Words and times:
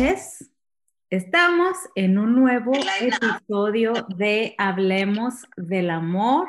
noches. 0.00 0.50
Estamos 1.10 1.76
en 1.94 2.18
un 2.18 2.34
nuevo 2.34 2.72
episodio 3.00 3.92
de 4.16 4.54
Hablemos 4.56 5.46
del 5.56 5.90
Amor 5.90 6.48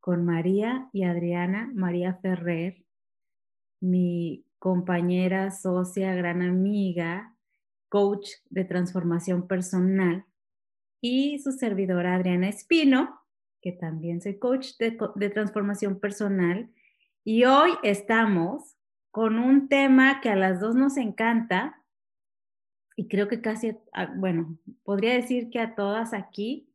con 0.00 0.24
María 0.24 0.88
y 0.92 1.04
Adriana, 1.04 1.70
María 1.74 2.14
Ferrer, 2.14 2.84
mi 3.80 4.44
compañera, 4.58 5.50
socia, 5.50 6.14
gran 6.14 6.42
amiga, 6.42 7.36
coach 7.88 8.30
de 8.48 8.64
transformación 8.64 9.46
personal, 9.46 10.24
y 11.00 11.38
su 11.38 11.52
servidora 11.52 12.16
Adriana 12.16 12.48
Espino, 12.48 13.20
que 13.60 13.72
también 13.72 14.20
soy 14.20 14.38
coach 14.38 14.76
de, 14.78 14.98
de 15.14 15.30
transformación 15.30 16.00
personal. 16.00 16.70
Y 17.22 17.44
hoy 17.44 17.70
estamos 17.82 18.76
con 19.12 19.38
un 19.38 19.68
tema 19.68 20.20
que 20.20 20.30
a 20.30 20.36
las 20.36 20.60
dos 20.60 20.74
nos 20.74 20.96
encanta 20.96 21.82
y 22.96 23.08
creo 23.08 23.28
que 23.28 23.42
casi, 23.42 23.76
bueno, 24.16 24.58
podría 24.82 25.12
decir 25.12 25.50
que 25.50 25.60
a 25.60 25.74
todas 25.74 26.14
aquí 26.14 26.72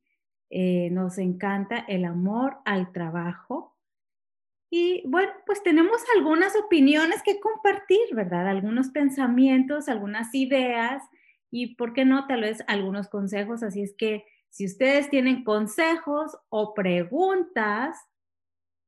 eh, 0.52 0.90
nos 0.92 1.18
encanta 1.18 1.80
el 1.80 2.06
amor 2.06 2.58
al 2.64 2.92
trabajo. 2.92 3.76
Y 4.70 5.04
bueno, 5.08 5.32
pues 5.48 5.64
tenemos 5.64 6.00
algunas 6.16 6.56
opiniones 6.56 7.24
que 7.24 7.40
compartir, 7.40 8.14
¿verdad? 8.14 8.48
Algunos 8.48 8.90
pensamientos, 8.90 9.90
algunas 9.90 10.34
ideas 10.36 11.04
y, 11.50 11.76
¿por 11.76 11.94
qué 11.94 12.06
no? 12.06 12.28
Tal 12.28 12.42
vez 12.42 12.64
algunos 12.68 13.10
consejos. 13.10 13.64
Así 13.64 13.82
es 13.82 13.96
que 13.98 14.24
si 14.50 14.66
ustedes 14.66 15.10
tienen 15.10 15.44
consejos 15.44 16.38
o 16.50 16.76
preguntas, 16.76 17.98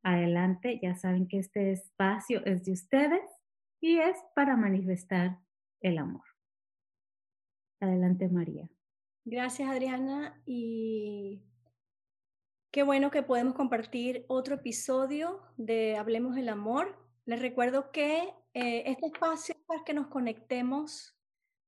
adelante, 0.03 0.79
ya 0.81 0.95
saben 0.95 1.27
que 1.27 1.39
este 1.39 1.71
espacio 1.71 2.45
es 2.45 2.63
de 2.63 2.73
ustedes 2.73 3.23
y 3.81 3.97
es 3.97 4.17
para 4.35 4.55
manifestar 4.55 5.39
el 5.81 5.97
amor. 5.97 6.32
Adelante, 7.83 8.29
María. 8.29 8.69
Gracias, 9.25 9.69
Adriana. 9.69 10.41
Y 10.45 11.43
qué 12.71 12.83
bueno 12.83 13.11
que 13.11 13.23
podemos 13.23 13.55
compartir 13.55 14.25
otro 14.27 14.55
episodio 14.55 15.41
de 15.57 15.97
Hablemos 15.97 16.35
del 16.35 16.49
Amor. 16.49 16.97
Les 17.25 17.41
recuerdo 17.41 17.91
que 17.91 18.33
eh, 18.53 18.83
este 18.85 19.07
espacio 19.07 19.55
es 19.55 19.61
para 19.65 19.83
que 19.83 19.93
nos 19.93 20.07
conectemos 20.07 21.17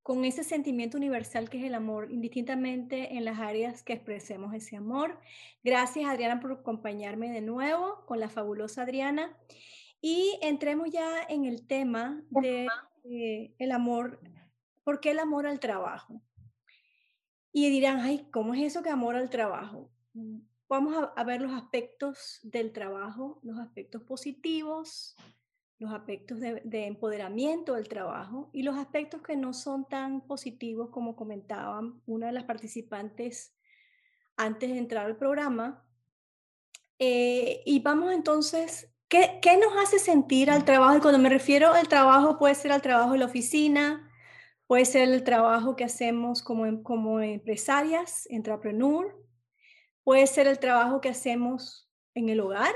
con 0.04 0.24
ese 0.24 0.44
sentimiento 0.44 0.98
universal 0.98 1.50
que 1.50 1.58
es 1.58 1.64
el 1.64 1.74
amor, 1.74 2.12
indistintamente 2.12 3.16
en 3.16 3.26
las 3.26 3.40
áreas 3.40 3.82
que 3.84 3.94
expresemos 3.94 4.54
ese 4.54 4.78
amor. 4.78 5.20
Gracias, 5.64 6.08
Adriana, 6.08 6.40
por 6.40 6.52
acompañarme 6.52 7.32
de 7.32 7.42
nuevo 7.42 8.06
con 8.06 8.20
la 8.20 8.30
fabulosa 8.30 8.84
Adriana. 8.84 9.36
Y 10.02 10.38
entremos 10.44 10.92
ya 10.92 11.24
en 11.28 11.46
el 11.46 11.66
tema 11.66 12.24
de 12.30 12.68
eh, 13.04 13.56
el 13.58 13.72
amor, 13.72 14.20
¿por 14.86 15.02
qué 15.02 15.12
el 15.12 15.20
amor 15.20 15.46
al 15.46 15.60
trabajo? 15.60 16.22
Y 17.52 17.70
dirán, 17.70 18.00
ay, 18.00 18.30
¿cómo 18.32 18.54
es 18.54 18.62
eso 18.62 18.82
que 18.82 18.90
amor 18.90 19.18
al 19.18 19.30
trabajo? 19.30 19.92
Mm, 20.14 20.40
vamos 20.70 21.10
a, 21.14 21.24
ver 21.26 21.42
los 21.42 21.52
aspectos 21.52 22.40
del 22.44 22.72
trabajo, 22.72 23.42
los 23.44 23.60
aspectos 23.60 24.04
positivos, 24.04 25.18
los 25.80 25.92
aspectos 25.92 26.40
de, 26.40 26.62
de, 26.64 26.86
empoderamiento 26.86 27.74
del 27.74 27.90
trabajo 27.90 28.50
y 28.54 28.64
los 28.64 28.78
aspectos 28.78 29.22
que 29.22 29.36
no 29.36 29.52
son 29.54 29.90
tan 29.90 30.22
positivos 30.22 30.90
como 30.90 31.18
comentaban 31.18 32.02
una 32.06 32.28
de 32.28 32.32
las 32.32 32.46
participantes 32.46 33.54
antes 34.38 34.70
de 34.70 34.78
entrar 34.78 35.06
al 35.06 35.18
programa. 35.18 35.86
Eh, 36.98 37.62
y 37.66 37.82
vamos 37.82 38.14
entonces 38.14 38.96
¿Qué, 39.08 39.58
nos 39.58 39.78
hace 39.82 40.00
sentir 40.00 40.50
al 40.50 40.66
trabajo? 40.66 41.00
Cuando 41.00 41.20
me 41.20 41.30
refiero 41.30 41.74
al 41.74 41.88
trabajo, 41.88 42.38
puede 42.40 42.56
ser 42.56 42.72
al 42.72 42.82
trabajo 42.82 43.14
en 43.14 43.20
la 43.20 43.28
oficina, 43.28 44.12
puede 44.68 44.86
ser 44.86 45.10
el 45.10 45.24
trabajo 45.24 45.76
que 45.76 45.84
hacemos 45.84 46.42
como, 46.42 46.66
em, 46.66 46.82
como 46.84 47.20
empresarias, 47.20 48.28
entrepreneur, 48.30 49.16
puede 50.04 50.28
ser 50.28 50.48
el 50.48 50.60
trabajo 50.60 51.02
que 51.02 51.10
hacemos 51.10 51.90
en 52.14 52.30
el 52.30 52.40
hogar, 52.40 52.74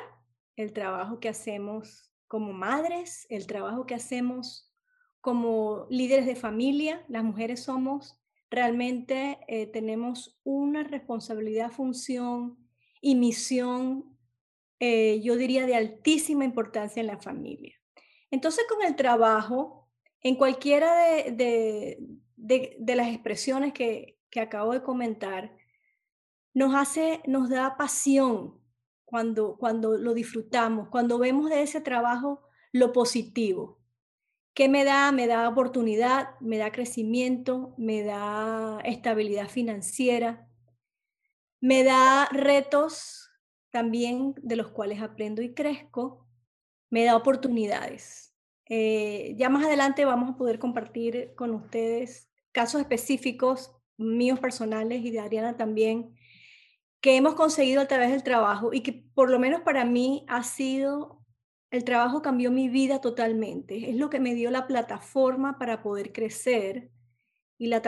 el 0.56 0.74
trabajo 0.74 1.20
que 1.20 1.30
hacemos 1.30 2.12
como 2.28 2.54
madres, 2.54 3.26
el 3.30 3.48
trabajo 3.48 3.86
que 3.86 3.96
hacemos 3.96 4.74
como 5.22 5.88
líderes 5.90 6.26
de 6.26 6.36
familia. 6.36 7.04
Las 7.08 7.24
mujeres 7.24 7.64
somos 7.64 8.20
realmente, 8.50 9.40
eh, 9.48 9.68
tenemos 9.68 10.40
una 10.44 10.84
responsabilidad, 10.84 11.72
función 11.72 12.58
y 13.02 13.16
misión 13.16 14.20
eh, 14.80 15.20
yo 15.22 15.36
diría, 15.36 15.66
de 15.66 15.76
altísima 15.76 16.46
importancia 16.46 17.02
en 17.02 17.08
la 17.08 17.18
familia. 17.18 17.76
Entonces, 18.32 18.66
con 18.70 18.86
el 18.86 18.96
trabajo, 18.96 19.79
en 20.22 20.36
cualquiera 20.36 20.94
de, 21.32 21.98
las 22.38 23.08
expresiones 23.08 23.74
que, 23.74 24.18
acabo 24.40 24.74
de 24.74 24.84
comentar, 24.84 25.56
nos 26.54 26.76
hace, 26.76 27.22
nos 27.26 27.50
da 27.50 27.78
pasión 27.78 28.60
cuando, 29.06 29.58
cuando 29.58 29.98
lo 29.98 30.14
disfrutamos, 30.14 30.90
cuando 30.90 31.18
vemos 31.18 31.50
de 31.50 31.62
ese 31.62 31.82
trabajo 31.82 32.44
lo 32.72 32.94
positivo. 32.94 33.80
¿Qué 34.54 34.68
me 34.68 34.84
da? 34.84 35.12
Me 35.12 35.28
da 35.28 35.48
oportunidad, 35.48 36.40
me 36.42 36.58
da 36.58 36.72
crecimiento, 36.72 37.74
me 37.78 38.04
da 38.04 38.80
estabilidad 38.84 39.48
financiera, 39.48 40.50
me 41.62 41.84
da 41.84 42.28
retos 42.32 43.30
también 43.70 44.34
de 44.42 44.56
los 44.56 44.70
cuales 44.72 45.02
aprendo 45.02 45.42
y 45.42 45.54
crezco, 45.54 46.28
me 46.90 47.06
da 47.06 47.16
oportunidades. 47.16 48.29
Eh, 48.70 49.34
ya 49.38 49.50
más 49.50 49.66
adelante 49.66 50.06
vamos 50.06 50.30
a 50.30 50.38
poder 50.38 50.60
compartir 50.60 51.34
con 51.36 51.52
ustedes 51.56 52.30
casos 52.52 52.82
específicos 52.82 53.76
míos 53.98 54.40
personales 54.40 55.04
y 55.04 55.12
de 55.12 55.20
Ariana 55.20 55.58
también, 55.58 56.16
que 57.02 57.18
hemos 57.18 57.34
conseguido 57.34 57.82
a 57.82 57.88
través 57.88 58.12
del 58.12 58.24
trabajo 58.24 58.74
y 58.74 58.82
que 58.82 58.94
por 59.14 59.30
lo 59.30 59.40
menos 59.40 59.62
para 59.62 59.86
mí 59.86 60.26
ha 60.28 60.44
sido, 60.44 61.26
el 61.72 61.84
trabajo 61.84 62.22
cambió 62.22 62.52
mi 62.52 62.70
vida 62.70 63.02
totalmente. 63.02 63.90
Es 63.90 63.96
lo 63.96 64.10
que 64.10 64.20
me 64.20 64.36
dio 64.36 64.52
la 64.52 64.68
plataforma 64.68 65.58
para 65.58 65.82
poder 65.82 66.12
crecer 66.12 66.92
y 67.58 67.68
la, 67.68 67.82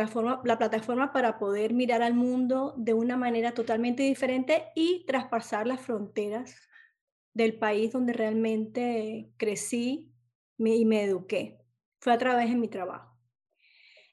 la 0.44 0.58
plataforma 0.58 1.14
para 1.14 1.40
poder 1.40 1.74
mirar 1.74 2.02
al 2.02 2.14
mundo 2.14 2.74
de 2.78 2.94
una 2.94 3.18
manera 3.18 3.54
totalmente 3.54 4.04
diferente 4.04 4.66
y 4.76 5.06
traspasar 5.06 5.68
las 5.68 5.82
fronteras 5.82 6.56
del 7.34 7.58
país 7.58 7.92
donde 7.92 8.14
realmente 8.14 9.32
crecí 9.38 10.12
y 10.66 10.86
me 10.86 11.04
eduqué. 11.04 11.60
Fue 12.00 12.14
a 12.14 12.18
través 12.18 12.50
de 12.50 12.56
mi 12.56 12.68
trabajo. 12.68 13.16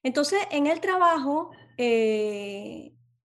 Entonces, 0.03 0.41
en 0.51 0.67
el 0.67 0.81
trabajo, 0.81 1.51
eh, 1.77 2.95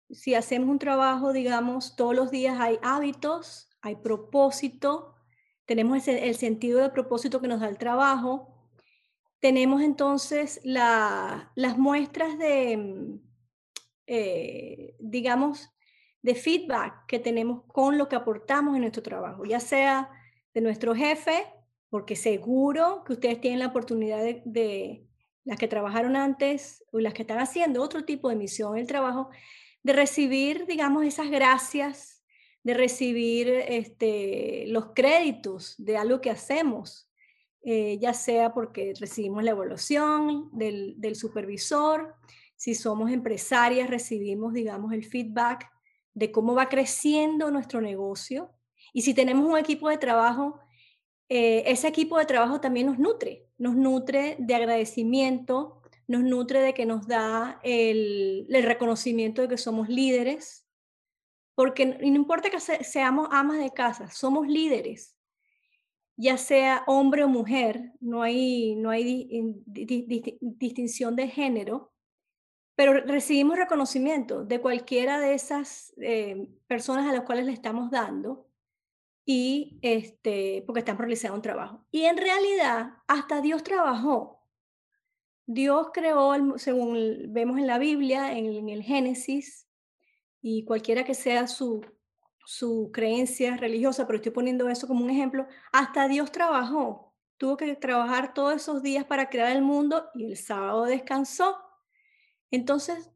si 0.10 0.36
hacemos 0.36 0.70
un 0.70 0.80
trabajo, 0.80 1.34
digamos, 1.34 1.96
todos 1.96 2.16
los 2.16 2.32
días 2.32 2.60
hay 2.60 2.78
hábitos, 2.82 3.70
hay 3.82 3.96
propósito, 3.96 5.16
tenemos 5.66 6.08
el 6.08 6.36
sentido 6.36 6.80
de 6.80 6.90
propósito 6.90 7.40
que 7.42 7.48
nos 7.48 7.62
da 7.62 7.70
el 7.70 7.78
trabajo, 7.78 8.52
tenemos 9.42 9.82
entonces 9.82 10.62
las 10.64 11.78
muestras 11.78 12.38
de, 12.38 12.78
mm, 12.78 13.20
eh, 14.08 14.96
digamos, 15.00 15.70
de 16.22 16.36
feedback 16.36 17.06
que 17.08 17.20
tenemos 17.20 17.64
con 17.68 17.98
lo 17.98 18.08
que 18.08 18.16
aportamos 18.16 18.76
en 18.76 18.82
nuestro 18.82 19.02
trabajo, 19.02 19.44
ya 19.46 19.60
sea 19.60 20.10
de 20.54 20.62
nuestro 20.62 20.94
jefe, 20.94 21.46
porque 21.92 22.16
seguro 22.16 23.04
que 23.06 23.14
ustedes 23.14 23.42
tienen 23.42 23.60
la 23.60 23.68
oportunidad 23.68 24.24
de, 24.46 25.06
las 25.44 25.60
que 25.60 25.68
trabajaron 25.68 26.16
antes 26.16 26.84
o 26.92 27.00
las 27.00 27.14
que 27.14 27.24
están 27.24 27.40
haciendo 27.40 27.84
otro 27.84 28.06
tipo 28.06 28.30
de 28.30 28.36
misión 28.38 28.78
el 28.78 28.88
trabajo, 28.88 29.30
de 29.84 29.94
recibir, 29.94 30.66
digamos, 30.68 31.06
esas 31.06 31.30
gracias, 31.30 32.24
de 32.64 32.76
recibir 32.76 33.50
este, 33.50 34.66
los 34.68 34.94
créditos 34.96 35.76
de 35.78 35.98
algo 35.98 36.22
que 36.22 36.30
hacemos, 36.30 37.12
eh, 37.64 37.98
ya 38.00 38.14
sea 38.14 38.54
porque 38.54 38.94
recibimos 38.98 39.44
la 39.44 39.52
evaluación 39.52 40.50
del, 40.54 41.16
supervisor, 41.16 42.16
si 42.56 42.74
somos 42.74 43.12
empresarias 43.12 43.90
recibimos, 43.90 44.54
digamos, 44.54 44.94
el 44.94 45.04
feedback 45.04 45.70
de 46.14 46.32
cómo 46.32 46.54
va 46.56 46.70
creciendo 46.70 47.52
nuestro 47.52 47.82
negocio. 47.82 48.52
Y 48.94 49.02
si 49.02 49.14
tenemos 49.14 49.46
un 49.46 49.58
equipo 49.58 49.90
de 49.90 49.98
trabajo, 49.98 50.60
eh, 51.34 51.64
ese 51.72 51.88
equipo 51.88 52.18
de 52.18 52.26
trabajo 52.26 52.60
también 52.60 52.88
nos 52.88 53.00
nutre, 53.00 53.48
nos 53.58 53.74
nutre 53.74 54.36
de 54.38 54.54
agradecimiento, 54.54 55.82
nos 56.06 56.24
nutre 56.24 56.60
de 56.60 56.74
que 56.74 56.86
nos 56.86 57.08
da 57.08 57.58
el, 57.64 58.48
reconocimiento 58.50 59.42
de 59.42 59.48
que 59.48 59.58
somos 59.58 59.88
líderes, 59.88 60.68
porque 61.56 61.86
no 61.86 62.06
importa 62.06 62.50
que 62.50 62.60
seamos 62.60 63.30
amas 63.32 63.60
de 63.60 63.72
casa, 63.72 64.12
somos 64.12 64.46
líderes 64.46 65.16
ya 66.18 66.38
sea 66.38 66.84
hombre 66.86 67.24
o 67.24 67.30
mujer, 67.30 67.94
no 68.02 68.24
hay, 68.24 68.76
no 68.76 68.90
hay 68.90 69.56
distinción 69.66 71.16
de 71.16 71.30
género, 71.30 71.94
pero 72.76 72.94
recibimos 72.94 73.58
reconocimiento 73.58 74.44
de 74.44 74.60
cualquiera 74.60 75.18
de 75.18 75.34
esas 75.34 75.94
eh, 76.02 76.46
personas 76.68 77.10
a 77.10 77.14
las 77.14 77.22
cuales 77.22 77.46
le 77.46 77.54
estamos 77.54 77.90
dando 77.90 78.51
y 79.26 79.80
este, 79.82 80.64
porque 80.66 80.80
están 80.80 80.98
realizando 80.98 81.36
un 81.36 81.42
trabajo. 81.42 81.86
Y 81.92 82.04
en 82.04 82.18
realidad, 82.18 82.94
hasta 83.08 83.42
Dios 83.42 83.64
trabajó. 83.64 84.42
Dios 85.46 85.90
creó, 85.94 86.34
según 86.58 87.34
vemos 87.34 87.60
en 87.60 87.68
la 87.68 87.78
Biblia, 87.78 88.38
en, 88.38 88.70
el 88.70 88.84
Génesis, 88.84 89.68
y 90.42 90.64
cualquiera 90.64 91.04
que 91.04 91.14
sea 91.14 91.48
su, 91.48 91.86
su 92.46 92.90
creencia 92.94 93.58
religiosa, 93.58 94.08
pero 94.08 94.18
estoy 94.18 94.32
poniendo 94.32 94.70
eso 94.70 94.88
como 94.88 95.04
un 95.04 95.10
ejemplo, 95.10 95.46
hasta 95.72 96.08
Dios 96.08 96.32
trabajó, 96.32 97.14
tuvo 97.38 97.58
que 97.58 97.76
trabajar 97.76 98.34
todos 98.34 98.56
esos 98.56 98.82
días 98.82 99.06
para 99.06 99.30
crear 99.30 99.52
el 99.52 99.62
mundo 99.62 100.10
y 100.16 100.26
el 100.26 100.38
sábado 100.38 100.86
descansó. 100.86 101.58
Entonces, 102.50 103.12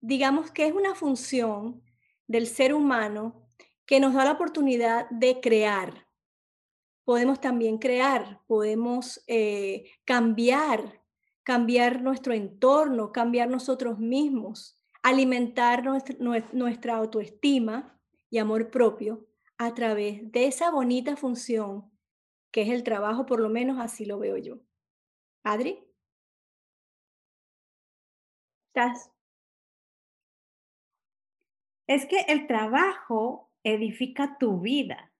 digamos 0.00 0.50
que 0.50 0.66
es 0.66 0.72
una 0.72 0.94
función 0.94 1.82
del 2.26 2.46
ser 2.46 2.74
humano 2.74 3.41
que 3.92 4.00
nos 4.00 4.14
da 4.14 4.24
la 4.24 4.32
oportunidad 4.32 5.06
de 5.10 5.42
crear. 5.42 6.08
Podemos 7.04 7.42
también 7.42 7.76
crear, 7.76 8.40
podemos 8.46 9.22
eh, 9.26 9.84
cambiar 10.06 11.02
cambiar 11.42 12.00
nuestro 12.00 12.32
entorno, 12.32 13.12
cambiar 13.12 13.50
nosotros 13.50 13.98
mismos, 13.98 14.82
alimentar 15.02 15.84
nuestra, 15.84 16.96
autoestima 16.96 18.00
y 18.30 18.38
amor 18.38 18.70
propio 18.70 19.26
a 19.58 19.74
través 19.74 20.32
de 20.32 20.46
esa 20.46 20.70
bonita 20.70 21.14
función 21.14 21.92
que 22.50 22.62
es 22.62 22.70
el 22.70 22.84
trabajo, 22.84 23.26
por 23.26 23.40
lo 23.40 23.50
menos 23.50 23.78
así 23.78 24.06
lo 24.06 24.18
veo 24.18 24.38
yo. 24.38 24.56
Adri. 25.42 25.84
¿Estás? 28.68 29.10
Es 31.86 32.06
que 32.06 32.20
el 32.28 32.46
trabajo 32.46 33.51
edifica 33.64 34.36
tu 34.38 34.60
vida. 34.60 35.12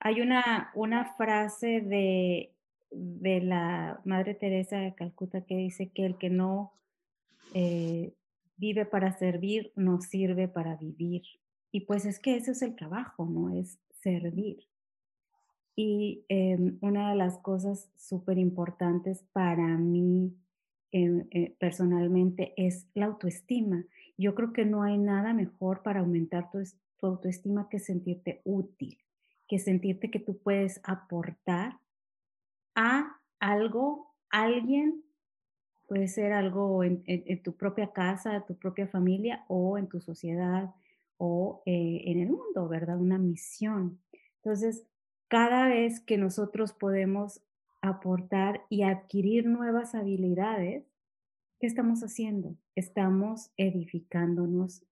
Hay 0.00 0.20
una, 0.20 0.70
una 0.74 1.14
frase 1.16 1.80
de 1.80 2.54
de 2.90 3.40
la 3.40 4.00
Madre 4.04 4.34
Teresa 4.34 4.78
de 4.78 4.94
Calcuta 4.94 5.42
que 5.42 5.56
dice 5.56 5.90
que 5.90 6.06
el 6.06 6.16
que 6.16 6.30
no 6.30 6.72
eh, 7.54 8.14
vive 8.56 8.86
para 8.86 9.12
servir 9.18 9.72
no 9.76 10.00
sirve 10.00 10.48
para 10.48 10.76
vivir. 10.76 11.22
Y 11.70 11.80
pues 11.80 12.06
es 12.06 12.18
que 12.18 12.36
ese 12.36 12.52
es 12.52 12.62
el 12.62 12.74
trabajo, 12.74 13.26
¿no? 13.26 13.50
Es 13.50 13.78
servir. 14.02 14.66
Y 15.76 16.24
em, 16.28 16.78
una 16.80 17.10
de 17.10 17.16
las 17.16 17.38
cosas 17.38 17.90
súper 17.96 18.38
importantes 18.38 19.24
para 19.32 19.76
mí 19.76 20.34
em, 20.90 21.26
eh, 21.30 21.54
personalmente 21.58 22.54
es 22.56 22.88
la 22.94 23.06
autoestima. 23.06 23.84
Yo 24.18 24.34
creo 24.34 24.52
que 24.52 24.64
no 24.64 24.82
hay 24.82 24.98
nada 24.98 25.32
mejor 25.32 25.82
para 25.82 26.00
aumentar 26.00 26.50
tu 26.50 27.06
autoestima 27.06 27.68
que 27.68 27.78
sentirte 27.78 28.42
útil, 28.44 28.98
que 29.46 29.60
sentirte 29.60 30.10
que 30.10 30.18
tú 30.18 30.38
puedes 30.38 30.80
aportar 30.82 31.78
a 32.74 33.20
algo, 33.38 34.14
alguien, 34.28 35.04
puede 35.86 36.08
ser 36.08 36.32
algo 36.32 36.82
en, 36.82 37.02
tu 37.42 37.56
propia 37.56 37.92
casa, 37.92 38.44
tu 38.44 38.58
propia 38.58 38.88
familia 38.88 39.44
o 39.48 39.78
en 39.78 39.88
tu 39.88 40.00
sociedad 40.00 40.74
o 41.16 41.62
eh, 41.64 42.02
en 42.06 42.20
el 42.20 42.28
mundo, 42.28 42.68
¿verdad? 42.68 42.98
Una 43.00 43.18
misión. 43.18 44.00
Entonces, 44.42 44.84
cada 45.28 45.68
vez 45.68 46.00
que 46.00 46.18
nosotros 46.18 46.72
podemos 46.72 47.40
aportar 47.80 48.64
y 48.68 48.82
adquirir 48.82 49.46
nuevas 49.46 49.94
habilidades, 49.94 50.84
¿qué 51.58 51.66
estamos 51.66 52.02
haciendo? 52.02 52.56
Estamos 52.76 53.50
edificándonos 53.56 54.84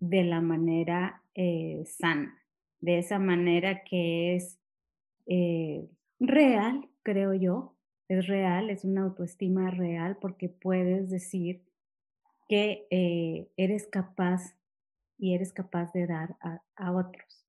de 0.00 0.22
la 0.24 0.40
manera 0.40 1.22
eh, 1.34 1.82
sana, 1.86 2.40
de 2.80 2.98
esa 2.98 3.18
manera 3.18 3.82
que 3.82 4.36
es 4.36 4.58
eh, 5.26 5.88
real, 6.20 6.88
creo 7.02 7.34
yo, 7.34 7.74
es 8.08 8.26
real, 8.26 8.70
es 8.70 8.84
una 8.84 9.02
autoestima 9.02 9.70
real 9.70 10.16
porque 10.20 10.48
puedes 10.48 11.10
decir 11.10 11.62
que 12.48 12.86
eh, 12.90 13.48
eres 13.56 13.86
capaz 13.86 14.56
y 15.18 15.34
eres 15.34 15.52
capaz 15.52 15.92
de 15.92 16.06
dar 16.06 16.36
a, 16.40 16.92
otros. 16.92 17.44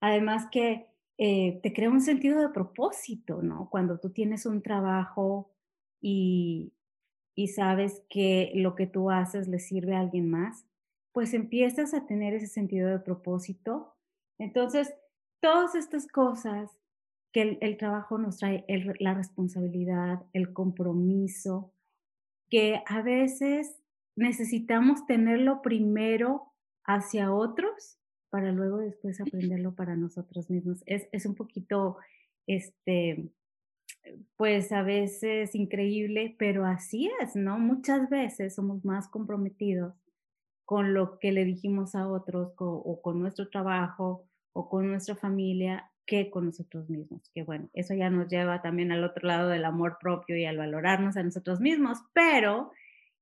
Además 0.00 0.46
que 0.52 0.86
te 1.16 1.72
crea 1.72 1.88
un 1.88 2.00
sentido 2.00 2.40
de 2.40 2.48
propósito, 2.48 3.42
¿no? 3.42 3.70
Cuando 3.70 3.98
tú 3.98 4.10
tienes 4.10 4.44
un 4.44 4.60
trabajo 4.60 5.50
y, 6.00 6.72
y 7.34 7.48
sabes 7.48 8.02
que 8.08 8.52
lo 8.54 8.74
que 8.74 8.86
tú 8.86 9.10
haces 9.10 9.48
le 9.48 9.58
sirve 9.58 9.94
a 9.94 10.00
alguien 10.00 10.30
más, 10.30 10.66
pues 11.12 11.34
empiezas 11.34 11.94
a 11.94 12.06
tener 12.06 12.34
ese 12.34 12.46
sentido 12.46 12.88
de 12.88 12.98
propósito. 12.98 13.94
Entonces, 14.38 14.94
todas 15.40 15.74
estas 15.74 16.06
cosas 16.06 16.70
que 17.32 17.58
el, 17.60 17.76
trabajo 17.78 18.18
nos 18.18 18.38
trae 18.38 18.64
la 18.98 19.14
responsabilidad, 19.14 20.24
el 20.32 20.52
compromiso, 20.52 21.72
que 22.50 22.82
a 22.86 23.00
veces 23.00 23.82
necesitamos 24.16 25.06
tenerlo 25.06 25.62
primero 25.62 26.52
hacia 26.84 27.32
otros 27.32 27.98
para 28.28 28.52
luego 28.52 28.78
después 28.78 29.20
aprenderlo 29.20 29.74
para 29.74 29.96
nosotros 29.96 30.50
mismos. 30.50 30.82
Es, 30.86 31.08
es 31.12 31.24
un 31.24 31.34
poquito, 31.34 31.96
este, 32.46 33.30
pues 34.42 34.72
a 34.72 34.82
veces 34.82 35.54
increíble, 35.54 36.34
pero 36.36 36.66
así 36.66 37.08
es, 37.20 37.36
¿no? 37.36 37.60
Muchas 37.60 38.10
veces 38.10 38.56
somos 38.56 38.84
más 38.84 39.06
comprometidos 39.06 39.94
con 40.64 40.94
lo 40.94 41.20
que 41.20 41.30
le 41.30 41.44
dijimos 41.44 41.94
a 41.94 42.08
otros 42.08 42.52
o 42.58 43.00
con 43.00 43.20
nuestro 43.20 43.48
trabajo 43.50 44.26
o 44.52 44.68
con 44.68 44.88
nuestra 44.88 45.14
familia 45.14 45.92
que 46.06 46.28
con 46.28 46.46
nosotros 46.46 46.90
mismos. 46.90 47.30
Que 47.32 47.44
bueno, 47.44 47.68
eso 47.72 47.94
ya 47.94 48.10
nos 48.10 48.26
lleva 48.26 48.62
también 48.62 48.90
al 48.90 49.04
otro 49.04 49.28
lado 49.28 49.48
del 49.48 49.64
amor 49.64 49.98
propio 50.00 50.36
y 50.36 50.44
al 50.44 50.58
valorarnos 50.58 51.16
a 51.16 51.22
nosotros 51.22 51.60
mismos, 51.60 51.98
pero 52.12 52.72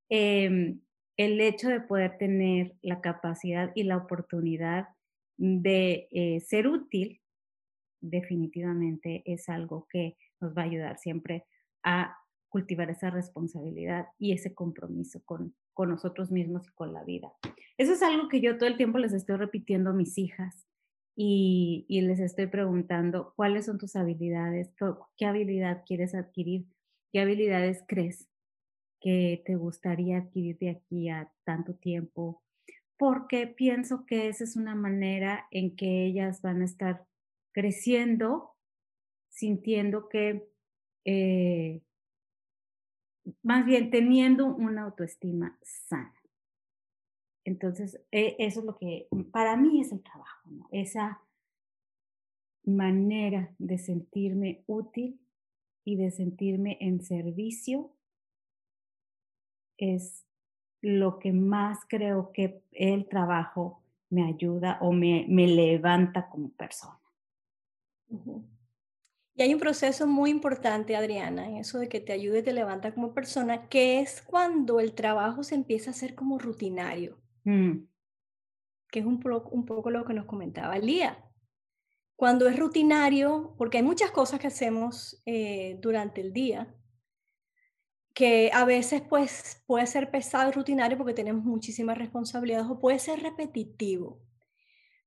em, 0.09 0.81
el 1.19 1.39
hecho 1.39 1.69
de 1.69 1.83
poder 1.83 2.17
tener 2.17 2.73
la 2.81 3.03
capacidad 3.03 3.73
y 3.75 3.83
la 3.83 3.99
oportunidad 3.99 4.89
de 5.37 6.09
eh, 6.13 6.41
ser 6.41 6.67
útil, 6.67 7.21
definitivamente 8.01 9.23
es 9.27 9.51
algo 9.51 9.87
que 9.91 10.17
nos 10.41 10.57
va 10.57 10.63
a 10.63 10.67
ayudar 10.67 10.99
siempre 10.99 11.47
a 11.83 12.17
cultivar 12.49 12.91
esa 12.91 13.11
responsabilidad 13.11 14.09
y 14.19 14.33
ese 14.33 14.55
compromiso 14.55 15.23
con, 15.25 15.55
con 15.73 15.89
nosotros 15.89 16.31
mismos 16.31 16.67
y 16.67 16.73
con 16.73 16.93
la 16.93 17.05
vida. 17.05 17.33
Eso 17.79 17.93
es 17.93 18.03
algo 18.03 18.29
que 18.29 18.41
yo 18.41 18.59
todo 18.59 18.69
el 18.69 18.77
tiempo 18.77 18.99
les 18.99 19.13
estoy 19.13 19.37
repitiendo 19.37 19.91
a 19.91 19.95
mis 19.95 20.19
hijas 20.19 20.67
y, 21.23 21.87
les 21.89 22.21
estoy 22.21 22.47
preguntando 22.47 23.35
cuáles 23.37 23.67
son 23.67 23.79
tus 23.79 23.95
habilidades, 23.97 24.73
qué, 25.17 25.27
habilidad 25.27 25.83
quieres 25.87 26.15
adquirir, 26.15 26.67
qué 27.13 27.21
habilidades 27.21 27.85
crees 27.87 28.29
que 29.01 29.43
te 29.45 29.55
gustaría 29.57 30.19
adquirir 30.19 30.59
de 30.59 30.71
aquí 30.71 31.09
a 31.09 31.31
tanto 31.45 31.75
tiempo, 31.75 32.43
porque 32.97 33.47
pienso 33.47 34.07
que 34.07 34.29
esa 34.29 34.45
es 34.45 34.57
una 34.57 34.75
manera 34.75 35.47
en 35.51 35.77
que 35.77 36.05
ellas 36.05 36.43
van 36.43 36.63
a 36.63 36.67
estar 36.67 37.07
creciendo, 37.53 38.53
sintiendo 39.31 40.09
que, 40.09 40.47
eh, 41.05 41.81
más 43.43 43.65
bien 43.65 43.91
teniendo 43.91 44.47
una 44.47 44.83
autoestima 44.83 45.59
sana. 45.63 46.15
Entonces, 47.45 48.01
e, 48.11 48.37
eso 48.39 48.61
es 48.61 48.67
lo 48.67 48.77
que 48.77 49.09
para 49.33 49.57
mí 49.57 49.81
es 49.81 49.93
el 49.93 50.03
trabajo, 50.03 50.51
esa 50.71 51.23
manera 52.65 53.55
de 53.59 53.79
sentirme 53.79 54.63
útil 54.67 55.19
y 55.85 55.97
de 55.97 56.11
sentirme 56.11 56.77
en 56.81 57.03
servicio 57.03 57.91
es 59.79 60.27
lo 60.83 61.19
que 61.19 61.33
más 61.33 61.79
creo 61.89 62.33
que 62.33 62.63
el 62.73 63.09
trabajo 63.09 63.83
me 64.11 64.25
ayuda 64.25 64.79
o 64.81 64.93
me, 64.93 65.27
levanta 65.29 66.29
como 66.29 66.51
persona. 66.51 67.01
Y 69.35 69.43
hay 69.43 69.55
un 69.55 69.61
proceso 69.61 70.07
muy 70.07 70.31
importante, 70.31 70.97
Adriana, 70.97 71.49
en 71.49 71.57
eso 71.57 71.79
de 71.79 71.89
que 71.89 72.01
te 72.01 72.13
ayude 72.13 72.41
y 72.41 72.43
te 72.43 72.53
levanta 72.53 72.93
como 72.93 73.15
persona, 73.15 73.69
que 73.69 74.01
es 74.01 74.23
cuando 74.23 74.81
el 74.81 74.93
trabajo 74.93 75.43
se 75.43 75.55
empieza 75.55 75.91
a 75.91 75.95
hacer 75.95 76.15
como 76.15 76.39
rutinario. 76.39 77.19
Mm. 77.45 77.85
Que 78.91 79.01
es 79.01 79.07
un, 79.07 79.23
un 79.51 79.67
poco 79.67 79.91
lo 79.91 80.05
que 80.05 80.15
nos 80.15 80.27
comentaba 80.27 80.79
Lía. 80.79 81.25
Cuando 82.17 82.49
es 82.49 82.59
rutinario, 82.59 83.55
porque 83.57 83.79
hay 83.79 83.83
muchas 83.83 84.11
cosas 84.11 84.41
que 84.41 84.49
hacemos 84.49 85.23
eh, 85.25 85.79
durante 85.81 86.21
el 86.21 86.33
día, 86.33 86.75
que 88.13 88.51
a 88.53 88.65
veces 88.67 89.01
pues 89.01 89.63
puede 89.67 89.87
ser 89.87 90.11
pesado 90.11 90.51
y 90.51 90.53
rutinario 90.53 90.99
porque 90.99 91.15
tenemos 91.15 91.45
muchísimas 91.45 91.97
responsabilidades 91.97 92.67
o 92.69 92.79
puede 92.79 92.99
ser 92.99 93.23
repetitivo. 93.23 94.21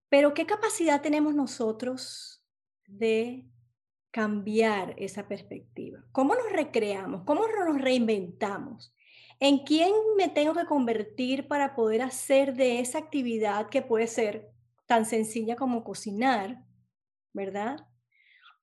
Pero 0.10 0.34
¿qué 0.34 0.46
capacidad 0.46 1.02
tenemos 1.02 1.36
nosotros 1.36 2.44
de 2.88 3.48
cambiar 4.14 4.94
esa 4.98 5.28
perspectiva? 5.28 6.06
¿Cómo 6.14 6.36
nos 6.36 6.50
recreamos? 6.54 7.24
¿Cómo 7.26 7.42
nos 7.48 7.82
reinventamos? 7.82 8.96
¿En 9.42 9.66
quién 9.66 9.92
me 10.16 10.30
tengo 10.30 10.54
que 10.54 10.66
convertir 10.66 11.50
para 11.50 11.76
poder 11.76 12.02
hacer 12.02 12.54
de 12.54 12.80
esa 12.80 13.00
actividad 13.00 13.68
que 13.68 13.82
puede 13.82 14.08
ser 14.08 14.50
tan 14.86 15.06
sencilla 15.06 15.58
como 15.58 15.84
cocinar, 15.84 16.64
¿verdad? 17.34 17.86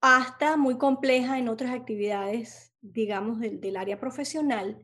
Hasta 0.00 0.57
muy 0.57 0.78
compleja 0.78 1.38
en 1.38 1.50
otras 1.50 1.73
actividades 1.73 2.71
digamos, 2.80 3.38
del, 3.38 3.76
área 3.76 4.00
profesional, 4.00 4.83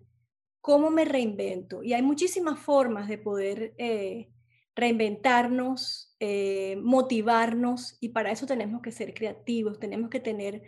¿cómo 0.60 0.90
me 0.90 1.04
reinvento? 1.04 1.82
Y 1.82 1.94
hay 1.94 2.02
muchísimas 2.02 2.58
formas 2.58 3.08
de 3.08 3.18
poder 3.18 3.74
eh, 3.78 4.30
reinventarnos, 4.74 6.05
eh, 6.20 6.78
motivarnos, 6.82 7.98
y 8.00 8.10
para 8.10 8.30
eso 8.30 8.46
tenemos 8.46 8.82
que 8.82 8.92
ser 8.92 9.14
creativos, 9.14 9.78
tenemos 9.78 10.10
que 10.10 10.20
tener 10.20 10.62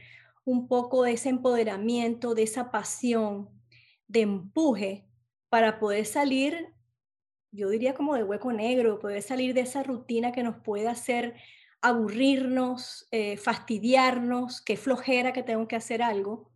un 0.45 0.69
poco 0.69 1.03
de 1.03 1.13
ese 1.13 1.29
empoderamiento, 1.29 2.35
de 2.35 2.43
esa 2.43 2.71
pasión, 2.71 3.49
de 4.07 4.23
empuje 4.23 5.07
para 5.49 5.79
poder 5.79 6.07
salir, 6.07 6.75
yo 7.51 7.71
diría 7.71 7.95
como 7.95 8.15
de 8.15 8.25
hueco 8.25 8.53
negro, 8.53 8.99
poder 8.99 9.23
salir 9.23 9.55
de 9.55 9.63
esa 9.63 9.83
rutina 9.83 10.33
que 10.33 10.43
nos 10.43 10.57
puede 10.63 10.89
hacer 10.89 11.35
aburrirnos, 11.81 13.09
eh, 13.11 13.37
fastidiarnos, 13.37 14.61
qué 14.61 14.77
flojera 14.77 15.33
que 15.33 15.43
tengo 15.43 15.69
que 15.69 15.77
hacer 15.77 16.03
algo. 16.03 16.51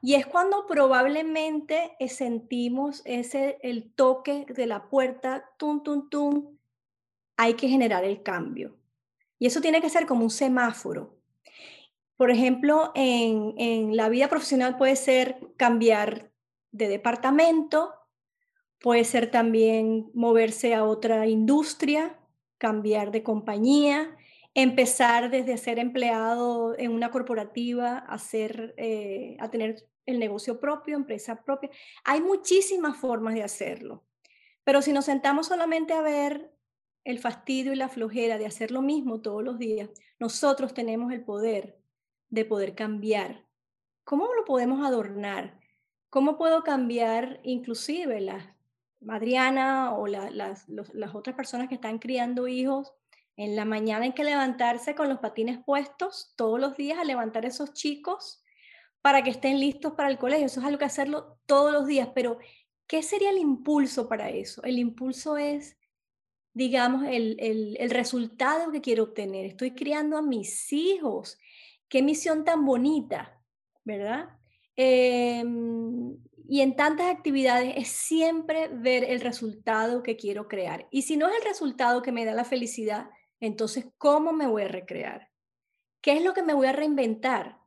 Y 0.00 0.14
es 0.14 0.26
cuando 0.26 0.66
probablemente 0.66 1.92
eh, 2.00 2.08
sentimos 2.08 3.02
ese, 3.04 3.58
el 3.62 3.92
toque 3.94 4.46
de 4.48 4.66
la 4.66 4.88
puerta, 4.88 5.44
tum, 5.58 5.82
tum, 5.82 6.08
tum, 6.08 6.58
hay 7.36 7.54
que 7.54 7.68
generar 7.68 8.04
el 8.04 8.22
cambio. 8.22 8.76
Y 9.38 9.46
eso 9.46 9.60
tiene 9.60 9.80
que 9.80 9.90
ser 9.90 10.06
como 10.06 10.24
un 10.24 10.30
semáforo. 10.30 11.18
Por 12.16 12.30
ejemplo, 12.30 12.92
en, 12.94 13.54
en 13.58 13.96
la 13.96 14.08
vida 14.08 14.28
profesional 14.28 14.76
puede 14.76 14.96
ser 14.96 15.38
cambiar 15.56 16.30
de 16.70 16.88
departamento, 16.88 17.92
puede 18.80 19.04
ser 19.04 19.30
también 19.30 20.10
moverse 20.14 20.74
a 20.74 20.84
otra 20.84 21.26
industria, 21.26 22.18
cambiar 22.58 23.10
de 23.10 23.22
compañía, 23.22 24.16
empezar 24.54 25.30
desde 25.30 25.56
ser 25.56 25.78
empleado 25.78 26.78
en 26.78 26.92
una 26.92 27.10
corporativa 27.10 27.98
a, 27.98 28.18
ser, 28.18 28.74
eh, 28.76 29.36
a 29.40 29.50
tener 29.50 29.88
el 30.04 30.18
negocio 30.18 30.60
propio, 30.60 30.96
empresa 30.96 31.42
propia. 31.44 31.70
Hay 32.04 32.20
muchísimas 32.20 32.96
formas 32.96 33.34
de 33.34 33.42
hacerlo, 33.42 34.04
pero 34.64 34.82
si 34.82 34.92
nos 34.92 35.06
sentamos 35.06 35.46
solamente 35.46 35.92
a 35.92 36.02
ver 36.02 36.51
el 37.04 37.18
fastidio 37.18 37.72
y 37.72 37.76
la 37.76 37.88
flojera 37.88 38.38
de 38.38 38.46
hacer 38.46 38.70
lo 38.70 38.82
mismo 38.82 39.20
todos 39.20 39.42
los 39.42 39.58
días, 39.58 39.90
nosotros 40.18 40.74
tenemos 40.74 41.12
el 41.12 41.24
poder 41.24 41.78
de 42.30 42.44
poder 42.44 42.74
cambiar. 42.74 43.44
¿Cómo 44.04 44.32
lo 44.34 44.44
podemos 44.44 44.86
adornar? 44.86 45.60
¿Cómo 46.10 46.36
puedo 46.36 46.62
cambiar 46.62 47.40
inclusive 47.42 48.20
la 48.20 48.56
Adriana 49.08 49.94
o 49.94 50.06
las, 50.06 50.66
otras 51.14 51.36
personas 51.36 51.68
que 51.68 51.76
están 51.76 51.98
criando 51.98 52.48
hijos? 52.48 52.92
En 53.36 53.56
la 53.56 53.64
mañana 53.64 54.04
hay 54.04 54.12
que 54.12 54.24
levantarse 54.24 54.94
con 54.94 55.08
los 55.08 55.18
patines 55.18 55.58
puestos 55.64 56.34
todos 56.36 56.60
los 56.60 56.76
días 56.76 56.98
a 56.98 57.04
levantar 57.04 57.46
esos 57.46 57.72
chicos 57.72 58.42
para 59.00 59.22
que 59.22 59.30
estén 59.30 59.58
listos 59.58 59.94
para 59.94 60.10
el 60.10 60.18
colegio. 60.18 60.46
Eso 60.46 60.60
es 60.60 60.66
algo 60.66 60.78
que 60.78 60.84
hacerlo 60.84 61.38
todos 61.46 61.72
los 61.72 61.86
días, 61.86 62.10
pero 62.14 62.38
¿qué 62.86 63.02
sería 63.02 63.30
el 63.30 63.38
impulso 63.38 64.08
para 64.08 64.30
eso? 64.30 64.62
El 64.64 64.78
impulso 64.78 65.36
es, 65.36 65.76
digamos, 66.54 67.04
el, 67.08 67.36
el, 67.78 67.90
resultado 67.90 68.70
que 68.70 68.80
quiero 68.80 69.04
obtener. 69.04 69.46
Estoy 69.46 69.74
criando 69.74 70.16
a 70.16 70.22
mis 70.22 70.72
hijos. 70.72 71.38
Qué 71.88 72.02
misión 72.02 72.44
tan 72.44 72.64
bonita, 72.64 73.40
¿verdad? 73.84 74.28
Em, 74.76 76.16
y 76.48 76.60
en 76.60 76.76
tantas 76.76 77.06
actividades 77.06 77.74
es 77.76 77.88
siempre 77.88 78.68
ver 78.68 79.04
el 79.04 79.20
resultado 79.20 80.02
que 80.02 80.16
quiero 80.16 80.48
crear. 80.48 80.88
Y 80.90 81.02
si 81.02 81.16
no 81.16 81.28
es 81.28 81.36
el 81.36 81.44
resultado 81.44 82.02
que 82.02 82.12
me 82.12 82.24
da 82.24 82.34
la 82.34 82.44
felicidad, 82.44 83.10
entonces, 83.40 83.86
¿cómo 83.98 84.32
me 84.32 84.46
voy 84.46 84.62
a 84.62 84.68
recrear? 84.68 85.30
¿Qué 86.00 86.16
es 86.16 86.24
lo 86.24 86.34
que 86.34 86.42
me 86.42 86.54
voy 86.54 86.66
a 86.66 86.72
reinventar? 86.72 87.58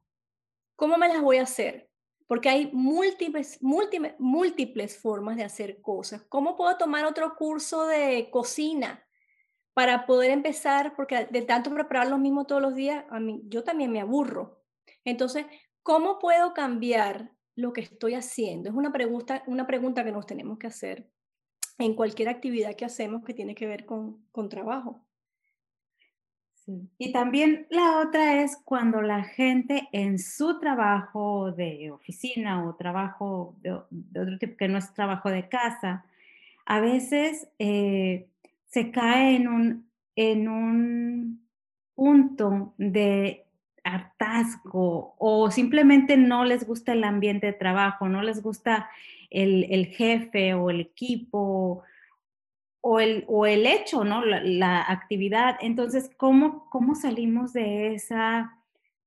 ¿Cómo 0.76 0.98
me 0.98 1.08
las 1.08 1.22
voy 1.22 1.38
a 1.38 1.44
hacer? 1.44 1.85
Porque 2.28 2.50
hay 2.50 2.72
múltiples, 2.74 3.60
múltiples, 3.62 4.98
formas 5.00 5.38
de 5.38 5.44
hacer 5.44 5.82
cosas. 5.82 6.24
¿Cómo 6.28 6.56
puedo 6.56 6.76
tomar 6.78 7.06
otro 7.06 7.36
curso 7.36 7.86
de 7.86 8.30
cocina 8.32 9.06
para 9.74 10.06
poder 10.06 10.32
empezar? 10.32 10.96
Porque 10.96 11.28
de 11.30 11.42
tanto 11.44 11.72
preparar 11.72 12.08
lo 12.08 12.18
mismo 12.18 12.46
todos 12.46 12.62
los 12.62 12.74
días, 12.74 13.06
a 13.10 13.20
mí, 13.20 13.42
yo 13.46 13.64
también 13.64 13.92
me 13.92 14.02
aburro. 14.02 14.64
Entonces, 15.04 15.46
¿cómo 15.84 16.18
puedo 16.18 16.54
cambiar 16.54 17.32
lo 17.56 17.74
que 17.74 17.82
estoy 17.82 18.16
haciendo? 18.16 18.70
Es 18.70 18.76
una 18.76 18.92
pregunta, 18.92 19.44
una 19.46 19.68
pregunta 19.68 20.04
que 20.04 20.12
nos 20.12 20.26
tenemos 20.26 20.58
que 20.58 20.68
hacer 20.68 21.08
en 21.78 21.94
cualquier 21.94 22.30
actividad 22.30 22.76
que 22.76 22.86
hacemos 22.86 23.24
que 23.24 23.34
tiene 23.34 23.54
que 23.54 23.68
ver 23.68 23.86
con, 23.86 24.26
con 24.32 24.50
trabajo. 24.50 25.05
Y 26.98 27.12
también 27.12 27.68
la 27.70 28.00
otra 28.00 28.42
es 28.42 28.58
cuando 28.64 29.02
la 29.02 29.24
gente 29.24 29.88
en 29.92 30.18
su 30.18 30.60
trabajo 30.60 31.52
de 31.52 31.92
oficina 31.92 32.66
o 32.66 32.76
trabajo 32.76 33.56
de, 33.62 33.74
otro 33.74 34.38
tipo 34.40 34.58
que 34.58 34.68
no 34.68 34.80
es 34.80 34.92
trabajo 34.94 35.30
de 35.30 35.48
casa, 35.48 36.06
a 36.66 36.80
veces 36.80 37.48
eh, 37.60 38.28
se 38.66 38.90
cae 38.90 39.36
en 39.36 39.48
un, 39.48 39.90
en 40.16 40.48
un 40.48 41.46
punto 41.94 42.74
de 42.80 43.46
hartazgo 43.84 45.14
o 45.20 45.52
simplemente 45.52 46.18
no 46.18 46.46
les 46.46 46.66
gusta 46.66 46.94
el 46.94 47.04
ambiente 47.04 47.46
de 47.48 47.54
trabajo, 47.54 48.10
no 48.10 48.24
les 48.24 48.42
gusta 48.42 48.90
el, 49.30 49.66
el 49.70 49.86
jefe 49.88 50.56
o 50.56 50.72
el 50.72 50.82
equipo 50.82 51.84
o 52.88 53.00
el, 53.00 53.26
o 53.28 53.48
el 53.48 53.66
hecho, 53.66 54.04
¿no? 54.04 54.24
La, 54.24 54.80
actividad. 54.88 55.58
Entonces, 55.60 56.12
¿cómo, 56.18 56.70
¿cómo 56.70 56.94
salimos 56.94 57.52
de 57.52 57.96
esa, 57.96 58.60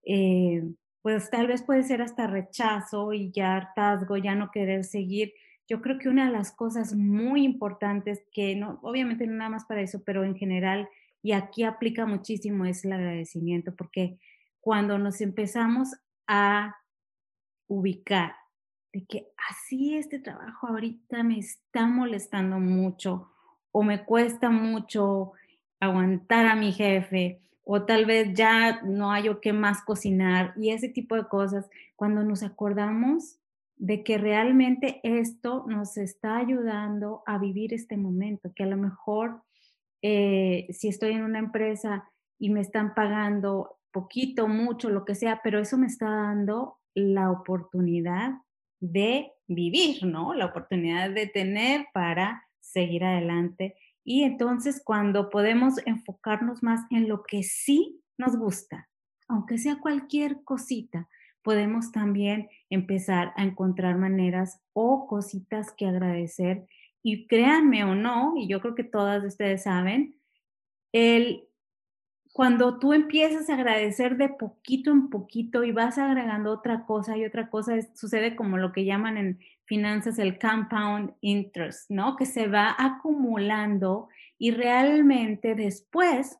eh, 0.04 0.64
pues 1.00 1.30
tal 1.30 1.46
vez 1.46 1.62
puede 1.62 1.84
ser 1.84 2.02
hasta 2.02 2.26
rechazo 2.26 3.12
y 3.12 3.30
ya 3.30 3.54
hartazgo, 3.54 4.16
ya 4.16 4.34
no 4.34 4.50
querer 4.50 4.82
seguir? 4.82 5.32
Yo 5.68 5.80
creo 5.80 5.96
que 5.96 6.08
una 6.08 6.26
de 6.26 6.32
las 6.32 6.50
cosas 6.50 6.96
muy 6.96 7.44
importantes 7.44 8.24
que, 8.32 8.56
no, 8.56 8.80
obviamente 8.82 9.28
no 9.28 9.34
nada 9.34 9.50
más 9.50 9.64
para 9.64 9.80
eso, 9.80 10.02
pero 10.04 10.24
en 10.24 10.34
general, 10.34 10.88
y 11.22 11.30
aquí 11.30 11.62
aplica 11.62 12.04
muchísimo, 12.04 12.64
es 12.64 12.84
el 12.84 12.94
agradecimiento, 12.94 13.76
porque 13.76 14.18
cuando 14.60 14.98
nos 14.98 15.20
empezamos 15.20 15.90
a 16.26 16.74
ubicar 17.68 18.34
de 18.92 19.06
que 19.06 19.28
así 19.48 19.96
este 19.96 20.18
trabajo 20.18 20.66
ahorita 20.66 21.22
me 21.22 21.38
está 21.38 21.86
molestando 21.86 22.58
mucho 22.58 23.30
o 23.72 23.82
me 23.82 24.04
cuesta 24.04 24.50
mucho 24.50 25.32
aguantar 25.80 26.46
a 26.46 26.56
mi 26.56 26.72
jefe 26.72 27.40
o 27.64 27.84
tal 27.84 28.06
vez 28.06 28.32
ya 28.34 28.82
no 28.82 29.12
hay 29.12 29.28
o 29.28 29.40
qué 29.40 29.52
más 29.52 29.82
cocinar 29.82 30.54
y 30.56 30.70
ese 30.70 30.88
tipo 30.88 31.16
de 31.16 31.28
cosas, 31.28 31.68
cuando 31.96 32.24
nos 32.24 32.42
acordamos 32.42 33.38
de 33.76 34.02
que 34.02 34.18
realmente 34.18 35.00
esto 35.02 35.64
nos 35.68 35.96
está 35.98 36.38
ayudando 36.38 37.22
a 37.26 37.38
vivir 37.38 37.74
este 37.74 37.96
momento, 37.96 38.52
que 38.54 38.64
a 38.64 38.68
lo 38.68 38.76
mejor 38.76 39.42
eh, 40.02 40.66
si 40.70 40.88
estoy 40.88 41.12
en 41.12 41.22
una 41.22 41.38
empresa 41.38 42.08
y 42.38 42.50
me 42.50 42.60
están 42.60 42.94
pagando 42.94 43.78
poquito, 43.92 44.48
mucho, 44.48 44.90
lo 44.90 45.04
que 45.04 45.14
sea, 45.14 45.40
pero 45.42 45.58
eso 45.58 45.76
me 45.76 45.86
está 45.86 46.08
dando 46.08 46.78
la 46.94 47.30
oportunidad 47.30 48.32
de 48.80 49.32
vivir, 49.46 50.04
¿no? 50.04 50.34
La 50.34 50.46
oportunidad 50.46 51.10
de 51.10 51.26
tener 51.26 51.86
para 51.92 52.47
seguir 52.72 53.04
adelante. 53.04 53.76
Y 54.04 54.22
entonces 54.22 54.82
cuando 54.84 55.30
podemos 55.30 55.74
enfocarnos 55.86 56.62
más 56.62 56.80
en 56.90 57.08
lo 57.08 57.22
que 57.22 57.42
sí 57.42 58.02
nos 58.16 58.36
gusta, 58.36 58.88
aunque 59.28 59.58
sea 59.58 59.80
cualquier 59.80 60.42
cosita, 60.44 61.08
podemos 61.42 61.92
también 61.92 62.48
empezar 62.70 63.32
a 63.36 63.44
encontrar 63.44 63.96
maneras 63.96 64.60
o 64.72 65.06
cositas 65.06 65.72
que 65.72 65.86
agradecer. 65.86 66.66
Y 67.02 67.26
créanme 67.26 67.84
o 67.84 67.94
no, 67.94 68.34
y 68.36 68.48
yo 68.48 68.60
creo 68.60 68.74
que 68.74 68.84
todas 68.84 69.24
ustedes 69.24 69.62
saben, 69.62 70.16
el 70.92 71.47
cuando 72.32 72.78
tú 72.78 72.92
empiezas 72.92 73.48
a 73.48 73.54
agradecer 73.54 74.16
de 74.16 74.28
poquito 74.28 74.90
en 74.90 75.08
poquito 75.08 75.64
y 75.64 75.72
vas 75.72 75.98
agregando 75.98 76.52
otra 76.52 76.84
cosa 76.86 77.16
y 77.16 77.24
otra 77.24 77.50
cosa, 77.50 77.74
sucede 77.94 78.36
como 78.36 78.58
lo 78.58 78.72
que 78.72 78.84
llaman 78.84 79.16
en 79.16 79.38
finanzas 79.64 80.18
el 80.18 80.38
compound 80.38 81.14
interest, 81.20 81.90
¿no? 81.90 82.16
Que 82.16 82.26
se 82.26 82.46
va 82.46 82.74
acumulando 82.78 84.08
y 84.38 84.52
realmente 84.52 85.54
después 85.54 86.38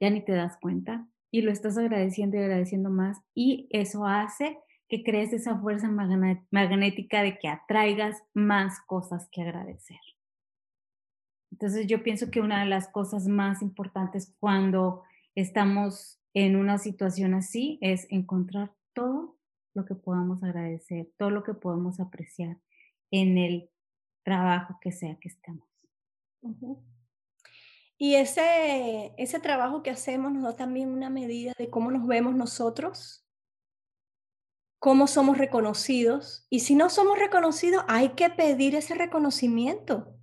ya 0.00 0.10
ni 0.10 0.24
te 0.24 0.32
das 0.32 0.56
cuenta 0.60 1.06
y 1.30 1.42
lo 1.42 1.50
estás 1.50 1.76
agradeciendo 1.76 2.36
y 2.36 2.40
agradeciendo 2.40 2.90
más 2.90 3.18
y 3.34 3.68
eso 3.70 4.06
hace 4.06 4.58
que 4.88 5.02
crees 5.02 5.32
esa 5.32 5.58
fuerza 5.58 5.88
magnética 5.88 7.22
de 7.22 7.38
que 7.38 7.48
atraigas 7.48 8.22
más 8.34 8.80
cosas 8.86 9.28
que 9.32 9.42
agradecer. 9.42 9.98
Entonces 11.50 11.86
yo 11.86 12.02
pienso 12.02 12.30
que 12.30 12.40
una 12.40 12.60
de 12.60 12.66
las 12.68 12.88
cosas 12.88 13.26
más 13.26 13.62
importantes 13.62 14.34
cuando 14.40 15.02
estamos 15.34 16.20
en 16.34 16.56
una 16.56 16.78
situación 16.78 17.34
así 17.34 17.78
es 17.80 18.06
encontrar 18.10 18.74
todo 18.92 19.38
lo 19.74 19.84
que 19.84 19.94
podamos 19.94 20.42
agradecer, 20.42 21.10
todo 21.18 21.30
lo 21.30 21.42
que 21.42 21.54
podemos 21.54 22.00
apreciar 22.00 22.58
en 23.10 23.38
el 23.38 23.70
trabajo 24.22 24.78
que 24.80 24.92
sea 24.92 25.16
que 25.20 25.28
estemos. 25.28 25.68
Y 27.98 28.14
ese, 28.14 29.14
ese 29.16 29.40
trabajo 29.40 29.82
que 29.82 29.90
hacemos 29.90 30.32
nos 30.32 30.42
da 30.42 30.56
también 30.56 30.90
una 30.90 31.10
medida 31.10 31.52
de 31.58 31.70
cómo 31.70 31.90
nos 31.90 32.06
vemos 32.06 32.34
nosotros 32.34 33.25
cómo 34.78 35.06
somos 35.06 35.38
reconocidos. 35.38 36.46
Y 36.50 36.60
si 36.60 36.74
no 36.74 36.90
somos 36.90 37.18
reconocidos, 37.18 37.84
hay 37.88 38.10
que 38.10 38.30
pedir 38.30 38.74
ese 38.74 38.94
reconocimiento. 38.94 40.16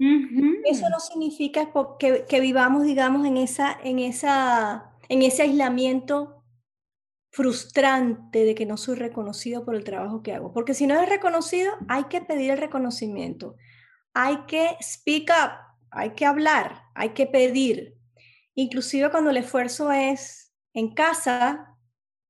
Eso 0.66 0.90
no 0.90 1.00
significa 1.00 1.72
que, 2.00 2.26
que, 2.28 2.40
vivamos, 2.40 2.84
digamos, 2.84 3.26
en, 3.26 3.38
esa, 3.38 3.78
en, 3.84 4.00
esa, 4.00 4.94
en 5.10 5.22
ese 5.22 5.44
aislamiento 5.44 6.44
frustrante 7.32 8.46
de 8.46 8.54
que 8.54 8.68
no 8.68 8.78
soy 8.78 8.96
reconocido 8.96 9.66
por 9.66 9.76
el 9.76 9.84
trabajo 9.84 10.22
que 10.22 10.34
hago. 10.34 10.54
Porque 10.54 10.76
si 10.76 10.86
no 10.86 11.00
es 11.02 11.10
reconocido, 11.10 11.74
hay 11.88 12.04
que 12.06 12.22
pedir 12.22 12.52
el 12.52 12.60
reconocimiento. 12.60 13.56
Hay 14.14 14.46
que 14.46 14.78
speak 14.82 15.32
up, 15.32 15.52
hay 15.90 16.12
que 16.12 16.26
hablar, 16.26 16.84
hay 16.94 17.10
que 17.10 17.26
pedir. 17.26 17.98
Inclusive 18.54 19.10
cuando 19.10 19.32
el 19.32 19.38
esfuerzo 19.38 19.92
es 19.92 20.54
en 20.74 20.94
casa, 20.94 21.73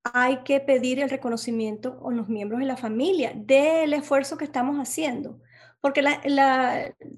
hay 0.04 0.44
que 0.44 0.60
pedir 0.60 1.00
el 1.00 1.10
reconocimiento 1.10 2.00
con 2.00 2.18
los 2.18 2.28
miembros 2.28 2.60
de 2.60 2.66
la 2.66 2.78
familia 2.78 3.32
del 3.36 3.94
esfuerzo 3.94 4.38
que 4.38 4.46
estamos 4.46 4.78
haciendo. 4.78 5.40
Porque 5.80 6.02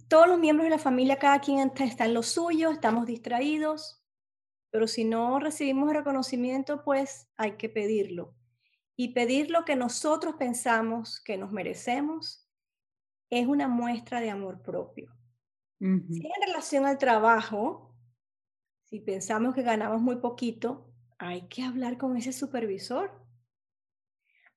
todos 0.07 0.27
los 0.27 0.39
miembros 0.39 0.65
de 0.65 0.71
la 0.71 0.79
familia, 0.79 1.19
cada 1.19 1.39
quien 1.39 1.71
está 1.77 2.05
en 2.05 2.13
lo 2.13 2.23
suyo, 2.23 2.71
estamos 2.71 3.05
distraídos, 3.05 4.03
pero 4.71 4.87
si 4.87 5.05
no 5.05 5.39
recibimos 5.39 5.93
reconocimiento, 5.93 6.83
pues 6.83 7.27
hay 7.37 7.57
que 7.57 7.69
pedirlo. 7.69 8.33
Y 8.95 9.13
pedir 9.13 9.51
lo 9.51 9.65
que 9.65 9.75
nosotros 9.75 10.35
pensamos 10.39 11.19
que 11.21 11.37
nos 11.37 11.51
merecemos 11.51 12.49
es 13.29 13.45
una 13.47 13.67
muestra 13.67 14.19
de 14.19 14.29
amor 14.29 14.61
propio. 14.61 15.11
Si 15.79 15.85
en 16.25 16.47
relación 16.47 16.85
al 16.85 16.97
trabajo, 16.97 17.93
si 18.85 18.99
pensamos 18.99 19.53
que 19.53 19.61
ganamos 19.61 20.01
muy 20.01 20.15
poquito, 20.15 20.91
hay 21.17 21.47
que 21.47 21.63
hablar 21.63 21.97
con 21.97 22.17
ese 22.17 22.33
supervisor. 22.33 23.11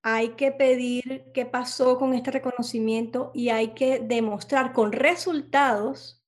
Hay 0.02 0.30
que 0.30 0.52
pedir 0.52 1.30
qué 1.34 1.44
pasó 1.44 1.98
con 1.98 2.14
este 2.14 2.30
reconocimiento 2.30 3.30
y 3.34 3.48
hay 3.48 3.74
que 3.74 3.98
demostrar 3.98 4.72
con 4.72 4.92
resultados 4.92 6.24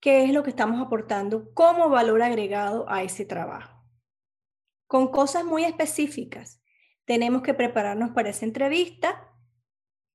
qué 0.00 0.24
es 0.24 0.32
lo 0.32 0.42
que 0.42 0.50
estamos 0.50 0.80
aportando 0.80 1.52
como 1.54 1.88
valor 1.88 2.22
agregado 2.22 2.88
a 2.88 3.02
ese 3.02 3.24
trabajo. 3.24 3.82
Con 4.86 5.10
cosas 5.10 5.44
muy 5.44 5.64
específicas. 5.64 6.62
Tenemos 7.04 7.42
que 7.42 7.54
prepararnos 7.54 8.10
para 8.10 8.30
esa 8.30 8.44
entrevista, 8.44 9.32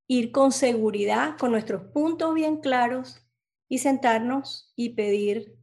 ir 0.08 0.32
con 0.32 0.52
seguridad, 0.52 1.38
con 1.38 1.52
nuestros 1.52 1.92
puntos 1.92 2.34
bien 2.34 2.58
claros 2.58 3.28
y 3.68 3.80
sentarnos 3.80 4.72
y 4.76 4.90
pedir 4.90 5.58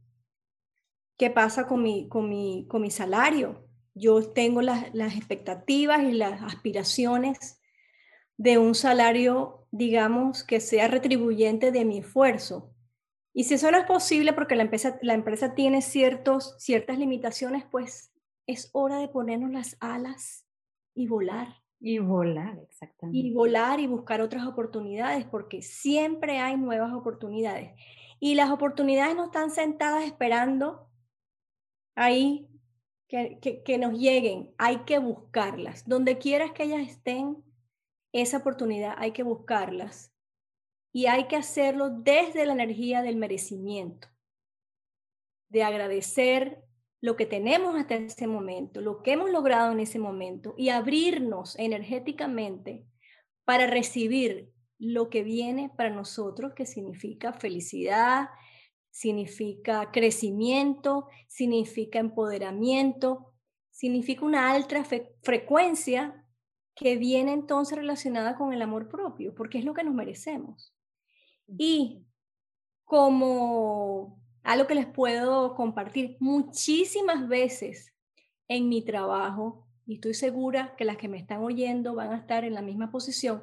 ¿Qué 1.17 1.29
pasa 1.29 1.67
con 1.67 1.83
mi, 1.83 2.07
con 2.09 2.29
mi, 2.29 2.67
con 2.67 2.81
mi 2.81 2.91
salario? 2.91 3.67
Yo 3.93 4.31
tengo 4.31 4.61
las, 4.61 4.93
las 4.93 5.15
expectativas 5.15 6.03
y 6.03 6.13
las 6.13 6.41
aspiraciones 6.41 7.61
de 8.37 8.57
un 8.57 8.75
salario, 8.75 9.67
digamos, 9.71 10.43
que 10.43 10.59
sea 10.59 10.87
retribuyente 10.87 11.71
de 11.71 11.85
mi 11.85 11.99
esfuerzo. 11.99 12.73
Y 13.33 13.45
si 13.45 13.55
eso 13.55 13.71
no 13.71 13.77
es 13.77 13.85
posible 13.85 14.33
porque 14.33 14.55
la 14.55 14.63
empresa, 14.63 14.99
la 15.01 15.13
empresa 15.13 15.55
tiene 15.55 15.81
ciertos, 15.81 16.55
ciertas 16.59 16.97
limitaciones, 16.97 17.63
pues 17.69 18.11
es 18.47 18.69
hora 18.73 18.97
de 18.99 19.07
ponernos 19.07 19.51
las 19.51 19.77
alas 19.79 20.45
y 20.93 21.07
volar. 21.07 21.63
Y 21.79 21.99
volar, 21.99 22.59
exactamente. 22.59 23.19
Y 23.19 23.33
volar 23.33 23.79
y 23.79 23.87
buscar 23.87 24.21
otras 24.21 24.45
oportunidades, 24.45 25.25
porque 25.25 25.61
siempre 25.61 26.39
hay 26.39 26.55
nuevas 26.57 26.93
oportunidades. 26.93 27.71
Y 28.19 28.35
las 28.35 28.51
oportunidades 28.51 29.15
no 29.15 29.25
están 29.25 29.51
sentadas 29.51 30.05
esperando 30.05 30.87
ahí 31.95 32.47
que, 33.07 33.61
que, 33.63 33.77
nos 33.77 33.93
lleguen, 33.93 34.53
hay 34.57 34.79
que 34.85 34.97
buscarlas. 34.97 35.87
Donde 35.87 36.17
quieras 36.17 36.51
que 36.51 36.63
ellas 36.63 36.87
estén, 36.87 37.43
esa 38.11 38.37
oportunidad 38.37 38.95
hay 38.97 39.11
que 39.11 39.23
buscarlas. 39.23 40.11
Y 40.91 41.07
hay 41.07 41.27
que 41.27 41.35
hacerlo 41.35 41.89
desde 41.89 42.45
la 42.45 42.53
energía 42.53 43.01
del 43.01 43.15
merecimiento, 43.15 44.07
de 45.49 45.63
agradecer 45.63 46.63
lo 47.01 47.15
que 47.15 47.25
tenemos 47.25 47.75
hasta 47.75 47.95
ese 47.95 48.27
momento, 48.27 48.79
lo 48.79 49.03
que 49.03 49.11
hemos 49.11 49.29
logrado 49.29 49.71
en 49.71 49.79
ese 49.79 49.99
momento 49.99 50.53
y 50.57 50.69
abrirnos 50.69 51.57
energéticamente 51.59 52.85
para 53.43 53.67
recibir 53.67 54.53
lo 54.79 55.09
que 55.09 55.23
viene 55.23 55.71
para 55.75 55.89
nosotros, 55.89 56.53
que 56.55 56.65
significa 56.65 57.33
felicidad, 57.33 58.29
significa 58.93 59.89
crecimiento, 59.91 61.07
significa 61.27 61.97
empoderamiento, 61.97 63.33
significa 63.71 64.23
una 64.23 64.51
alta 64.51 64.85
frecuencia 65.23 66.23
que 66.75 66.95
viene 66.97 67.33
entonces 67.33 67.75
relacionada 67.75 68.35
con 68.35 68.53
el 68.53 68.61
amor 68.61 68.89
propio, 68.89 69.33
porque 69.33 69.57
es 69.57 69.65
lo 69.65 69.73
que 69.73 69.83
nos 69.83 69.95
merecemos. 69.95 70.75
Y 71.47 72.05
como 72.83 74.21
algo 74.43 74.67
que 74.67 74.75
les 74.75 74.85
puedo 74.85 75.55
compartir 75.55 76.15
muchísimas 76.19 77.27
veces 77.27 77.91
en 78.47 78.69
mi 78.69 78.85
trabajo, 78.85 79.67
y 79.87 79.95
estoy 79.95 80.13
segura 80.13 80.75
que 80.77 80.85
las 80.85 80.97
que 80.97 81.07
me 81.07 81.17
están 81.17 81.41
oyendo 81.43 81.95
van 81.95 82.11
a 82.11 82.17
estar 82.17 82.45
en 82.45 82.53
la 82.53 82.61
misma 82.61 82.91
posición, 82.91 83.41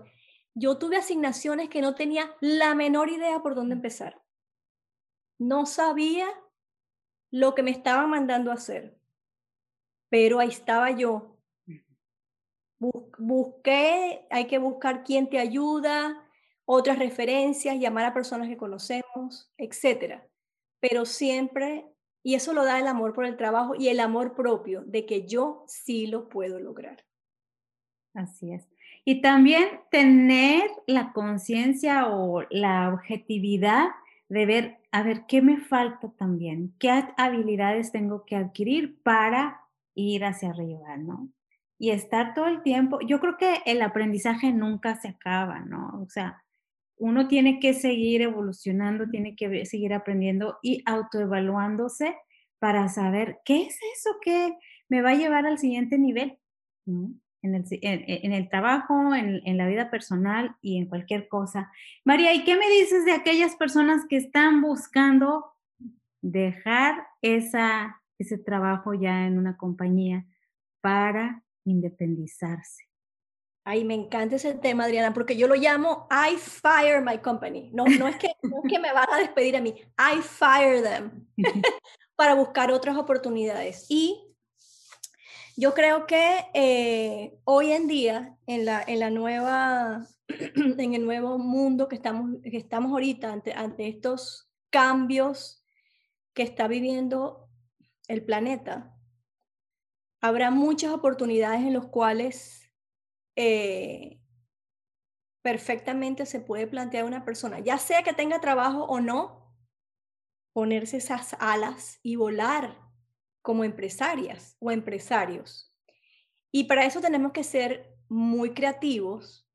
yo 0.55 0.79
tuve 0.79 0.97
asignaciones 0.97 1.69
que 1.69 1.83
no 1.83 1.97
tenía 1.97 2.31
la 2.41 2.77
menor 2.77 3.11
idea 3.11 3.43
por 3.43 3.57
dónde 3.57 3.75
empezar 3.75 4.23
no 5.41 5.65
sabía 5.65 6.27
lo 7.31 7.55
que 7.55 7.63
me 7.63 7.71
estaba 7.71 8.07
mandando 8.07 8.51
a 8.51 8.55
hacer, 8.55 8.97
pero 10.11 10.39
ahí 10.39 10.49
estaba 10.49 10.91
yo. 10.91 11.39
Busqué, 12.79 14.27
hay 14.31 14.47
que 14.47 14.59
buscar 14.59 15.03
quién 15.03 15.29
te 15.29 15.39
ayuda, 15.39 16.27
otras 16.65 16.99
referencias, 16.99 17.79
llamar 17.79 18.05
a 18.05 18.15
personas 18.15 18.49
que 18.49 18.57
conocemos, 18.57 19.51
etcétera. 19.57 20.27
Pero 20.79 21.05
siempre, 21.05 21.87
y 22.23 22.35
eso 22.35 22.53
lo 22.53 22.65
da 22.65 22.79
el 22.79 22.87
amor 22.87 23.15
por 23.15 23.25
el 23.25 23.37
trabajo 23.37 23.75
y 23.75 23.89
el 23.89 24.01
amor 24.01 24.35
propio 24.35 24.83
de 24.85 25.07
que 25.07 25.27
yo 25.27 25.65
sí 25.67 26.07
lo 26.07 26.29
puedo 26.29 26.61
lograr. 26.61 27.05
Así 28.15 28.53
es. 28.53 28.69
Y 29.05 29.23
también 29.23 29.81
tener 29.91 30.71
la 30.87 31.13
conciencia 31.13 32.09
o 32.09 32.43
la 32.51 32.93
objetividad 32.93 33.89
de 34.29 34.47
ver, 34.47 34.80
a 34.93 35.03
ver, 35.03 35.27
¿qué 35.27 35.41
me 35.43 35.59
falta 35.59 36.11
también? 36.19 36.75
¿Qué 36.79 36.91
habilidades 37.17 37.93
tengo 37.93 38.25
que 38.25 38.37
adquirir 38.37 39.01
para 39.03 39.61
ir 39.95 40.25
hacia 40.25 40.51
arriba, 40.51 40.97
no? 40.97 41.29
Y 41.79 41.91
estar 41.91 42.35
todo 42.35 42.47
el 42.47 42.63
tiempo, 42.63 42.99
yo 43.01 43.21
creo 43.21 43.37
que 43.39 43.63
el 43.67 43.83
aprendizaje 43.83 44.53
nunca 44.53 44.97
se 45.01 45.09
acaba, 45.09 45.61
¿no? 45.61 46.01
O 46.03 46.09
sea, 46.09 46.43
uno 46.97 47.29
tiene 47.29 47.61
que 47.61 47.73
seguir 47.73 48.21
evolucionando, 48.21 49.09
tiene 49.09 49.35
que 49.35 49.65
seguir 49.65 49.95
aprendiendo 49.95 50.59
y 50.63 50.83
autoevaluándose 50.85 52.17
para 52.59 52.89
saber 52.89 53.39
qué 53.45 53.63
es 53.63 53.79
eso 53.97 54.11
que 54.21 54.53
me 54.89 55.01
va 55.03 55.11
a 55.11 55.15
llevar 55.15 55.47
al 55.47 55.59
siguiente 55.59 55.99
nivel, 55.99 56.39
¿no? 56.85 57.15
En 57.43 57.55
el, 57.55 57.65
en, 57.71 58.33
el 58.33 58.49
trabajo, 58.49 59.15
en, 59.15 59.41
en, 59.45 59.57
la 59.57 59.67
vida 59.67 59.91
personal 59.91 60.57
y 60.61 60.79
en 60.79 60.87
cualquier 60.87 61.29
cosa. 61.29 61.71
María, 62.05 62.35
¿y 62.35 62.45
qué 62.45 62.57
me 62.57 62.69
dices 62.69 63.05
de 63.05 63.13
aquellas 63.13 63.57
personas 63.57 64.05
que 64.09 64.17
están 64.17 64.61
buscando 64.61 65.53
dejar 66.23 67.07
esa, 67.23 68.03
ese 68.19 68.39
trabajo 68.39 68.95
ya 68.95 69.27
en 69.27 69.39
una 69.39 69.57
compañía 69.57 70.27
para 70.81 71.43
independizarse? 71.65 72.85
Ay, 73.65 73.85
me 73.85 73.95
encanta 73.95 74.37
ese 74.37 74.55
tema, 74.55 74.85
Adriana, 74.85 75.13
porque 75.13 75.37
yo 75.37 75.47
lo 75.47 75.55
llamo 75.55 76.09
I 76.11 76.37
fire 76.37 77.03
my 77.03 77.19
company. 77.19 77.71
No, 77.73 77.85
no, 77.85 78.09
es, 78.09 78.17
que, 78.17 78.29
no 78.43 78.61
es 78.65 78.73
que 78.73 78.79
me 78.79 78.93
van 78.93 79.07
a 79.13 79.19
despedir 79.19 79.57
a 79.57 79.61
mí, 79.61 79.75
I 79.99 80.21
fire 80.23 80.83
them 80.83 81.27
para 82.17 82.35
buscar 82.35 82.73
otras 82.73 82.97
oportunidades. 82.97 83.87
Y 83.89 84.30
yo 85.57 85.75
creo 85.75 86.07
que 86.07 86.47
eh, 86.55 87.39
hoy 87.45 87.73
en 87.73 87.87
día, 87.87 88.37
en 88.47 88.65
la, 88.65 88.83
en 88.87 89.01
la 89.01 89.11
nueva, 89.11 90.07
en 90.29 90.95
el 90.95 91.05
nuevo 91.05 91.39
mundo 91.39 91.89
que 91.89 91.97
estamos, 91.97 92.37
que 92.43 92.57
estamos 92.57 92.93
ahorita, 92.93 93.33
ante, 93.33 93.53
ante 93.53 93.89
estos 93.89 94.51
cambios 94.71 95.65
que 96.35 96.43
está 96.43 96.69
viviendo 96.69 97.49
el 98.09 98.25
planeta, 98.25 98.97
habrá 100.21 100.51
muchas 100.51 100.93
oportunidades 100.93 101.61
en 101.61 101.75
las 101.75 101.87
cuales 101.87 102.71
eh, 103.37 104.21
perfectamente 105.43 106.27
se 106.27 106.41
puede 106.41 106.67
plantear 106.67 107.05
una 107.05 107.25
persona, 107.25 107.61
ya 107.61 107.79
sea 107.79 108.03
que 108.03 108.13
tenga 108.13 108.41
trabajo 108.41 108.85
o 108.85 109.01
no, 109.01 109.55
ponerse 110.53 110.99
esas 110.99 111.37
alas 111.39 112.01
y 112.03 112.17
volar 112.17 112.90
como 113.43 113.65
empresarias 113.65 114.57
o 114.61 114.71
empresarios. 114.71 115.75
Y 116.53 116.65
para 116.65 116.85
eso 116.85 117.01
tenemos 117.01 117.33
que 117.33 117.45
ser 117.45 117.95
muy 118.09 118.55
creativos, 118.55 119.49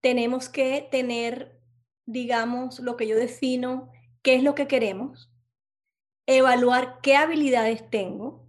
tenemos 0.00 0.48
que 0.48 0.86
tener, 0.90 1.60
digamos, 2.06 2.80
lo 2.80 2.96
que 2.96 3.06
yo 3.06 3.16
defino, 3.16 3.90
qué 4.22 4.34
es 4.34 4.42
lo 4.42 4.54
que 4.54 4.68
queremos, 4.68 5.32
evaluar 6.26 7.00
qué 7.02 7.16
habilidades 7.16 7.88
tengo, 7.90 8.48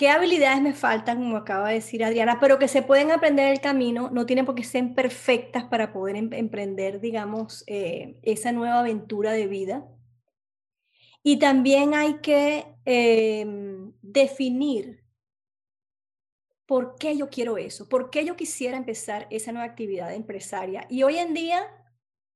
¿Qué 0.00 0.08
habilidades 0.08 0.62
me 0.62 0.72
faltan, 0.72 1.18
como 1.18 1.36
acaba 1.36 1.68
de 1.68 1.74
decir 1.74 2.02
Adriana, 2.02 2.38
pero 2.40 2.58
que 2.58 2.68
se 2.68 2.80
pueden 2.80 3.10
aprender 3.10 3.48
en 3.48 3.52
el 3.52 3.60
camino? 3.60 4.08
No 4.10 4.24
tienen 4.24 4.46
por 4.46 4.54
qué 4.54 4.64
ser 4.64 4.94
perfectas 4.94 5.64
para 5.64 5.92
poder 5.92 6.16
em, 6.16 6.32
emprender, 6.32 7.02
digamos, 7.02 7.64
eh, 7.66 8.18
esa 8.22 8.50
nueva 8.50 8.80
aventura 8.80 9.32
de 9.32 9.46
vida. 9.46 9.86
Y 11.22 11.38
también 11.38 11.94
hay 11.94 12.18
que 12.20 12.66
em, 12.84 13.92
definir 14.00 15.04
por 16.66 16.96
qué 16.96 17.16
yo 17.16 17.28
quiero 17.30 17.58
eso, 17.58 17.88
por 17.88 18.10
qué 18.10 18.24
yo 18.24 18.36
quisiera 18.36 18.76
empezar 18.76 19.26
esa 19.30 19.52
nueva 19.52 19.66
actividad 19.66 20.14
empresaria. 20.14 20.86
Y 20.88 21.02
hoy 21.02 21.18
en 21.18 21.34
día, 21.34 21.66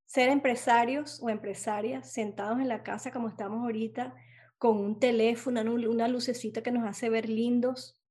ser 0.06 0.28
empresarios 0.28 1.22
o 1.22 1.30
empresarias 1.30 2.10
sentados 2.12 2.60
en 2.60 2.68
la 2.68 2.82
casa 2.82 3.12
como 3.12 3.28
estamos 3.28 3.62
ahorita, 3.62 4.14
con 4.58 4.78
un 4.78 4.98
teléfono, 4.98 5.60
una 5.62 6.08
lucecita 6.08 6.62
que 6.62 6.72
nos 6.72 6.84
hace 6.84 7.10
ver 7.10 7.28
lindos 7.28 8.02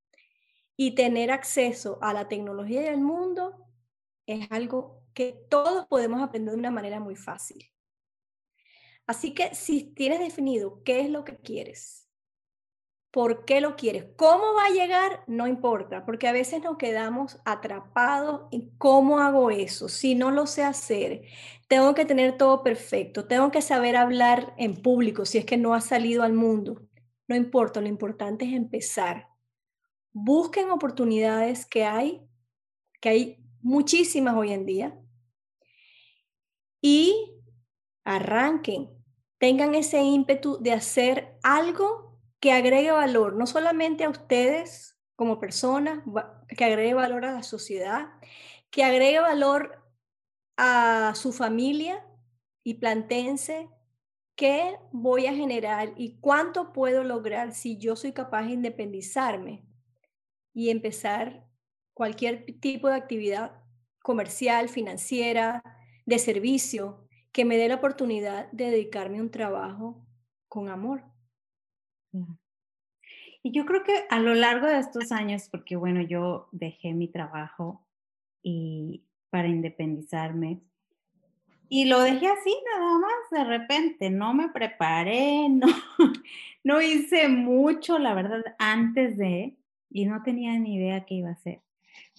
y 0.78 0.96
tener 0.96 1.32
acceso 1.32 2.00
a 2.02 2.14
la 2.14 2.28
tecnología 2.28 2.84
y 2.84 2.88
al 2.88 3.02
mundo 3.02 3.68
es 4.26 4.48
algo 4.52 5.04
que 5.14 5.46
todos 5.50 5.88
podemos 5.88 6.22
aprender 6.22 6.54
de 6.54 6.60
una 6.60 6.72
manera 6.72 7.00
muy 7.00 7.16
fácil. 7.16 7.73
Así 9.06 9.34
que 9.34 9.54
si 9.54 9.84
tienes 9.84 10.20
definido 10.20 10.82
qué 10.84 11.02
es 11.02 11.10
lo 11.10 11.24
que 11.24 11.38
quieres, 11.38 12.04
por 13.14 13.46
qué 13.46 13.62
lo 13.62 13.76
quieres. 13.76 14.06
¿Cómo 14.16 14.56
va 14.56 14.66
a 14.66 14.70
llegar? 14.70 15.24
No 15.28 15.46
importa, 15.46 16.04
porque 16.04 16.28
a 16.28 16.32
veces 16.32 16.64
nos 16.64 16.78
quedamos 16.78 17.40
atrapados 17.46 18.48
en 18.52 18.76
cómo 18.80 19.20
hago 19.20 19.52
eso. 19.52 19.88
Si 19.88 20.16
no 20.16 20.32
lo 20.32 20.48
sé 20.48 20.64
hacer, 20.64 21.22
tengo 21.68 21.94
que 21.94 22.06
tener 22.06 22.38
todo 22.38 22.64
perfecto, 22.64 23.28
tengo 23.28 23.52
que 23.52 23.62
saber 23.62 23.98
hablar 23.98 24.56
en 24.58 24.82
público 24.82 25.26
si 25.26 25.38
es 25.38 25.46
que 25.46 25.58
no 25.58 25.76
ha 25.76 25.82
salido 25.82 26.24
al 26.24 26.34
mundo. 26.34 26.82
No 27.28 27.36
importa, 27.36 27.82
lo 27.82 27.88
importante 27.88 28.46
es 28.46 28.54
empezar. 28.54 29.28
Busquen 30.12 30.72
oportunidades 30.72 31.68
que 31.68 31.86
hay, 31.86 32.22
que 33.00 33.10
hay 33.10 33.46
muchísimas 33.62 34.36
hoy 34.36 34.54
en 34.54 34.66
día, 34.66 35.00
y 36.82 37.33
arranquen, 38.04 38.90
tengan 39.38 39.76
ese 39.76 40.02
ímpetu 40.02 40.58
de 40.62 40.74
hacer 40.74 41.38
algo 41.44 42.20
que 42.40 42.52
agregue 42.52 42.92
valor, 42.92 43.36
no 43.36 43.48
solamente 43.48 44.04
a 44.04 44.10
ustedes 44.10 45.00
como 45.16 45.40
personas, 45.40 46.04
que 46.48 46.66
agregue 46.66 46.94
valor 46.94 47.26
a 47.26 47.34
la 47.34 47.44
sociedad, 47.44 48.10
que 48.70 48.84
agregue 48.84 49.20
valor 49.20 49.84
a 50.58 51.14
su 51.16 51.32
familia 51.32 52.06
y 52.64 52.76
plantense 52.76 53.70
qué 54.36 54.78
voy 54.92 55.28
a 55.28 55.34
generar 55.34 55.94
y 55.96 56.20
cuánto 56.20 56.74
puedo 56.74 57.04
lograr 57.04 57.54
si 57.54 57.78
yo 57.78 57.96
soy 57.96 58.12
capaz 58.12 58.44
de 58.44 58.54
independizarme 58.54 59.66
y 60.54 60.70
empezar 60.70 61.46
cualquier 61.94 62.46
tipo 62.60 62.90
de 62.90 62.96
actividad 62.96 63.62
comercial, 64.02 64.70
financiera, 64.70 65.64
de 66.06 66.20
servicio, 66.20 67.03
que 67.34 67.46
me 67.46 67.58
dé 67.58 67.68
la 67.68 67.76
oportunidad 67.76 68.50
de 68.52 68.72
dedicarme 68.72 69.18
a 69.18 69.22
un 69.22 69.32
trabajo 69.32 70.06
con 70.48 70.70
amor. 70.70 71.04
Y 73.42 73.52
yo 73.52 73.66
creo 73.66 73.84
que 73.84 74.06
a 74.10 74.20
lo 74.20 74.36
largo 74.36 74.68
de 74.68 74.80
estos 74.80 75.12
años, 75.12 75.50
porque 75.50 75.76
bueno, 75.76 76.02
yo 76.02 76.48
dejé 76.52 76.94
mi 76.94 77.08
trabajo 77.08 77.86
y 78.44 79.04
para 79.30 79.48
independizarme, 79.48 80.62
y 81.70 81.86
lo 81.86 82.02
dejé 82.02 82.28
así 82.28 82.56
nada 82.72 83.00
más 83.00 83.12
de 83.32 83.44
repente, 83.46 84.12
no 84.12 84.36
me 84.36 84.50
preparé, 84.50 85.50
no, 85.50 85.66
no 86.64 86.82
hice 86.84 87.28
mucho, 87.30 87.98
la 87.98 88.14
verdad, 88.14 88.44
antes 88.60 89.18
de, 89.18 89.58
y 89.90 90.06
no 90.06 90.22
tenía 90.22 90.58
ni 90.60 90.76
idea 90.76 91.04
qué 91.06 91.16
iba 91.16 91.30
a 91.30 91.34
hacer. 91.34 91.64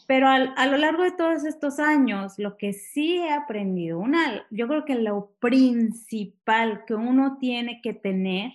Pero 0.07 0.29
a 0.29 0.67
lo 0.67 0.77
largo 0.77 1.03
de 1.03 1.13
todos 1.13 1.45
estos 1.45 1.79
años, 1.79 2.35
lo 2.37 2.59
que 2.59 2.75
sí 2.75 3.17
he 3.17 3.33
aprendido, 3.33 3.99
una, 3.99 4.47
yo 4.51 4.69
creo 4.69 4.85
que 4.85 4.97
lo 4.97 5.33
principal 5.39 6.85
que 6.87 6.95
uno 6.95 7.39
tiene 7.39 7.81
que 7.83 7.95
tener 7.95 8.53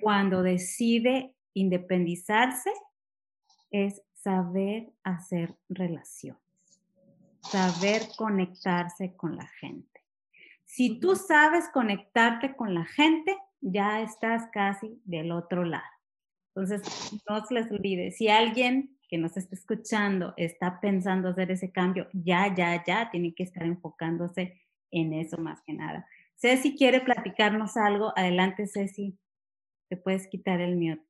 cuando 0.00 0.42
decide 0.42 1.34
independizarse 1.54 2.70
es 3.72 4.02
saber 4.14 4.92
hacer 5.02 5.56
relaciones, 5.68 6.40
saber 7.40 8.02
conectarse 8.16 9.16
con 9.16 9.36
la 9.36 9.48
gente. 9.60 10.02
Si 10.64 11.00
tú 11.00 11.16
sabes 11.16 11.68
conectarte 11.72 12.54
con 12.54 12.74
la 12.74 12.84
gente, 12.84 13.36
ya 13.60 14.00
estás 14.02 14.48
casi 14.52 15.00
del 15.04 15.32
otro 15.32 15.64
lado. 15.64 15.84
Entonces, 16.54 17.12
no 17.28 17.44
se 17.44 17.54
les 17.54 17.70
olvide, 17.70 18.12
si 18.12 18.28
alguien 18.28 18.95
que 19.08 19.18
nos 19.18 19.36
está 19.36 19.54
escuchando 19.54 20.34
está 20.36 20.80
pensando 20.80 21.28
hacer 21.28 21.50
ese 21.50 21.70
cambio, 21.70 22.08
ya, 22.12 22.54
ya, 22.54 22.82
ya, 22.84 23.10
tiene 23.10 23.34
que 23.34 23.44
estar 23.44 23.64
enfocándose 23.64 24.60
en 24.90 25.12
eso 25.12 25.38
más 25.38 25.60
que 25.62 25.72
nada. 25.72 26.06
Ceci 26.36 26.76
quiere 26.76 27.00
platicarnos 27.00 27.76
algo. 27.76 28.12
Adelante, 28.16 28.66
Ceci 28.66 29.18
te 29.88 29.96
puedes 29.96 30.26
quitar 30.28 30.60
el 30.60 30.76
mute. 30.76 31.02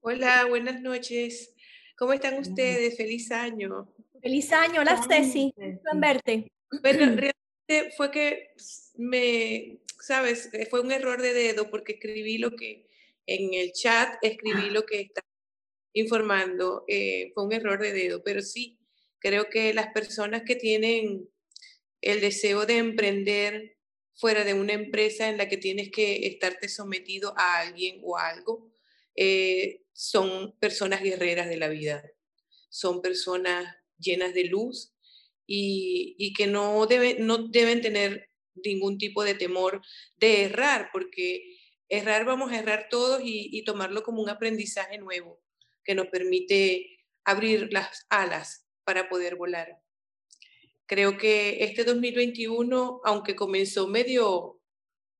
Hola, 0.00 0.44
buenas 0.46 0.80
noches. 0.80 1.54
¿Cómo 1.96 2.12
están 2.12 2.38
ustedes? 2.38 2.96
Feliz 2.96 3.30
año. 3.32 3.88
Feliz 4.20 4.52
año. 4.52 4.80
Hola, 4.80 5.02
Ceci. 5.08 5.54
verte. 5.94 6.52
Bueno, 6.82 6.98
realmente 7.06 7.94
fue 7.96 8.10
que 8.10 8.54
me, 8.96 9.78
sabes, 10.06 10.50
eh, 10.52 10.66
fue 10.66 10.80
un 10.80 10.92
error 10.92 11.20
de 11.20 11.32
dedo 11.32 11.70
porque 11.70 11.92
escribí 11.92 12.38
lo 12.38 12.56
que 12.56 12.86
en 13.26 13.54
el 13.54 13.72
chat, 13.72 14.16
escribí 14.22 14.70
lo 14.70 14.84
que 14.84 15.00
está 15.00 15.22
informando. 15.94 16.84
Eh, 16.88 17.32
fue 17.34 17.44
un 17.44 17.52
error 17.52 17.80
de 17.80 17.92
dedo, 17.92 18.22
pero 18.22 18.42
sí, 18.42 18.78
creo 19.18 19.48
que 19.48 19.72
las 19.72 19.88
personas 19.92 20.42
que 20.42 20.56
tienen 20.56 21.28
el 22.00 22.20
deseo 22.20 22.66
de 22.66 22.78
emprender 22.78 23.78
fuera 24.14 24.44
de 24.44 24.54
una 24.54 24.74
empresa 24.74 25.28
en 25.28 25.38
la 25.38 25.48
que 25.48 25.56
tienes 25.56 25.90
que 25.90 26.26
estarte 26.26 26.68
sometido 26.68 27.34
a 27.36 27.60
alguien 27.60 28.00
o 28.02 28.18
algo, 28.18 28.70
eh, 29.16 29.82
son 29.92 30.56
personas 30.58 31.02
guerreras 31.02 31.48
de 31.48 31.56
la 31.56 31.68
vida, 31.68 32.04
son 32.68 33.00
personas 33.00 33.74
llenas 33.98 34.34
de 34.34 34.44
luz 34.44 34.92
y, 35.46 36.32
que 36.36 36.46
no, 36.46 36.86
no 37.18 37.48
deben 37.48 37.80
tener 37.80 38.28
ningún 38.56 38.98
tipo 38.98 39.24
de 39.24 39.34
temor 39.34 39.82
de 40.16 40.44
errar, 40.44 40.90
porque 40.92 41.58
errar 41.88 42.24
vamos 42.24 42.52
a 42.52 42.58
errar 42.58 42.88
todos 42.90 43.22
y, 43.22 43.48
y 43.52 43.64
tomarlo 43.64 44.02
como 44.02 44.22
un 44.22 44.28
aprendizaje 44.28 44.98
nuevo 44.98 45.40
que 45.84 45.94
nos 45.94 46.08
permite 46.08 46.98
abrir 47.24 47.72
las 47.72 48.06
alas 48.08 48.66
para 48.84 49.08
poder 49.08 49.36
volar. 49.36 49.78
Creo 50.86 51.16
que 51.16 51.64
este 51.64 51.84
2021, 51.84 53.00
aunque 53.04 53.34
comenzó 53.34 53.86
medio, 53.88 54.60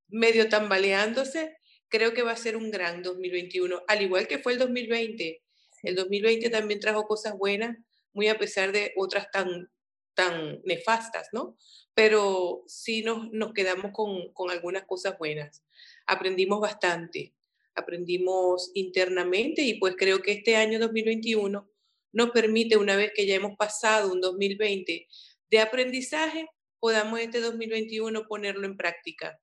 medio 0.09 0.49
tambaleándose, 0.49 1.57
creo 1.89 2.13
que 2.13 2.23
va 2.23 2.33
a 2.33 2.37
ser 2.37 2.57
un 2.57 2.71
gran 2.71 3.03
2021, 3.03 3.83
al 3.89 4.03
igual 4.03 4.29
que 4.29 4.39
fue 4.39 4.53
el 4.53 4.59
2020. 4.59 5.43
El 5.83 5.95
2020 5.95 6.51
también 6.51 6.81
trajo 6.81 7.07
cosas 7.07 7.37
buenas, 7.39 7.79
muy 8.13 8.29
a 8.29 8.39
pesar 8.39 8.73
de 8.73 8.93
otras 8.97 9.31
tan, 9.31 9.71
tan 10.15 10.61
nefastas, 10.65 11.29
¿no? 11.33 11.57
Pero 11.95 12.65
sí 12.67 13.03
nos, 13.03 13.31
nos 13.33 13.53
quedamos 13.53 13.93
con, 13.93 14.33
con 14.33 14.51
algunas 14.51 14.85
cosas 14.85 15.17
buenas. 15.19 15.65
Aprendimos 16.07 16.61
bastante, 16.61 17.35
aprendimos 17.75 18.71
internamente 18.75 19.63
y 19.63 19.75
pues 19.79 19.95
creo 19.97 20.21
que 20.23 20.33
este 20.33 20.57
año 20.57 20.79
2021 20.79 21.69
nos 22.13 22.31
permite, 22.31 22.77
una 22.77 22.97
vez 22.97 23.13
que 23.15 23.27
ya 23.27 23.35
hemos 23.35 23.57
pasado 23.57 24.13
un 24.13 24.21
2020 24.21 25.09
de 25.51 25.59
aprendizaje, 25.59 26.49
podamos 26.79 27.19
este 27.21 27.41
2021 27.41 28.27
ponerlo 28.29 28.67
en 28.67 28.77
práctica. 28.77 29.41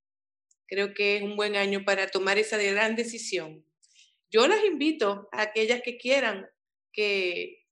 Creo 0.67 0.93
que 0.93 1.17
es 1.17 1.23
un 1.23 1.35
buen 1.35 1.55
año 1.55 1.83
para 1.85 2.07
tomar 2.07 2.37
esa 2.37 2.57
gran 2.57 2.95
decisión. 2.95 3.65
Yo 4.29 4.47
las 4.47 4.63
invito 4.63 5.27
a 5.33 5.41
aquellas 5.41 5.81
que 5.81 5.97
quieran 5.97 6.47
que, 6.93 7.65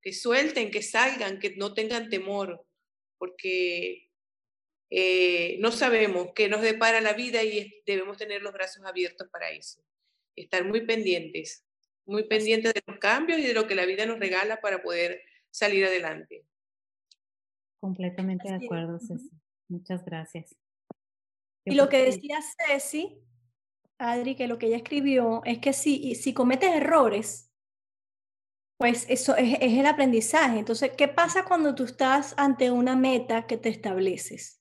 que 0.00 0.12
suelten, 0.12 0.70
que 0.70 0.82
salgan, 0.82 1.40
que 1.40 1.56
no 1.56 1.74
tengan 1.74 2.08
temor, 2.08 2.64
porque 3.18 4.03
eh, 4.96 5.56
no 5.58 5.72
sabemos 5.72 6.28
qué 6.36 6.48
nos 6.48 6.62
depara 6.62 7.00
la 7.00 7.14
vida 7.14 7.42
y 7.42 7.82
debemos 7.84 8.16
tener 8.16 8.42
los 8.42 8.52
brazos 8.52 8.84
abiertos 8.86 9.28
para 9.28 9.50
eso. 9.50 9.82
Estar 10.36 10.64
muy 10.64 10.86
pendientes, 10.86 11.66
muy 12.06 12.28
pendientes 12.28 12.74
de 12.74 12.82
los 12.86 12.98
cambios 13.00 13.40
y 13.40 13.42
de 13.42 13.54
lo 13.54 13.66
que 13.66 13.74
la 13.74 13.86
vida 13.86 14.06
nos 14.06 14.20
regala 14.20 14.60
para 14.60 14.84
poder 14.84 15.20
salir 15.50 15.84
adelante. 15.84 16.46
Completamente 17.80 18.48
de 18.48 18.64
acuerdo, 18.64 19.00
Ceci. 19.00 19.30
Muchas 19.66 20.04
gracias. 20.04 20.54
Y 21.64 21.74
lo 21.74 21.88
que 21.88 22.04
decía 22.04 22.38
Ceci, 22.68 23.18
Adri, 23.98 24.36
que 24.36 24.46
lo 24.46 24.58
que 24.58 24.66
ella 24.66 24.76
escribió 24.76 25.42
es 25.44 25.58
que 25.58 25.72
si, 25.72 26.14
si 26.14 26.32
cometes 26.32 26.70
errores, 26.70 27.50
pues 28.78 29.06
eso 29.08 29.34
es, 29.34 29.58
es, 29.60 29.72
el 29.72 29.86
aprendizaje. 29.86 30.60
Entonces, 30.60 30.92
¿qué 30.96 31.08
pasa 31.08 31.44
cuando 31.44 31.74
tú 31.74 31.82
estás 31.82 32.34
ante 32.36 32.70
una 32.70 32.94
meta 32.94 33.48
que 33.48 33.56
te 33.56 33.70
estableces? 33.70 34.60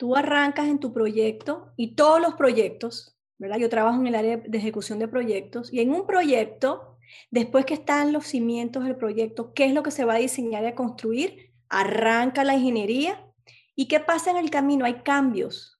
Tú 0.00 0.16
arrancas 0.16 0.66
en 0.66 0.78
tu 0.78 0.94
proyecto 0.94 1.74
y 1.76 1.94
todos 1.94 2.22
los 2.22 2.32
proyectos, 2.32 3.18
¿verdad? 3.36 3.58
Yo 3.58 3.68
trabajo 3.68 4.00
en 4.00 4.06
el 4.06 4.14
área 4.14 4.38
de 4.38 4.56
ejecución 4.56 4.98
de 4.98 5.08
proyectos 5.08 5.70
y 5.70 5.80
en 5.80 5.92
un 5.92 6.06
proyecto, 6.06 6.96
después 7.30 7.66
que 7.66 7.74
están 7.74 8.10
los 8.10 8.26
cimientos 8.26 8.84
del 8.84 8.96
proyecto, 8.96 9.52
¿qué 9.52 9.66
es 9.66 9.74
lo 9.74 9.82
que 9.82 9.90
se 9.90 10.06
va 10.06 10.14
a 10.14 10.18
diseñar 10.18 10.62
y 10.64 10.68
a 10.68 10.74
construir? 10.74 11.52
Arranca 11.68 12.44
la 12.44 12.54
ingeniería 12.54 13.30
y 13.76 13.88
¿qué 13.88 14.00
pasa 14.00 14.30
en 14.30 14.38
el 14.38 14.48
camino? 14.48 14.86
Hay 14.86 15.02
cambios. 15.02 15.78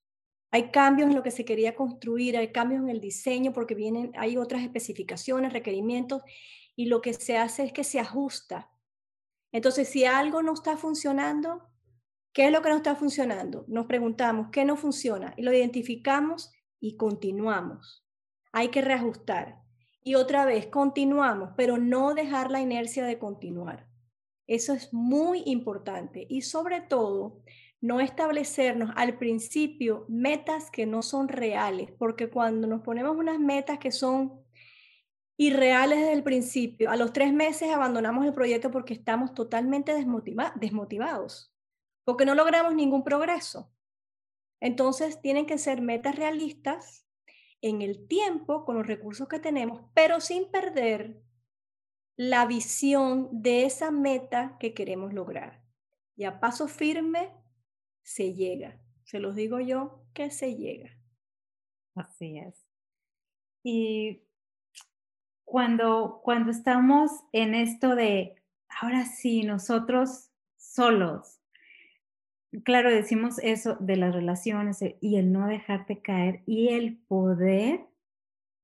Hay 0.51 0.71
cambios 0.71 1.09
en 1.09 1.17
lo 1.17 1.23
que 1.23 1.31
se 1.31 1.47
quería 1.47 1.75
construir, 1.75 2.37
hay 2.37 2.53
cambios 2.53 2.83
en 2.83 2.91
el 2.91 3.01
diseño 3.01 3.55
porque 3.55 3.75
vienen, 3.75 4.13
hay 4.19 4.37
otras 4.37 4.63
especificaciones, 4.63 5.55
requerimientos 5.55 6.21
y 6.77 6.87
lo 6.87 7.01
que 7.01 7.15
se 7.15 7.39
hace 7.39 7.65
es 7.65 7.73
que 7.73 7.85
se 7.85 8.01
ajusta. 8.01 8.71
Entonces, 9.51 9.89
si 9.89 10.05
algo 10.05 10.43
no 10.43 10.53
está 10.53 10.77
funcionando, 10.77 11.70
¿Qué 12.33 12.47
es 12.47 12.53
lo 12.53 12.63
que 12.63 12.69
no 12.69 12.77
está 12.77 12.95
funcionando? 12.95 13.65
Nos 13.67 13.87
preguntamos, 13.87 14.49
¿qué 14.53 14.65
no 14.65 14.77
funciona? 14.77 15.35
Y 15.37 15.43
lo 15.43 15.53
identificamos 15.53 16.53
y 16.79 16.97
continuamos. 16.97 18.07
Hay 18.53 18.69
que 18.69 18.83
reajustar. 18.83 19.61
Y 20.03 20.15
otra 20.15 20.45
vez, 20.45 20.67
continuamos, 20.67 21.51
pero 21.57 21.77
no 21.77 22.15
dejar 22.15 22.53
la 22.53 22.61
inercia 22.61 23.05
de 23.05 23.19
continuar. 23.19 23.89
Eso 24.47 24.73
es 24.73 24.95
muy 24.95 25.43
importante. 25.47 26.25
Y 26.29 26.43
sobre 26.43 26.81
todo, 26.81 27.43
no 27.81 28.01
establecernos 28.01 28.93
al 28.95 29.19
principio 29.19 30.05
metas 30.09 30.71
que 30.71 30.87
no 30.87 31.03
son 31.03 31.29
reales, 31.29 31.91
porque 31.99 32.31
cuando 32.31 32.69
nos 32.69 32.83
ponemos 32.83 33.17
unas 33.17 33.41
metas 33.41 33.79
que 33.79 33.91
son 33.91 34.41
irreales 35.37 35.99
desde 35.99 36.13
el 36.13 36.23
principio, 36.23 36.91
a 36.91 36.97
los 36.97 37.13
tres 37.13 37.33
meses 37.33 37.71
abandonamos 37.71 38.25
el 38.25 38.35
proyecto 38.35 38.71
porque 38.71 38.95
estamos 38.95 39.35
totalmente 39.35 39.93
desmotivados 39.95 41.51
porque 42.05 42.25
no 42.25 42.35
logramos 42.35 42.75
ningún 42.75 43.05
progreso. 43.05 43.73
Entonces, 44.61 45.21
tienen 45.21 45.47
que 45.47 45.59
ser 45.59 45.81
metas 45.81 46.17
realistas 46.17 47.07
en 47.63 47.83
el 47.83 48.07
tiempo, 48.07 48.65
con 48.65 48.77
los 48.77 48.87
recursos 48.87 49.29
que 49.29 49.39
tenemos, 49.39 49.83
pero 49.95 50.21
sin 50.21 50.51
perder 50.51 51.23
la 52.17 52.47
visión 52.47 53.29
de 53.33 53.65
esa 53.65 53.91
meta 53.91 54.57
que 54.59 54.75
queremos 54.75 55.13
lograr. 55.13 55.63
Y 56.17 56.25
a 56.25 56.41
paso 56.41 56.69
firme 56.69 57.33
se 58.03 58.35
llega. 58.35 58.81
Se 59.05 59.21
los 59.21 59.35
digo 59.35 59.61
yo 59.61 60.05
que 60.13 60.31
se 60.31 60.57
llega. 60.57 60.91
Así 61.95 62.39
es. 62.39 62.67
Y 63.63 64.23
cuando, 65.45 66.21
cuando 66.23 66.51
estamos 66.51 67.11
en 67.33 67.55
esto 67.55 67.95
de, 67.95 68.37
ahora 68.81 69.05
sí, 69.05 69.43
nosotros 69.43 70.31
solos, 70.57 71.40
claro, 72.65 72.91
decimos 72.91 73.39
eso 73.43 73.77
de 73.81 73.97
las 73.97 74.15
relaciones 74.15 74.83
eh, 74.83 74.97
y 75.01 75.17
el 75.17 75.33
no 75.33 75.47
dejarte 75.47 76.01
caer 76.01 76.43
y 76.47 76.69
el 76.69 76.99
poder, 77.09 77.87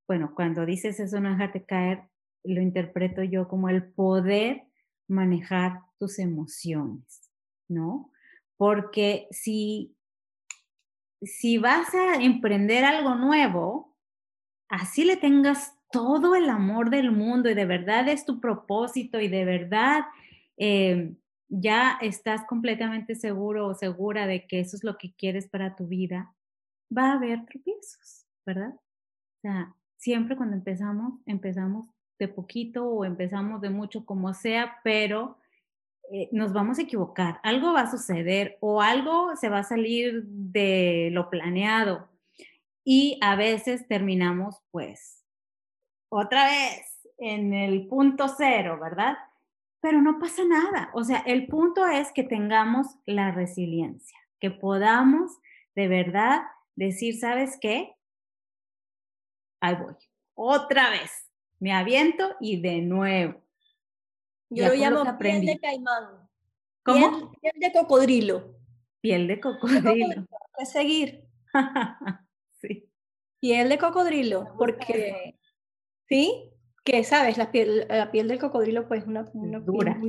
bueno, 0.09 0.35
cuando 0.35 0.67
dices 0.67 1.01
eso, 1.01 1.21
no 1.21 1.31
dejarte 1.31 1.65
caer, 1.65 2.03
lo 2.45 2.61
interpreto 2.61 3.23
yo 3.23 3.49
como 3.49 3.69
el 3.69 3.85
poder 3.85 4.65
manejar 5.09 5.81
tus 5.99 6.19
emociones, 6.19 7.31
¿no? 7.69 8.11
Porque 8.57 9.29
si, 9.31 9.97
si 11.23 11.59
vas 11.59 11.95
a 11.95 12.17
emprender 12.23 12.85
algo 12.85 13.15
nuevo, 13.15 13.97
así 14.69 15.05
le 15.05 15.17
tengas 15.17 15.75
todo 15.91 16.35
el 16.35 16.49
amor 16.49 16.91
del 16.91 17.13
mundo 17.13 17.49
y 17.51 17.55
de 17.55 17.65
verdad 17.65 18.09
es 18.09 18.25
tu 18.25 18.41
propósito 18.41 19.21
y 19.21 19.29
de 19.29 19.45
verdad 19.45 20.05
eh, 20.57 21.15
ya 21.49 21.99
estás 22.01 22.45
completamente 22.47 23.15
seguro 23.15 23.67
o 23.67 23.75
segura 23.75 24.27
de 24.27 24.47
que 24.47 24.61
eso 24.61 24.77
es 24.77 24.85
lo 24.85 24.99
que 24.99 25.15
quieres 25.15 25.49
para 25.49 25.77
tu 25.77 25.87
vida, 25.87 26.35
va 26.97 27.11
a 27.11 27.15
haber 27.15 27.45
tropiezos, 27.47 28.27
¿verdad? 28.45 28.75
O 28.75 29.41
sea, 29.43 29.75
siempre 29.97 30.37
cuando 30.37 30.57
empezamos, 30.57 31.15
empezamos 31.27 31.89
de 32.19 32.29
poquito 32.29 32.87
o 32.89 33.05
empezamos 33.05 33.61
de 33.61 33.71
mucho, 33.71 34.05
como 34.05 34.35
sea, 34.35 34.79
pero 34.83 35.39
eh, 36.13 36.29
nos 36.33 36.53
vamos 36.53 36.79
a 36.79 36.83
equivocar, 36.83 37.41
algo 37.43 37.73
va 37.73 37.83
a 37.83 37.91
suceder 37.91 38.57
o 38.61 38.81
algo 38.81 39.35
se 39.37 39.49
va 39.49 39.59
a 39.59 39.65
salir 39.65 40.25
de 40.25 41.11
lo 41.13 41.31
planeado 41.31 42.09
y 42.85 43.19
a 43.21 43.35
veces 43.35 43.89
terminamos 43.89 44.63
pues 44.71 45.25
otra 46.09 46.47
vez 46.47 47.01
en 47.19 47.53
el 47.53 47.89
punto 47.89 48.29
cero, 48.29 48.79
¿verdad? 48.81 49.17
Pero 49.81 50.01
no 50.03 50.19
pasa 50.19 50.45
nada. 50.45 50.91
O 50.95 51.05
sea, 51.05 51.19
el 51.27 51.47
punto 51.47 51.87
es 51.87 52.13
que 52.13 52.23
tengamos 52.23 52.87
la 53.07 53.31
resiliencia, 53.31 54.19
que 54.41 54.51
podamos 54.51 55.39
de 55.75 55.89
verdad 55.89 56.43
decir, 56.75 57.19
¿sabes 57.19 57.59
qué? 57.61 57.95
Ahí 59.61 59.77
voy. 59.77 59.95
Otra 60.35 60.91
vez. 60.91 61.31
Me 61.59 61.73
aviento 61.73 62.37
y 62.41 62.61
de 62.61 62.83
nuevo. 62.83 63.43
Yo 64.51 64.69
lo 64.69 64.75
llamo 64.75 65.19
piel 65.19 65.47
de 65.47 65.59
caimán. 65.59 66.29
¿Cómo? 66.85 67.33
Piel, 67.41 67.55
de 67.57 67.73
cocodrilo. 67.73 68.55
Piel 69.01 69.27
de 69.27 69.41
cocodrilo. 69.41 70.27
De 70.59 70.67
seguir. 70.67 71.25
sí. 72.61 72.89
Piel 73.41 73.69
de 73.69 73.79
cocodrilo, 73.79 74.55
porque... 74.57 75.39
¿Sí? 76.09 76.53
Que, 76.87 77.05
¿sabes? 77.05 77.37
La 77.37 77.51
piel, 77.51 77.87
la 77.89 78.11
piel 78.11 78.29
del 78.29 78.39
cocodrilo, 78.39 78.89
pues, 78.89 79.05
una, 79.07 79.29
una 79.35 79.61
dura. 79.61 80.01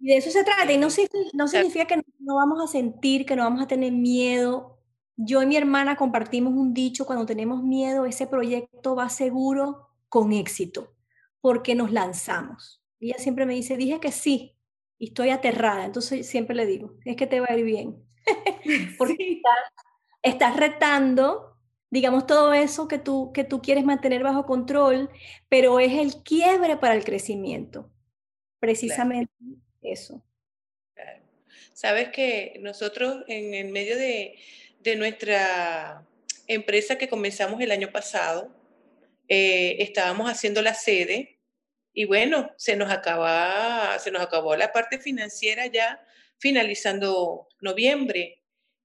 Y 0.00 0.08
de 0.08 0.16
eso 0.16 0.30
se 0.30 0.42
trata, 0.42 0.72
y 0.72 0.78
no, 0.78 0.88
no 1.34 1.48
significa 1.48 1.86
que 1.86 2.02
no 2.18 2.36
vamos 2.36 2.62
a 2.62 2.66
sentir, 2.66 3.26
que 3.26 3.36
no 3.36 3.44
vamos 3.44 3.62
a 3.62 3.66
tener 3.66 3.92
miedo. 3.92 4.80
Yo 5.16 5.42
y 5.42 5.46
mi 5.46 5.56
hermana 5.56 5.96
compartimos 5.96 6.54
un 6.54 6.74
dicho, 6.74 7.06
cuando 7.06 7.26
tenemos 7.26 7.62
miedo, 7.62 8.06
ese 8.06 8.26
proyecto 8.26 8.96
va 8.96 9.08
seguro 9.08 9.90
con 10.08 10.32
éxito, 10.32 10.94
porque 11.40 11.74
nos 11.74 11.92
lanzamos. 11.92 12.82
Y 12.98 13.10
ella 13.10 13.18
siempre 13.18 13.46
me 13.46 13.54
dice, 13.54 13.76
dije 13.76 14.00
que 14.00 14.12
sí, 14.12 14.56
y 14.98 15.08
estoy 15.08 15.30
aterrada, 15.30 15.84
entonces 15.84 16.26
siempre 16.26 16.56
le 16.56 16.66
digo, 16.66 16.94
es 17.04 17.16
que 17.16 17.26
te 17.26 17.40
va 17.40 17.46
a 17.50 17.56
ir 17.56 17.64
bien, 17.64 18.02
porque 18.98 19.42
estás 20.22 20.56
retando 20.56 21.55
digamos, 21.96 22.26
todo 22.26 22.52
eso 22.52 22.88
que 22.88 22.98
tú, 22.98 23.32
que 23.32 23.42
tú 23.42 23.62
quieres 23.62 23.82
mantener 23.82 24.22
bajo 24.22 24.44
control, 24.44 25.08
pero 25.48 25.80
es 25.80 25.94
el 25.94 26.22
quiebre 26.22 26.76
para 26.76 26.92
el 26.92 27.04
crecimiento. 27.04 27.90
Precisamente 28.60 29.32
eso. 29.80 30.22
Sabes 31.72 32.10
que 32.10 32.58
nosotros 32.60 33.24
en 33.28 33.54
el 33.54 33.68
medio 33.72 33.96
de, 33.96 34.38
de, 34.80 34.96
nuestra 34.96 36.06
empresa 36.46 36.98
que 36.98 37.08
comenzamos 37.08 37.62
el 37.62 37.70
año 37.70 37.90
pasado, 37.90 38.54
eh, 39.26 39.76
estábamos 39.78 40.30
haciendo 40.30 40.60
la 40.60 40.74
sede 40.74 41.38
y 41.94 42.04
bueno, 42.04 42.52
se 42.58 42.76
nos, 42.76 42.90
acaba, 42.90 43.98
se 44.00 44.10
nos 44.10 44.20
acabó 44.20 44.54
la 44.54 44.70
parte 44.70 44.98
financiera 44.98 45.66
ya 45.66 46.06
finalizando 46.36 47.48
noviembre. 47.62 48.42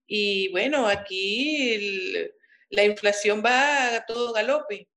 Y 0.07 0.47
bueno, 0.51 0.87
aquí 0.87 1.73
el, 1.73 2.33
la 2.71 2.83
inflación 2.83 3.43
va 3.45 3.95
a 3.95 4.05
todo 4.05 4.33
galope. 4.33 4.87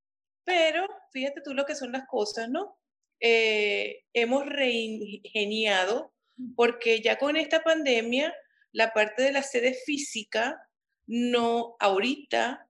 Pero 0.44 0.86
fíjate 1.12 1.40
tú 1.42 1.54
lo 1.54 1.64
que 1.64 1.74
son 1.74 1.92
las 1.92 2.06
cosas, 2.06 2.48
¿no? 2.48 2.78
Eh, 3.20 4.04
hemos 4.12 4.46
reingeniado 4.46 6.12
porque 6.56 7.00
ya 7.00 7.16
con 7.18 7.36
esta 7.36 7.62
pandemia, 7.62 8.34
la 8.72 8.92
parte 8.92 9.22
de 9.22 9.32
la 9.32 9.42
sede 9.42 9.74
física, 9.74 10.68
no 11.06 11.76
ahorita, 11.80 12.68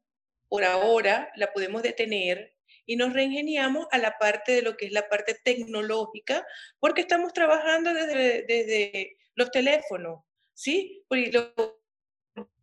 por 0.49 0.65
ahora, 0.65 1.33
la 1.37 1.53
podemos 1.53 1.83
detener 1.83 2.55
y 2.87 2.97
nos 2.97 3.13
reingeniamos 3.13 3.87
a 3.91 3.99
la 3.99 4.19
parte 4.19 4.53
de 4.53 4.63
lo 4.63 4.77
que 4.77 4.87
es 4.87 4.93
la 4.93 5.09
parte 5.09 5.35
tecnológica, 5.43 6.47
porque 6.79 7.01
estamos 7.03 7.33
trabajando 7.33 7.93
desde, 7.95 9.17
los 9.35 9.51
teléfonos, 9.51 10.21
¿sí? 10.53 11.03
Porque 11.09 11.33
lo, 11.33 11.53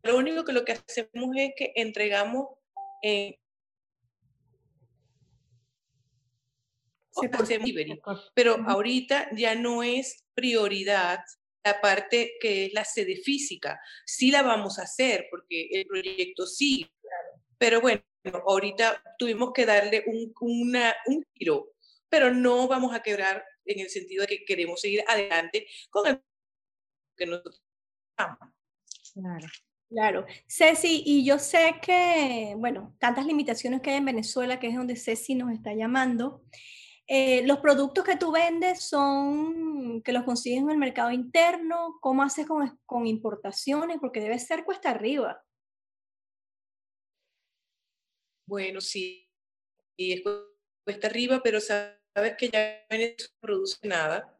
lo 0.03 0.17
único 0.17 0.43
que 0.43 0.53
lo 0.53 0.65
que 0.65 0.73
hacemos 0.73 1.35
es 1.35 1.53
que 1.55 1.73
entregamos 1.75 2.47
eh, 3.03 3.37
pero 8.33 8.55
ahorita 8.67 9.29
ya 9.35 9.55
no 9.55 9.83
es 9.83 10.23
prioridad 10.33 11.19
la 11.63 11.79
parte 11.81 12.33
que 12.39 12.65
es 12.65 12.73
la 12.73 12.85
sede 12.85 13.17
física. 13.17 13.79
Sí 14.05 14.31
la 14.31 14.41
vamos 14.41 14.79
a 14.79 14.83
hacer 14.83 15.27
porque 15.29 15.69
el 15.71 15.85
proyecto 15.85 16.47
sí, 16.47 16.89
pero 17.57 17.81
bueno, 17.81 18.01
ahorita 18.47 19.03
tuvimos 19.17 19.51
que 19.53 19.65
darle 19.65 20.03
un, 20.07 20.33
una, 20.41 20.95
un 21.05 21.23
giro, 21.35 21.73
pero 22.09 22.33
no 22.33 22.67
vamos 22.67 22.95
a 22.95 23.03
quebrar 23.03 23.45
en 23.65 23.79
el 23.79 23.89
sentido 23.89 24.25
de 24.25 24.37
que 24.37 24.45
queremos 24.45 24.81
seguir 24.81 25.03
adelante 25.07 25.67
con 25.89 26.07
el 26.07 26.21
que 27.15 27.25
nosotros 27.25 27.61
Claro. 29.13 29.47
Claro. 29.89 30.25
Ceci, 30.47 31.03
y 31.05 31.25
yo 31.25 31.37
sé 31.37 31.75
que, 31.81 32.53
bueno, 32.57 32.95
tantas 32.97 33.25
limitaciones 33.25 33.81
que 33.81 33.89
hay 33.89 33.97
en 33.97 34.05
Venezuela, 34.05 34.57
que 34.57 34.67
es 34.67 34.75
donde 34.75 34.95
Ceci 34.95 35.35
nos 35.35 35.51
está 35.51 35.73
llamando, 35.73 36.43
eh, 37.07 37.45
los 37.45 37.59
productos 37.59 38.05
que 38.05 38.15
tú 38.15 38.31
vendes 38.31 38.83
son 38.83 40.01
que 40.01 40.13
los 40.13 40.23
consigues 40.23 40.61
en 40.61 40.69
el 40.69 40.77
mercado 40.77 41.11
interno, 41.11 41.97
¿cómo 41.99 42.23
haces 42.23 42.47
con, 42.47 42.79
con 42.85 43.05
importaciones? 43.05 43.97
Porque 43.99 44.21
debe 44.21 44.39
ser 44.39 44.63
cuesta 44.63 44.91
arriba. 44.91 45.43
Bueno, 48.45 48.79
sí, 48.79 49.29
y 49.97 50.13
es 50.13 50.21
cuesta 50.85 51.07
arriba, 51.07 51.41
pero 51.43 51.59
sabes 51.59 52.35
que 52.37 52.49
ya 52.49 52.81
no 52.89 52.97
se 52.97 53.29
produce 53.41 53.85
nada. 53.85 54.37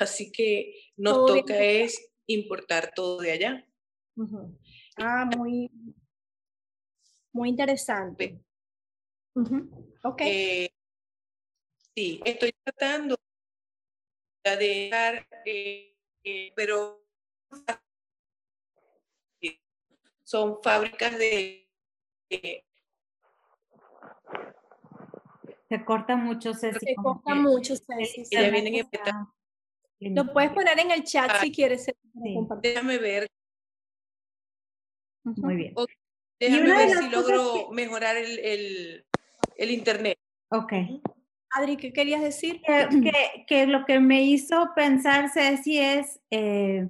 Así 0.00 0.30
que 0.30 0.92
nos 0.96 1.26
toca 1.26 1.56
es 1.58 2.13
importar 2.26 2.92
todo 2.94 3.20
de 3.20 3.32
allá. 3.32 3.68
Ah, 4.96 5.28
muy, 5.36 5.70
muy 7.32 7.48
interesante. 7.48 8.40
Ok. 10.02 10.20
Eh, 10.20 10.70
sí, 11.94 12.20
estoy 12.24 12.52
tratando 12.62 13.16
de 14.44 14.56
dejar, 14.56 15.26
eh, 15.44 15.96
eh, 16.22 16.52
pero 16.54 17.04
son 20.22 20.62
fábricas 20.62 21.18
de... 21.18 21.68
se 25.68 25.84
corta 25.84 26.16
mucho, 26.16 26.54
Ceci. 26.54 26.78
Se 26.78 26.94
corta 26.94 27.34
mucho, 27.34 27.74
Ceci. 27.76 28.24
Ya 28.30 28.48
vienen 28.50 28.88
Lo 30.00 30.32
puedes 30.32 30.50
poner 30.50 30.78
en 30.78 30.90
el 30.90 31.04
chat 31.04 31.30
si 31.40 31.52
quieres. 31.52 31.86
Déjame 32.62 32.98
ver. 32.98 33.28
Muy 35.24 35.56
bien. 35.56 35.74
déjame 36.38 36.68
ver 36.68 36.90
si 36.90 37.08
logro 37.08 37.70
mejorar 37.70 38.16
el, 38.16 38.38
el, 38.40 39.06
el, 39.56 39.70
internet. 39.70 40.18
Ok. 40.50 40.72
Adri, 41.50 41.76
¿qué 41.76 41.92
querías 41.92 42.20
decir? 42.20 42.60
Que, 42.62 43.44
que, 43.46 43.66
lo 43.66 43.84
que 43.86 44.00
me 44.00 44.22
hizo 44.22 44.70
pensar, 44.74 45.30
Ceci, 45.30 45.78
es 45.78 46.20
eh, 46.30 46.88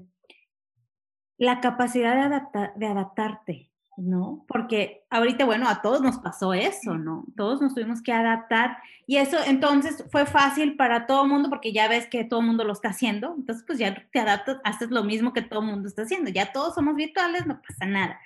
la 1.36 1.60
capacidad 1.60 2.14
de, 2.14 2.22
adaptar, 2.22 2.74
de 2.74 2.86
adaptarte. 2.86 3.70
¿No? 3.96 4.44
Porque 4.48 5.04
ahorita, 5.11 5.44
bueno, 5.44 5.68
a 5.68 5.83
todos 5.83 6.00
nos 6.00 6.18
pasó 6.18 6.54
eso, 6.54 6.96
¿no? 6.96 7.24
Todos 7.37 7.61
nos 7.61 7.74
tuvimos 7.74 8.02
que 8.02 8.12
adaptar 8.12 8.78
y 9.07 9.16
eso 9.16 9.38
entonces 9.46 10.04
fue 10.11 10.26
fácil 10.26 10.76
para 10.76 11.07
todo 11.07 11.24
el 11.24 11.30
mundo 11.30 11.48
porque 11.50 11.72
ya 11.72 11.88
ves 11.88 12.07
que 12.07 12.24
todo 12.24 12.40
el 12.40 12.46
mundo 12.46 12.64
lo 12.64 12.72
está 12.72 12.90
haciendo, 12.90 13.35
entonces 13.37 13.64
pues 13.66 13.78
ya 13.78 14.07
te 14.11 14.20
adaptas, 14.20 14.59
haces 14.64 14.90
lo 14.90 15.04
mismo 15.04 15.33
que 15.33 15.42
todo 15.42 15.61
el 15.61 15.66
mundo 15.66 15.88
está 15.88 16.02
haciendo, 16.02 16.30
ya 16.30 16.52
todos 16.52 16.74
somos 16.74 16.96
virtuales, 16.96 17.46
no 17.46 17.61
pasa 17.61 17.87
nada. 17.87 18.20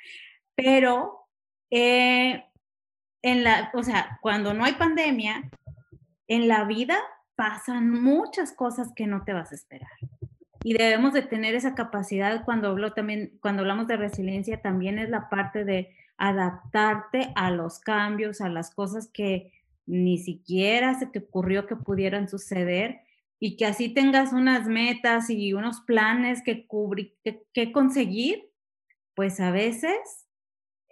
Pero 0.54 1.26
eh, 1.70 2.44
en 3.22 3.44
la, 3.44 3.70
o 3.74 3.83
sea, 3.83 4.18
cuando 4.20 4.54
no 4.54 4.64
hay 4.64 4.74
pandemia, 4.74 5.50
en 6.28 6.48
la 6.48 6.64
vida 6.64 6.98
pasan 7.37 7.90
muchas 7.90 8.52
cosas 8.52 8.92
que 8.94 9.07
no 9.07 9.24
te 9.24 9.33
vas 9.33 9.52
a 9.52 9.54
esperar 9.54 9.90
y 10.68 10.74
debemos 10.74 11.14
de 11.14 11.22
tener 11.22 11.54
esa 11.54 11.74
capacidad 11.74 12.44
cuando 12.44 12.68
hablo 12.68 12.92
también, 12.92 13.38
cuando 13.40 13.62
hablamos 13.62 13.87
de 13.87 13.96
resiliencia, 13.96 14.61
también 14.61 14.98
es 14.98 15.09
la 15.09 15.31
parte 15.31 15.64
de 15.64 15.96
adaptarte 16.18 17.33
a 17.37 17.50
los 17.50 17.78
cambios, 17.78 18.42
a 18.42 18.50
las 18.50 18.74
cosas 18.74 19.09
que 19.11 19.50
ni 19.87 20.18
siquiera 20.18 20.92
se 20.92 21.07
te 21.07 21.20
ocurrió 21.20 21.66
que 21.66 21.74
pudieran 21.74 22.28
suceder 22.28 23.00
y 23.40 23.57
que 23.57 23.64
así 23.64 23.88
tengas 23.94 24.35
unas 24.35 24.66
metas 24.66 25.31
y 25.31 25.54
unos 25.54 25.81
planes 25.81 26.42
que, 26.42 26.66
cubrir, 26.66 27.14
que, 27.54 27.72
conseguir, 27.72 28.50
pues 29.14 29.40
a 29.40 29.50
veces 29.50 30.26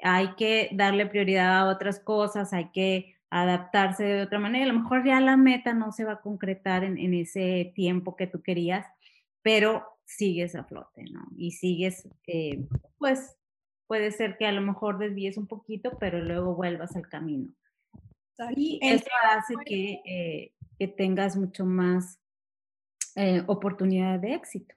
hay 0.02 0.36
que 0.36 0.70
darle 0.72 1.04
prioridad 1.04 1.58
a 1.58 1.70
otras 1.70 2.00
cosas, 2.00 2.54
hay 2.54 2.70
que 2.70 3.14
adaptarse 3.28 4.04
de 4.04 4.22
otra 4.22 4.38
manera. 4.38 4.64
A 4.64 4.72
lo 4.72 4.80
mejor 4.80 5.04
ya 5.04 5.20
la 5.20 5.36
meta 5.36 5.74
no 5.74 5.92
se 5.92 6.06
va 6.06 6.12
a 6.12 6.20
concretar 6.22 6.82
en, 6.82 6.96
en 6.96 7.12
ese 7.12 7.72
tiempo 7.74 8.16
que 8.16 8.26
tú 8.26 8.42
querías, 8.42 8.86
pero 9.46 9.84
sigues 10.04 10.56
a 10.56 10.64
flote, 10.64 11.04
¿no? 11.04 11.24
Y 11.36 11.52
sigues, 11.52 12.08
eh, 12.26 12.66
pues 12.98 13.36
puede 13.86 14.10
ser 14.10 14.36
que 14.38 14.44
a 14.44 14.50
lo 14.50 14.60
mejor 14.60 14.98
desvíes 14.98 15.36
un 15.36 15.46
poquito, 15.46 15.96
pero 16.00 16.18
luego 16.18 16.56
vuelvas 16.56 16.96
al 16.96 17.08
camino. 17.08 17.54
Y 18.56 18.80
eso 18.82 19.06
hace 19.22 19.54
que, 19.64 20.00
eh, 20.04 20.52
que 20.80 20.88
tengas 20.88 21.36
mucho 21.36 21.64
más 21.64 22.18
eh, 23.14 23.44
oportunidad 23.46 24.18
de 24.18 24.34
éxito. 24.34 24.74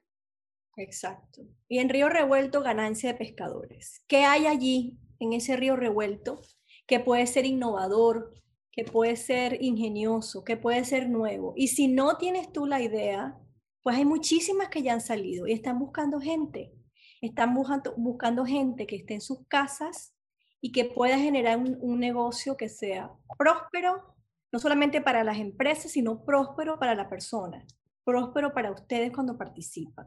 Exacto. 0.76 1.42
Y 1.66 1.80
en 1.80 1.88
Río 1.88 2.08
Revuelto, 2.08 2.62
ganancia 2.62 3.10
de 3.10 3.18
pescadores. 3.18 4.04
¿Qué 4.06 4.18
hay 4.18 4.46
allí 4.46 5.00
en 5.18 5.32
ese 5.32 5.56
río 5.56 5.74
revuelto 5.74 6.42
que 6.86 7.00
puede 7.00 7.26
ser 7.26 7.44
innovador, 7.44 8.34
que 8.70 8.84
puede 8.84 9.16
ser 9.16 9.60
ingenioso, 9.60 10.44
que 10.44 10.56
puede 10.56 10.84
ser 10.84 11.10
nuevo? 11.10 11.54
Y 11.56 11.66
si 11.66 11.88
no 11.88 12.18
tienes 12.18 12.52
tú 12.52 12.66
la 12.66 12.80
idea, 12.80 13.36
pues 13.82 13.96
hay 13.96 14.04
muchísimas 14.04 14.68
que 14.68 14.82
ya 14.82 14.92
han 14.92 15.00
salido 15.00 15.46
y 15.46 15.52
están 15.52 15.78
buscando 15.78 16.20
gente. 16.20 16.72
Están 17.20 17.54
buscando, 17.54 17.94
buscando 17.96 18.44
gente 18.44 18.86
que 18.86 18.96
esté 18.96 19.14
en 19.14 19.20
sus 19.20 19.46
casas 19.46 20.14
y 20.60 20.72
que 20.72 20.84
pueda 20.84 21.18
generar 21.18 21.58
un, 21.58 22.00
negocio 22.00 22.56
que 22.56 22.68
sea 22.68 23.10
próspero, 23.38 24.14
no 24.52 24.58
solamente 24.58 25.00
para 25.00 25.24
las 25.24 25.38
empresas, 25.38 25.92
sino 25.92 26.24
próspero 26.24 26.78
para 26.78 26.94
la 26.94 27.08
persona, 27.08 27.64
próspero 28.04 28.52
para 28.52 28.70
ustedes 28.70 29.12
cuando 29.12 29.38
participan. 29.38 30.06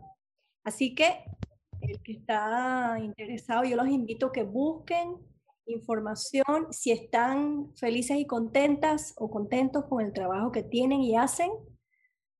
Así 0.63 0.93
que 0.93 1.23
el 1.81 2.01
que 2.01 2.13
está 2.13 2.97
interesado, 2.99 3.63
yo 3.63 3.75
los 3.75 3.87
invito 3.87 4.27
a 4.27 4.31
que 4.31 4.43
busquen 4.43 5.17
información, 5.65 6.67
si 6.71 6.91
están 6.91 7.73
felices 7.75 8.17
y 8.17 8.25
contentas 8.27 9.13
o 9.17 9.29
contentos 9.29 9.85
con 9.85 10.03
el 10.03 10.13
trabajo 10.13 10.51
que 10.51 10.63
tienen 10.63 11.01
y 11.01 11.15
hacen, 11.15 11.49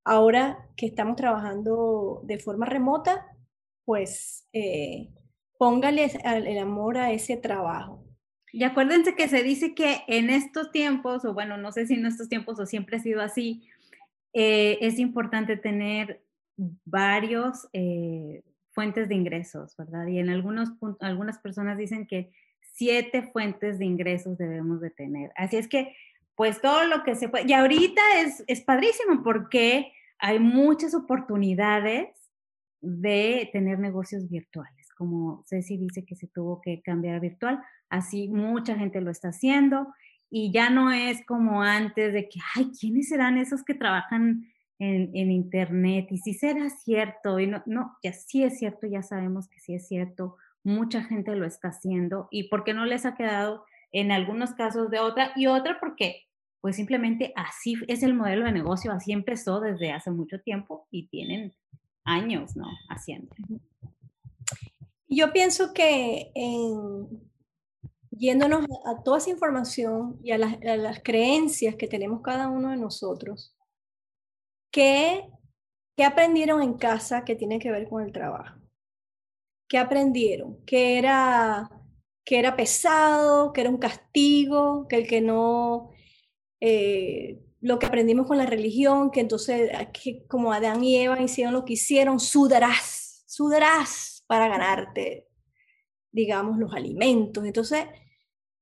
Ahora 0.05 0.69
que 0.75 0.85
estamos 0.85 1.15
trabajando 1.15 2.21
de 2.25 2.39
forma 2.39 2.65
remota, 2.65 3.25
pues 3.85 4.47
eh, 4.53 5.09
póngale 5.57 6.11
el 6.23 6.57
amor 6.57 6.97
a 6.97 7.11
ese 7.11 7.37
trabajo. 7.37 8.03
Y 8.51 8.63
acuérdense 8.65 9.15
que 9.15 9.27
se 9.27 9.41
dice 9.41 9.73
que 9.73 10.01
en 10.07 10.29
estos 10.29 10.71
tiempos, 10.71 11.25
o 11.25 11.33
bueno, 11.33 11.57
no 11.57 11.71
sé 11.71 11.87
si 11.87 11.95
en 11.95 12.05
estos 12.05 12.29
tiempos 12.29 12.59
o 12.59 12.65
siempre 12.65 12.97
ha 12.97 12.99
sido 12.99 13.21
así, 13.21 13.67
eh, 14.33 14.77
es 14.81 14.99
importante 14.99 15.57
tener 15.57 16.23
varios 16.85 17.67
eh, 17.73 18.43
fuentes 18.71 19.09
de 19.09 19.15
ingresos, 19.15 19.75
¿verdad? 19.77 20.07
Y 20.07 20.19
en 20.19 20.29
algunos 20.29 20.69
algunas 20.99 21.39
personas 21.39 21.77
dicen 21.77 22.05
que 22.05 22.31
siete 22.73 23.23
fuentes 23.31 23.79
de 23.79 23.85
ingresos 23.85 24.37
debemos 24.37 24.81
de 24.81 24.89
tener. 24.89 25.31
Así 25.35 25.57
es 25.57 25.67
que 25.67 25.95
pues 26.35 26.61
todo 26.61 26.85
lo 26.85 27.03
que 27.03 27.15
se 27.15 27.29
puede. 27.29 27.45
Y 27.47 27.53
ahorita 27.53 28.01
es, 28.19 28.43
es 28.47 28.61
padrísimo 28.61 29.23
porque 29.23 29.91
hay 30.19 30.39
muchas 30.39 30.95
oportunidades 30.95 32.09
de 32.81 33.49
tener 33.53 33.79
negocios 33.79 34.29
virtuales. 34.29 34.89
Como 34.97 35.43
Ceci 35.47 35.77
dice 35.77 36.05
que 36.05 36.15
se 36.15 36.27
tuvo 36.27 36.61
que 36.61 36.81
cambiar 36.81 37.15
a 37.15 37.19
virtual, 37.19 37.61
así 37.89 38.27
mucha 38.27 38.75
gente 38.75 39.01
lo 39.01 39.11
está 39.11 39.29
haciendo 39.29 39.87
y 40.29 40.51
ya 40.51 40.69
no 40.69 40.91
es 40.91 41.25
como 41.25 41.61
antes 41.61 42.11
de 42.11 42.27
que, 42.27 42.39
ay, 42.55 42.71
¿quiénes 42.79 43.09
serán 43.09 43.37
esos 43.37 43.63
que 43.63 43.75
trabajan 43.75 44.47
en, 44.79 45.11
en 45.13 45.31
Internet? 45.31 46.07
Y 46.09 46.17
si 46.17 46.33
será 46.33 46.69
cierto, 46.69 47.39
y 47.39 47.47
no, 47.47 47.61
no, 47.65 47.97
ya 48.03 48.13
sí 48.13 48.43
es 48.43 48.57
cierto, 48.57 48.87
ya 48.87 49.03
sabemos 49.03 49.47
que 49.47 49.59
sí 49.59 49.75
es 49.75 49.87
cierto, 49.87 50.37
mucha 50.63 51.03
gente 51.03 51.35
lo 51.35 51.45
está 51.45 51.67
haciendo 51.69 52.27
y 52.31 52.49
porque 52.49 52.73
no 52.73 52.85
les 52.85 53.05
ha 53.05 53.15
quedado 53.15 53.65
en 53.93 54.11
algunos 54.11 54.53
casos 54.53 54.89
de 54.89 54.99
otra 54.99 55.31
y 55.35 55.45
otra 55.47 55.79
porque 55.79 56.23
pues 56.59 56.75
simplemente 56.75 57.33
así 57.35 57.75
es 57.87 58.03
el 58.03 58.13
modelo 58.13 58.45
de 58.45 58.51
negocio, 58.51 58.91
así 58.91 59.11
empezó 59.11 59.59
desde 59.59 59.91
hace 59.91 60.11
mucho 60.11 60.39
tiempo 60.41 60.87
y 60.91 61.07
tienen 61.07 61.53
años, 62.05 62.55
¿no? 62.55 62.67
Haciendo. 62.89 63.35
Yo 65.07 65.31
pienso 65.31 65.73
que 65.73 66.31
en, 66.33 67.29
yéndonos 68.11 68.65
a 68.85 69.03
toda 69.03 69.17
esa 69.17 69.29
información 69.29 70.19
y 70.23 70.31
a 70.31 70.37
las, 70.37 70.53
a 70.63 70.77
las, 70.77 71.03
creencias 71.03 71.75
que 71.75 71.87
tenemos 71.87 72.21
cada 72.21 72.47
uno 72.47 72.69
de 72.69 72.77
nosotros, 72.77 73.53
¿qué, 74.71 75.29
¿qué 75.97 76.05
aprendieron 76.05 76.63
en 76.63 76.75
casa 76.75 77.25
que 77.25 77.35
tiene 77.35 77.59
que 77.59 77.71
ver 77.71 77.89
con 77.89 78.03
el 78.03 78.13
trabajo? 78.13 78.57
¿Qué 79.67 79.77
aprendieron? 79.77 80.63
¿Que 80.65 80.97
era 80.97 81.69
que 82.25 82.39
era 82.39 82.55
pesado, 82.55 83.53
que 83.53 83.61
era 83.61 83.69
un 83.69 83.77
castigo, 83.77 84.87
que 84.87 84.95
el 84.97 85.07
que 85.07 85.21
no, 85.21 85.91
eh, 86.59 87.41
lo 87.59 87.79
que 87.79 87.85
aprendimos 87.85 88.27
con 88.27 88.37
la 88.37 88.45
religión, 88.45 89.11
que 89.11 89.19
entonces 89.19 89.71
que 89.93 90.25
como 90.27 90.53
Adán 90.53 90.83
y 90.83 90.97
Eva 90.97 91.21
hicieron 91.21 91.53
lo 91.53 91.65
que 91.65 91.73
hicieron, 91.73 92.19
sudarás, 92.19 93.23
sudarás 93.27 94.23
para 94.27 94.47
ganarte, 94.47 95.27
digamos, 96.11 96.57
los 96.57 96.73
alimentos. 96.73 97.45
Entonces, 97.45 97.85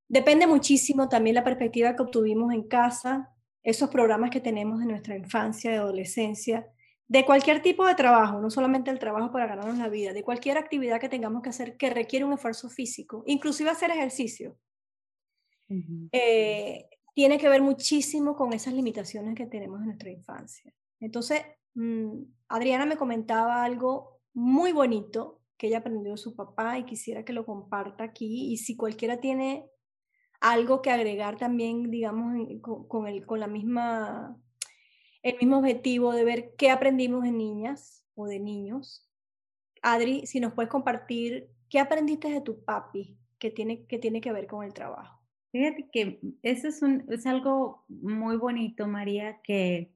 depende 0.08 0.48
muchísimo 0.48 1.10
también 1.10 1.36
la 1.36 1.44
perspectiva 1.44 1.96
que 1.96 2.04
obtuvimos 2.04 2.54
en 2.54 2.68
casa, 2.68 3.34
esos 3.64 3.90
programas 3.90 4.32
que 4.32 4.42
tenemos 4.42 4.82
en 4.82 4.90
nuestra 4.90 5.16
infancia 5.16 5.72
y 5.72 5.76
adolescencia, 5.76 6.68
de 7.12 7.26
cualquier 7.26 7.62
tipo 7.62 7.86
de 7.86 7.94
trabajo, 7.94 8.40
no 8.40 8.50
solamente 8.50 8.90
el 8.90 8.98
trabajo 8.98 9.34
para 9.34 9.46
ganarnos 9.46 9.78
la 9.78 9.90
vida, 9.90 10.14
de 10.14 10.24
cualquier 10.24 10.58
actividad 10.58 10.98
que 10.98 11.10
tengamos 11.10 11.42
que 11.42 11.50
hacer 11.50 11.76
que 11.76 11.90
requiere 11.90 12.24
un 12.24 12.32
esfuerzo 12.32 12.70
físico, 12.70 13.26
inclusive 13.28 13.70
hacer 13.70 13.92
ejercicio. 13.92 14.58
tiene 17.14 17.38
que 17.38 17.50
ver 17.50 17.62
muchísimo 17.62 18.34
con 18.38 18.54
esas 18.54 18.74
limitaciones 18.74 19.36
que 19.36 19.46
tenemos 19.46 19.82
en 19.82 19.88
nuestra 19.88 20.10
infancia. 20.10 20.74
Entonces, 21.02 21.42
mm, 21.74 22.24
Adriana 22.48 22.86
me 22.86 22.96
comentaba 22.96 23.62
algo 23.62 24.22
muy 24.34 24.72
bonito 24.72 25.42
que 25.58 25.68
ella 25.68 25.80
aprendió 25.80 26.14
de 26.14 26.18
su 26.18 26.34
papá 26.34 26.80
y 26.80 26.86
quisiera 26.86 27.26
que 27.26 27.34
lo 27.34 27.46
comparta 27.46 28.06
aquí. 28.06 28.54
Y 28.54 28.58
si 28.58 28.78
cualquiera 28.78 29.20
tiene 29.20 29.70
algo 30.40 30.82
que 30.82 30.92
agregar 30.92 31.38
también, 31.38 31.92
digamos, 31.92 32.38
con, 32.62 33.08
el, 33.08 33.26
con 33.26 33.42
la 33.42 33.48
misma, 33.48 34.38
el 35.24 35.38
mismo 35.38 35.60
objetivo 35.60 36.14
de 36.14 36.26
ver 36.26 36.56
qué 36.58 36.72
aprendimos 36.72 37.24
de 37.24 37.32
niñas 37.32 38.04
o 38.16 38.28
de 38.28 38.40
niños. 38.40 39.08
Adri, 39.82 40.26
si 40.26 40.40
nos 40.40 40.54
puedes 40.54 40.72
compartir 40.72 41.50
qué 41.70 41.80
aprendiste 41.80 42.30
de 42.30 42.42
tu 42.42 42.64
papi 42.64 43.18
que 43.40 43.50
tiene 43.50 43.86
que, 43.86 43.98
tiene 43.98 44.22
que 44.22 44.32
ver 44.32 44.48
con 44.48 44.64
el 44.64 44.74
trabajo. 44.74 45.20
Fíjate 45.52 45.90
que 45.92 46.20
eso 46.44 46.68
es, 46.68 46.82
un, 46.82 47.06
es 47.10 47.26
algo 47.26 47.84
muy 47.90 48.38
bonito, 48.38 48.88
María, 48.88 49.42
que 49.42 49.92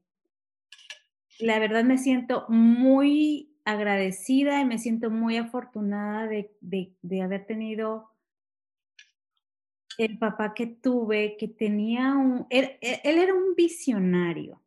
la 1.39 1.59
verdad 1.59 1.83
me 1.83 1.97
siento 1.97 2.45
muy 2.49 3.55
agradecida 3.63 4.61
y 4.61 4.65
me 4.65 4.77
siento 4.77 5.09
muy 5.09 5.37
afortunada 5.37 6.27
de, 6.27 6.51
de, 6.61 7.21
haber 7.21 7.45
tenido 7.45 8.11
el 9.97 10.17
papá 10.17 10.53
que 10.53 10.67
tuve, 10.67 11.37
que 11.37 11.47
tenía 11.47 12.13
un, 12.13 12.45
él, 12.49 12.77
era 12.81 13.33
un 13.33 13.55
visionario. 13.55 14.61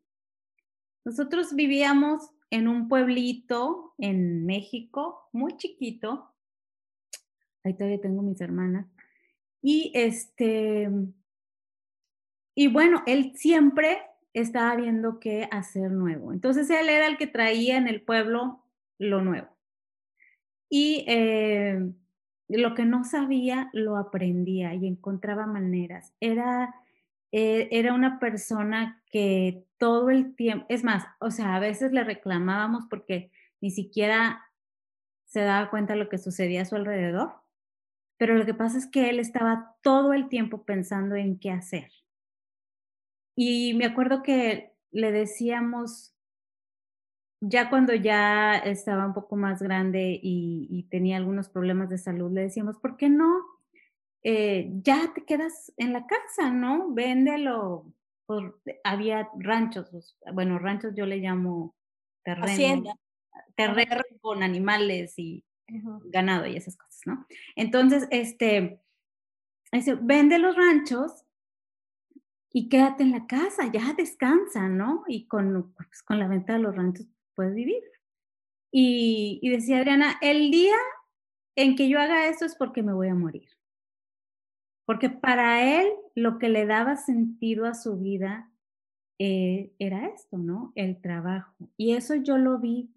Nosotros 1.09 1.55
vivíamos 1.55 2.33
en 2.51 2.69
un 2.69 2.87
pueblito 2.87 3.95
en 3.97 4.45
México, 4.45 5.31
muy 5.33 5.57
chiquito. 5.57 6.35
Ahí 7.65 7.73
todavía 7.73 7.99
tengo 7.99 8.21
mis 8.21 8.39
hermanas. 8.43 8.87
Y 9.63 9.91
este, 9.95 10.91
y 12.55 12.69
bueno, 12.69 13.03
él 13.07 13.33
siempre 13.37 14.03
estaba 14.35 14.77
viendo 14.77 15.19
qué 15.19 15.49
hacer 15.51 15.91
nuevo. 15.91 16.31
Entonces 16.31 16.69
él 16.69 16.91
era 16.91 17.07
el 17.07 17.17
que 17.17 17.27
traía 17.27 17.79
en 17.79 17.89
el 17.89 18.03
pueblo 18.03 18.63
lo 18.99 19.23
nuevo. 19.23 19.49
Y 20.69 21.07
eh, 21.09 21.91
lo 22.49 22.75
que 22.75 22.85
no 22.85 23.05
sabía 23.05 23.71
lo 23.73 23.97
aprendía 23.97 24.75
y 24.75 24.87
encontraba 24.87 25.47
maneras. 25.47 26.13
Era, 26.21 26.75
eh, 27.33 27.69
era 27.73 27.95
una 27.95 28.19
persona 28.19 29.03
que 29.11 29.65
todo 29.79 30.11
el 30.11 30.35
tiempo, 30.35 30.67
es 30.69 30.85
más, 30.85 31.07
o 31.21 31.31
sea, 31.31 31.55
a 31.55 31.61
veces 31.61 31.93
le 31.93 32.05
reclamábamos 32.05 32.87
porque 32.89 33.31
ni 33.61 33.71
siquiera 33.71 34.45
se 35.27 35.41
daba 35.41 35.71
cuenta 35.71 35.93
de 35.93 36.01
lo 36.01 36.09
que 36.09 36.19
sucedía 36.19 36.63
a 36.63 36.65
su 36.65 36.77
alrededor, 36.77 37.35
pero 38.19 38.35
lo 38.35 38.47
que 38.47 38.55
pasa 38.55 38.79
es 38.79 38.87
que 38.87 39.11
él 39.11 39.21
estaba 39.21 39.77
todo 39.83 40.13
el 40.13 40.29
tiempo 40.29 40.65
pensando 40.65 41.15
en 41.15 41.39
qué 41.39 41.51
hacer. 41.51 41.91
Y 43.37 43.75
me 43.75 43.85
acuerdo 43.85 44.23
que 44.23 44.75
le 44.91 45.13
decíamos, 45.13 46.15
ya 47.41 47.71
cuando 47.71 47.95
ya 47.95 48.57
estaba 48.57 49.07
un 49.07 49.15
poco 49.15 49.37
más 49.37 49.63
grande 49.63 50.19
y, 50.21 50.89
tenía 50.91 51.19
algunos 51.19 51.49
problemas 51.49 51.89
de 51.89 51.99
salud, 51.99 52.33
le 52.33 52.43
decíamos, 52.43 52.79
¿por 52.79 52.97
qué 52.97 53.09
no? 53.09 53.29
Eh, 54.23 54.71
ya 54.83 55.13
te 55.15 55.25
quedas 55.25 55.73
en 55.77 55.93
la 55.93 56.07
casa, 56.07 56.51
¿no? 56.51 56.93
Véndelo. 56.93 57.93
Por, 58.27 58.61
había 58.85 59.31
ranchos, 59.39 60.17
bueno, 60.35 60.59
ranchos 60.59 60.93
yo 60.95 61.07
le 61.07 61.17
llamo 61.17 61.75
terreno. 62.23 62.47
Hacienda. 62.47 62.95
Terreno 63.55 64.05
con 64.21 64.43
animales 64.43 65.19
y 65.19 65.45
ganado 66.05 66.47
y 66.47 66.57
esas 66.57 66.77
cosas, 66.77 67.01
¿no? 67.07 67.27
Entonces, 67.57 68.07
este, 68.11 68.81
vende 70.03 70.39
los 70.39 70.57
ranchos 70.57 71.25
y 72.53 72.69
quédate 72.69 73.03
en 73.03 73.13
la 73.13 73.27
casa, 73.27 73.71
ya 73.73 73.93
descansa, 73.93 74.69
¿no? 74.69 75.05
Y 75.07 75.27
con, 75.27 75.73
pues, 75.75 76.03
con 76.03 76.19
la 76.19 76.29
venta 76.29 76.55
de 76.55 76.61
los 76.61 76.75
ranchos 76.75 77.07
puedes 77.35 77.55
vivir. 77.55 77.83
Y, 78.71 79.41
decía 79.51 79.79
Adriana, 79.79 80.19
el 80.21 80.51
día 80.51 80.77
en 81.57 81.77
que 81.77 81.89
yo 81.89 82.01
haga 82.01 82.29
eso 82.29 82.45
es 82.45 82.55
porque 82.55 82.83
me 82.83 82.93
voy 82.93 83.09
a 83.09 83.15
morir. 83.15 83.49
Porque 84.89 85.11
para 85.11 85.81
él 85.81 85.87
lo 86.15 86.39
que 86.39 86.49
le 86.49 86.65
daba 86.65 86.97
sentido 86.97 87.67
a 87.67 87.75
su 87.75 87.99
vida 87.99 88.51
eh, 89.19 89.75
era 89.79 90.07
esto, 90.07 90.39
¿no? 90.39 90.73
El 90.77 90.99
trabajo. 91.03 91.69
Y 91.77 91.93
eso 91.93 92.15
yo 92.15 92.39
lo 92.39 92.59
vi 92.59 92.91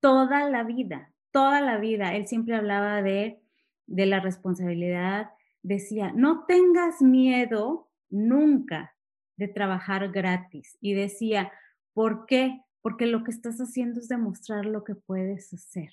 toda 0.00 0.50
la 0.50 0.64
vida, 0.64 1.14
toda 1.30 1.62
la 1.62 1.78
vida. 1.78 2.14
Él 2.14 2.26
siempre 2.26 2.56
hablaba 2.56 3.00
de, 3.00 3.40
de 3.86 4.04
la 4.04 4.20
responsabilidad. 4.20 5.30
Decía, 5.62 6.12
no 6.14 6.44
tengas 6.44 7.00
miedo 7.00 7.88
nunca 8.10 8.94
de 9.38 9.48
trabajar 9.48 10.10
gratis. 10.10 10.76
Y 10.82 10.92
decía, 10.92 11.50
¿por 11.94 12.26
qué? 12.26 12.60
porque 12.82 13.06
lo 13.06 13.24
que 13.24 13.30
estás 13.30 13.58
haciendo 13.58 14.00
es 14.00 14.08
demostrar 14.08 14.64
lo 14.64 14.84
que 14.84 14.94
puedes 14.94 15.52
hacer. 15.52 15.90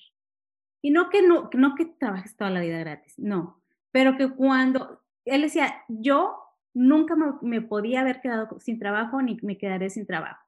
Y 0.82 0.90
no 0.90 1.10
que 1.10 1.26
no, 1.26 1.50
no 1.54 1.74
que 1.74 1.86
trabajes 1.86 2.36
toda 2.36 2.50
la 2.50 2.60
vida 2.60 2.78
gratis, 2.78 3.14
no, 3.18 3.62
pero 3.90 4.16
que 4.16 4.30
cuando 4.30 5.02
él 5.28 5.42
decía, 5.42 5.84
yo 5.88 6.36
nunca 6.74 7.14
me, 7.42 7.62
podía 7.62 8.00
haber 8.00 8.20
quedado 8.20 8.58
sin 8.60 8.78
trabajo 8.78 9.20
ni 9.22 9.38
me 9.42 9.58
quedaré 9.58 9.90
sin 9.90 10.06
trabajo, 10.06 10.44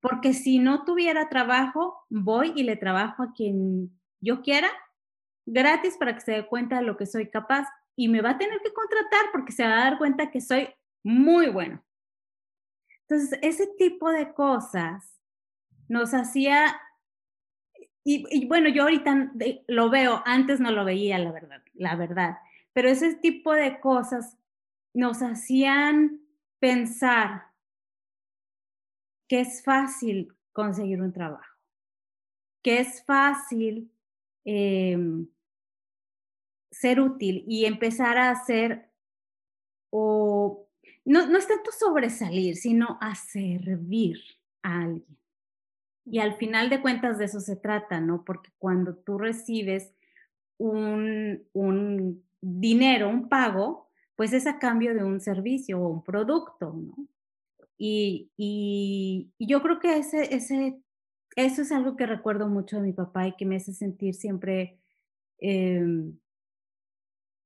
porque 0.00 0.32
si 0.32 0.58
no 0.58 0.84
tuviera 0.84 1.28
trabajo, 1.28 2.06
voy 2.08 2.52
y 2.56 2.62
le 2.62 2.76
trabajo 2.76 3.22
a 3.22 3.32
quien 3.32 3.90
yo 4.20 4.42
quiera, 4.42 4.68
gratis 5.46 5.96
para 5.96 6.14
que 6.14 6.20
se 6.20 6.32
dé 6.32 6.46
cuenta 6.46 6.76
de 6.76 6.82
lo 6.82 6.96
que 6.96 7.06
soy 7.06 7.30
capaz 7.30 7.68
y 7.96 8.08
me 8.08 8.22
va 8.22 8.30
a 8.30 8.38
tener 8.38 8.60
que 8.62 8.72
contratar 8.72 9.26
porque 9.32 9.52
se 9.52 9.64
va 9.64 9.74
a 9.74 9.90
dar 9.90 9.98
cuenta 9.98 10.30
que 10.30 10.40
soy 10.40 10.68
muy 11.02 11.48
bueno. 11.48 11.82
Entonces, 13.08 13.38
ese 13.42 13.66
tipo 13.78 14.10
de 14.10 14.32
cosas 14.32 15.20
nos 15.88 16.14
hacía, 16.14 16.80
y, 18.04 18.46
bueno, 18.46 18.68
yo 18.68 18.84
ahorita 18.84 19.32
lo 19.66 19.90
veo, 19.90 20.22
antes 20.24 20.60
no 20.60 20.70
lo 20.70 20.84
veía, 20.84 21.18
la 21.18 21.32
verdad, 21.32 21.62
la 21.74 21.96
verdad, 21.96 22.38
pero 22.80 22.92
ese 22.92 23.14
tipo 23.14 23.52
de 23.52 23.78
cosas 23.78 24.38
nos 24.94 25.20
hacían 25.20 26.18
pensar 26.58 27.48
que 29.28 29.40
es 29.40 29.62
fácil 29.62 30.34
conseguir 30.54 31.02
un 31.02 31.12
trabajo, 31.12 31.58
que 32.64 32.80
es 32.80 33.04
fácil 33.04 33.92
em, 34.46 35.28
ser 36.70 37.00
útil 37.00 37.44
y 37.46 37.66
empezar 37.66 38.16
a 38.16 38.30
hacer, 38.30 38.90
o 39.90 40.66
no, 41.04 41.26
no 41.26 41.36
es 41.36 41.46
tanto 41.46 41.72
sobresalir, 41.72 42.56
sino 42.56 42.96
a 43.02 43.14
servir 43.14 44.22
a 44.62 44.84
alguien. 44.84 45.18
Y 46.06 46.20
al 46.20 46.32
final 46.32 46.70
de 46.70 46.80
cuentas 46.80 47.18
de 47.18 47.26
eso 47.26 47.40
se 47.40 47.56
trata, 47.56 48.00
¿no? 48.00 48.24
Porque 48.24 48.52
cuando 48.56 48.96
tú 48.96 49.18
recibes 49.18 49.92
un, 50.56 51.46
un 51.52 52.29
dinero, 52.40 53.08
un 53.08 53.28
pago, 53.28 53.88
pues 54.16 54.32
es 54.32 54.46
a 54.46 54.58
cambio 54.58 54.94
de 54.94 55.04
un 55.04 55.20
servicio 55.20 55.80
o 55.80 55.88
un 55.88 56.04
producto. 56.04 56.74
Y, 57.78 58.30
y, 58.36 59.32
yo 59.38 59.62
creo 59.62 59.80
que 59.80 59.96
ese, 59.96 60.34
ese, 60.34 60.82
eso 61.36 61.62
es 61.62 61.72
algo 61.72 61.96
que 61.96 62.06
recuerdo 62.06 62.48
mucho 62.48 62.76
de 62.76 62.82
mi 62.82 62.92
papá 62.92 63.28
y 63.28 63.36
que 63.36 63.46
me 63.46 63.56
hace 63.56 63.72
sentir 63.72 64.14
siempre, 64.14 64.78
em, 65.38 66.18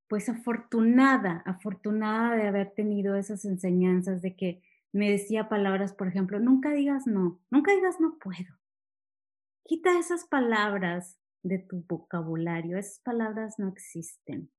pues 0.09 0.29
afortunada, 0.29 1.43
afortunada 1.47 2.37
de 2.37 2.49
haber 2.49 2.73
tenido 2.75 3.15
esas 3.15 3.45
enseñanzas 3.45 4.23
de 4.23 4.35
que 4.35 4.63
me 4.93 5.11
decía 5.11 5.49
palabras, 5.49 5.93
por 5.93 6.09
ejemplo, 6.09 6.39
nunca 6.41 6.73
digas 6.73 7.07
no, 7.07 7.41
nunca 7.51 7.73
digas 7.75 8.01
no 8.01 8.19
puedo. 8.19 8.59
Quita 9.65 9.99
esas 9.99 10.25
palabras 10.25 11.19
de 11.43 11.59
tu 11.59 11.85
vocabulario, 11.89 12.79
esas 12.79 13.01
palabras 13.01 13.59
no 13.59 13.69
existen. 13.69 14.51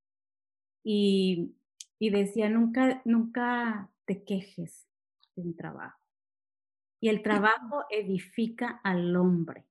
Y, 0.87 1.55
decía, 1.99 2.49
nunca, 2.49 3.01
nunca 3.03 3.89
te 4.05 4.23
quejes 4.23 4.87
de 5.35 5.41
un 5.41 5.55
trabajo. 5.55 5.99
Y 7.01 7.09
el 7.09 7.23
trabajo 7.23 7.83
edifica 7.89 8.79
al 8.83 9.15
hombre. 9.15 9.65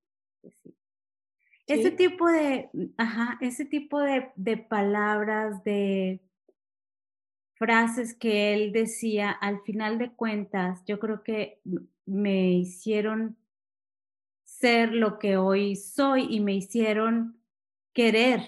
Ese 1.67 1.91
tipo 1.93 2.29
de, 2.29 2.71
ajá, 2.99 3.39
ese 3.41 3.65
tipo 3.65 4.01
de, 4.01 4.33
de 4.37 4.57
palabras, 4.57 5.62
de, 5.62 6.21
frases 7.55 8.15
que 8.15 8.53
él 8.53 8.73
decía, 8.73 9.31
al 9.31 9.61
final 9.62 9.99
de 9.99 10.12
cuentas, 10.12 10.85
yo 10.87 10.99
creo 10.99 11.23
que 11.23 11.61
me 12.05 12.53
hicieron 12.53 13.37
ser 14.45 14.93
lo 14.93 15.19
que 15.19 15.37
hoy 15.37 15.77
soy 15.77 16.27
y 16.29 16.41
me 16.41 16.55
hicieron 16.55 17.39
querer 17.93 18.43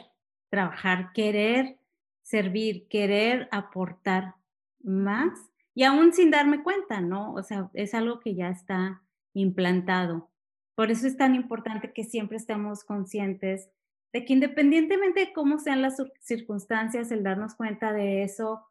trabajar, 0.51 1.13
querer 1.13 1.79
servir, 2.27 2.89
querer 2.89 3.49
aportar 3.53 4.35
más 4.83 5.31
y 5.75 5.85
aún 5.85 6.13
sin 6.13 6.33
darme 6.33 6.65
cuenta, 6.65 7.01
¿no? 7.01 7.33
O 7.35 7.43
sea, 7.45 7.71
es 7.73 7.95
algo 7.95 8.19
que 8.19 8.35
ya 8.35 8.49
está 8.49 9.03
implantado. 9.33 10.29
Por 10.75 10.91
eso 10.91 11.07
es 11.07 11.17
tan 11.17 11.37
importante 11.37 11.93
que 11.93 12.03
siempre 12.03 12.37
estemos 12.37 12.83
conscientes 12.83 13.71
de 14.13 14.25
que 14.25 14.33
independientemente 14.33 15.21
de 15.21 15.33
cómo 15.33 15.61
sean 15.61 15.83
las 15.83 16.03
circunstancias, 16.21 17.13
el 17.13 17.23
darnos 17.23 17.55
cuenta 17.55 17.93
de 17.93 18.25
eso 18.25 18.67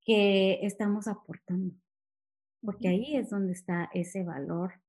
que 0.00 0.60
estamos 0.62 1.06
aportando. 1.06 1.74
porque 2.62 2.88
ahí 2.88 3.16
es 3.16 3.28
donde 3.28 3.52
está 3.52 3.90
ese 3.92 4.24
valor. 4.24 4.80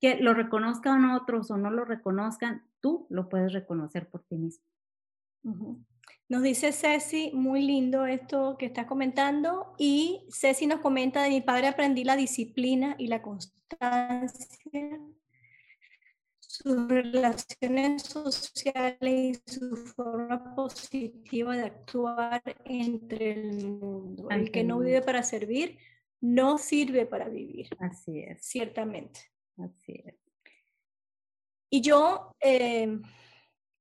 Que 0.00 0.16
lo 0.16 0.34
reconozcan 0.34 1.10
otros 1.10 1.50
o 1.50 1.56
no 1.56 1.70
lo 1.70 1.84
reconozcan, 1.86 2.62
tú 2.80 3.06
lo 3.08 3.28
puedes 3.30 3.52
reconocer 3.54 4.08
por 4.08 4.22
ti 4.24 4.36
mismo. 4.36 4.64
Nos 6.28 6.42
dice 6.42 6.72
Ceci, 6.72 7.30
muy 7.32 7.62
lindo 7.62 8.04
esto 8.04 8.56
que 8.58 8.66
estás 8.66 8.86
comentando, 8.86 9.74
y 9.78 10.26
Ceci 10.30 10.66
nos 10.66 10.80
comenta, 10.80 11.22
de 11.22 11.30
mi 11.30 11.40
padre 11.40 11.68
aprendí 11.68 12.04
la 12.04 12.16
disciplina 12.16 12.96
y 12.98 13.06
la 13.06 13.22
constancia, 13.22 15.00
sus 16.40 16.88
relaciones 16.88 18.02
sociales 18.02 19.42
y 19.46 19.50
su 19.50 19.76
forma 19.76 20.54
positiva 20.54 21.56
de 21.56 21.62
actuar 21.62 22.42
entre 22.64 23.32
el 23.32 23.68
mundo. 23.68 24.28
El 24.30 24.50
que 24.50 24.64
no 24.64 24.80
vive 24.80 25.02
para 25.02 25.22
servir, 25.22 25.78
no 26.20 26.58
sirve 26.58 27.06
para 27.06 27.28
vivir. 27.28 27.68
Así 27.78 28.20
es. 28.20 28.42
Ciertamente. 28.42 29.20
Así 29.56 30.02
es. 30.04 30.14
Y 31.70 31.80
yo, 31.82 32.34
eh, 32.40 32.98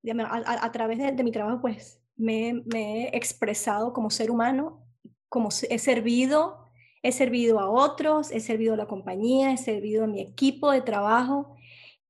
a, 0.04 0.72
través 0.72 0.98
de, 0.98 1.24
mi 1.24 1.32
trabajo, 1.32 1.62
pues 1.62 2.02
me, 2.18 2.64
he 2.74 3.16
expresado 3.16 3.94
como 3.94 4.10
ser 4.10 4.32
humano, 4.32 4.84
como 5.30 5.50
he 5.70 5.80
servido, 5.80 6.66
he 7.04 7.12
servido 7.12 7.60
a 7.60 7.70
otros, 7.70 8.32
he 8.32 8.40
servido 8.40 8.74
a 8.74 8.78
la 8.78 8.88
compañía, 8.88 9.52
he 9.52 9.58
servido 9.58 10.04
a 10.04 10.08
mi 10.08 10.22
equipo 10.22 10.72
de 10.72 10.82
trabajo, 10.82 11.56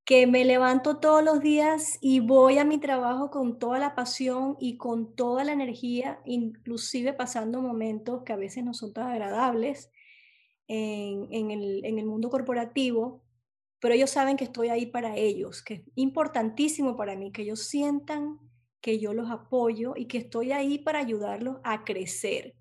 que 0.06 0.26
me 0.26 0.46
levanto 0.46 1.00
todos 1.00 1.22
los 1.22 1.42
días 1.42 1.98
y 2.00 2.22
voy 2.22 2.60
a 2.60 2.64
mi 2.64 2.78
trabajo 2.78 3.30
con 3.30 3.60
toda 3.60 3.78
la 3.78 3.94
pasión 3.94 4.56
y 4.58 4.78
con 4.78 5.14
toda 5.16 5.44
la 5.44 5.52
energía, 5.52 6.22
inclusive 6.26 7.12
pasando 7.12 7.62
momentos 7.62 8.24
que 8.24 8.32
a 8.32 8.38
veces 8.38 8.64
no 8.64 8.74
son 8.74 8.94
tan 8.94 9.12
agradables 9.12 9.92
en, 10.70 11.52
el, 11.52 11.84
en 11.84 12.00
el 12.00 12.06
mundo 12.06 12.30
corporativo, 12.30 13.22
pero 13.80 13.94
ellos 13.94 14.10
saben 14.10 14.38
que 14.38 14.46
estoy 14.46 14.70
ahí 14.70 14.86
para 14.86 15.18
ellos, 15.18 15.62
que 15.62 15.74
es 15.74 15.82
importantísimo 15.96 16.96
para 16.96 17.16
mí 17.16 17.32
que 17.32 17.42
ellos 17.42 17.68
sientan 17.68 18.40
que 18.82 19.00
yo 19.00 19.14
los 19.14 19.30
apoyo 19.30 19.94
y 19.96 20.06
que 20.06 20.20
estoy 20.20 20.52
ahí 20.52 20.78
para 20.78 21.00
ayudarlos 21.00 21.58
a 21.64 21.84
crecer, 21.84 22.56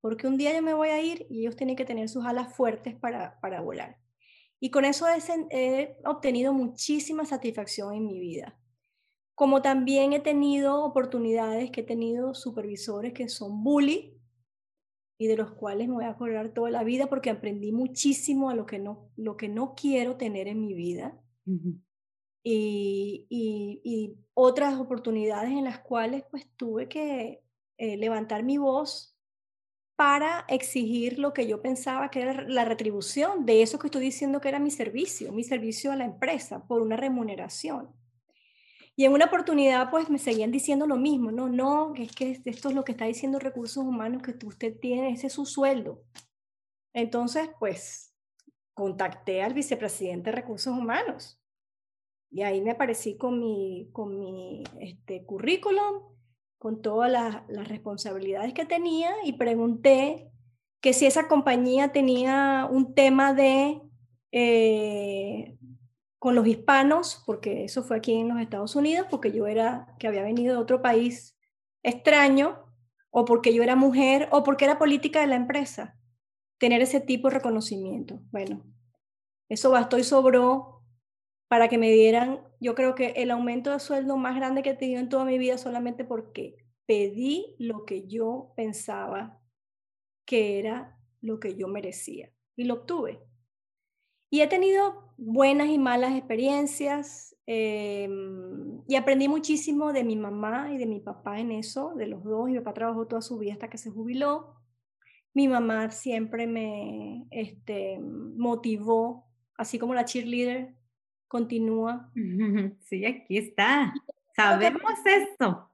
porque 0.00 0.26
un 0.26 0.36
día 0.36 0.54
yo 0.54 0.62
me 0.62 0.74
voy 0.74 0.88
a 0.88 1.02
ir 1.02 1.26
y 1.28 1.40
ellos 1.40 1.56
tienen 1.56 1.76
que 1.76 1.84
tener 1.84 2.08
sus 2.08 2.24
alas 2.24 2.54
fuertes 2.54 2.94
para, 2.96 3.38
para 3.40 3.60
volar. 3.60 3.98
Y 4.60 4.70
con 4.70 4.84
eso 4.84 5.06
he, 5.50 5.96
obtenido 6.04 6.52
muchísima 6.52 7.24
satisfacción 7.24 7.94
en 7.94 8.06
mi 8.06 8.18
vida. 8.18 8.58
Como 9.34 9.62
también 9.62 10.12
he 10.12 10.20
tenido 10.20 10.84
oportunidades 10.84 11.70
que 11.70 11.82
he 11.82 11.84
tenido 11.84 12.34
supervisores 12.34 13.12
que 13.12 13.28
son 13.28 13.62
bully, 13.62 14.18
y 15.20 15.26
de 15.26 15.36
los 15.36 15.50
cuales 15.50 15.88
me 15.88 15.94
voy 15.94 16.04
a 16.04 16.10
acordar 16.10 16.54
toda 16.54 16.70
la 16.70 16.84
vida 16.84 17.08
porque 17.08 17.30
aprendí 17.30 17.72
muchísimo 17.72 18.50
a 18.50 18.54
lo 18.54 18.66
que 18.66 18.78
no, 18.78 19.10
lo 19.16 19.36
que 19.36 19.48
no 19.48 19.74
quiero 19.74 20.16
tener 20.16 20.46
en 20.46 20.60
mi 20.60 20.74
vida. 20.74 21.20
Y, 22.50 24.16
otras 24.34 24.78
oportunidades 24.78 25.50
en 25.50 25.64
las 25.64 25.80
cuales 25.80 26.22
pues 26.30 26.48
tuve 26.56 26.88
que 26.88 27.42
eh, 27.76 27.96
levantar 27.96 28.44
mi 28.44 28.56
voz 28.56 29.16
para 29.96 30.44
exigir 30.46 31.18
lo 31.18 31.32
que 31.32 31.48
yo 31.48 31.60
pensaba 31.60 32.08
que 32.08 32.20
era 32.22 32.42
la 32.42 32.64
retribución 32.64 33.44
de 33.44 33.62
eso 33.62 33.80
que 33.80 33.88
estoy 33.88 34.02
diciendo 34.02 34.40
que 34.40 34.48
era 34.48 34.60
mi 34.60 34.70
servicio, 34.70 35.32
mi 35.32 35.42
servicio 35.42 35.90
a 35.90 35.96
la 35.96 36.04
empresa 36.04 36.64
por 36.68 36.82
una 36.82 36.96
remuneración. 36.96 37.92
Y 38.94 39.04
en 39.04 39.12
una 39.12 39.26
oportunidad, 39.26 39.90
pues 39.90 40.08
me 40.08 40.18
seguían 40.18 40.52
diciendo 40.52 40.86
lo 40.86 40.96
mismo, 40.96 41.32
no, 41.32 41.48
no, 41.48 41.94
es 41.96 42.12
que 42.12 42.40
esto 42.44 42.68
es 42.68 42.74
lo 42.74 42.84
que 42.84 42.92
está 42.92 43.06
diciendo 43.06 43.38
recursos 43.38 43.84
humanos, 43.84 44.22
que 44.22 44.34
usted 44.46 44.78
tiene, 44.78 45.10
ese 45.10 45.28
es 45.28 45.32
su 45.32 45.46
sueldo. 45.46 46.04
Entonces, 46.92 47.48
pues, 47.58 48.12
contacté 48.74 49.42
al 49.42 49.54
vicepresidente 49.54 50.30
de 50.30 50.36
recursos 50.36 50.76
humanos. 50.76 51.37
Y 52.30 52.42
ahí 52.42 52.60
me 52.60 52.72
aparecí 52.72 53.16
con 53.16 53.38
mi, 53.40 53.88
con 53.92 54.18
mi 54.18 54.62
este, 54.80 55.24
currículum, 55.24 56.02
con 56.58 56.82
todas 56.82 57.10
las, 57.10 57.68
responsabilidades 57.68 58.52
que 58.52 58.66
tenía 58.66 59.10
y 59.24 59.34
pregunté 59.34 60.30
que 60.80 60.92
si 60.92 61.06
esa 61.06 61.28
compañía 61.28 61.92
tenía 61.92 62.68
un 62.70 62.94
tema 62.94 63.32
de 63.32 63.80
eh, 64.32 65.56
con 66.18 66.34
los 66.34 66.46
hispanos, 66.46 67.22
porque 67.26 67.64
eso 67.64 67.82
fue 67.82 67.96
aquí 67.96 68.14
en 68.14 68.28
los 68.28 68.40
Estados 68.40 68.74
Unidos, 68.76 69.06
porque 69.08 69.32
yo 69.32 69.46
era, 69.46 69.94
que 69.98 70.08
había 70.08 70.22
venido 70.22 70.54
de 70.54 70.60
otro 70.60 70.82
país 70.82 71.38
extraño, 71.82 72.64
o 73.10 73.24
porque 73.24 73.54
yo 73.54 73.62
era 73.62 73.76
mujer, 73.76 74.28
o 74.32 74.42
porque 74.42 74.64
era 74.64 74.78
política 74.78 75.20
de 75.20 75.28
la 75.28 75.36
empresa, 75.36 75.96
tener 76.58 76.82
ese 76.82 77.00
tipo 77.00 77.28
de 77.28 77.34
reconocimiento. 77.34 78.20
Bueno, 78.30 78.64
eso 79.48 79.70
bastó 79.70 79.96
y 79.96 80.04
sobró 80.04 80.77
para 81.48 81.68
que 81.68 81.78
me 81.78 81.90
dieran, 81.90 82.40
yo 82.60 82.74
creo 82.74 82.94
que 82.94 83.08
el 83.16 83.30
aumento 83.30 83.72
de 83.72 83.80
sueldo 83.80 84.16
más 84.16 84.36
grande 84.36 84.62
que 84.62 84.70
he 84.70 84.76
tenido 84.76 85.00
en 85.00 85.08
toda 85.08 85.24
mi 85.24 85.38
vida 85.38 85.56
solamente 85.58 86.04
porque 86.04 86.56
pedí 86.86 87.56
lo 87.58 87.84
que 87.84 88.06
yo 88.06 88.52
pensaba 88.54 89.40
que 90.26 90.58
era 90.58 90.98
lo 91.20 91.40
que 91.40 91.56
yo 91.56 91.68
merecía 91.68 92.30
y 92.54 92.64
lo 92.64 92.74
obtuve. 92.74 93.20
Y 94.30 94.42
he 94.42 94.46
tenido 94.46 95.14
buenas 95.16 95.68
y 95.68 95.78
malas 95.78 96.14
experiencias 96.14 97.34
em, 97.46 98.82
y 98.86 98.96
aprendí 98.96 99.26
muchísimo 99.26 99.94
de 99.94 100.04
mi 100.04 100.16
mamá 100.16 100.72
y 100.72 100.76
de 100.76 100.86
mi 100.86 101.00
papá 101.00 101.40
en 101.40 101.50
eso, 101.52 101.94
de 101.94 102.06
los 102.08 102.22
dos. 102.24 102.46
Mi 102.48 102.58
papá 102.58 102.74
trabajó 102.74 103.06
toda 103.06 103.22
su 103.22 103.38
vida 103.38 103.54
hasta 103.54 103.70
que 103.70 103.78
se 103.78 103.90
jubiló. 103.90 104.54
Mi 105.32 105.48
mamá 105.48 105.90
siempre 105.90 106.46
me 106.46 107.26
este, 107.30 107.98
motivó, 108.00 109.26
así 109.56 109.78
como 109.78 109.94
la 109.94 110.04
cheerleader 110.04 110.77
continúa. 111.28 112.10
Sí, 112.80 113.04
aquí 113.04 113.38
está. 113.38 113.94
Sabemos 114.34 114.82
esto. 115.04 115.70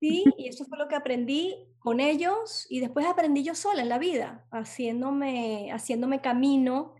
Sí, 0.00 0.24
y 0.36 0.48
eso 0.48 0.64
fue 0.66 0.78
lo 0.78 0.88
que 0.88 0.94
aprendí 0.94 1.54
con 1.78 2.00
ellos 2.00 2.66
y 2.68 2.80
después 2.80 3.06
aprendí 3.06 3.42
yo 3.42 3.54
sola 3.54 3.82
en 3.82 3.88
la 3.88 3.98
vida, 3.98 4.46
haciéndome, 4.50 5.70
haciéndome 5.72 6.20
camino 6.20 6.94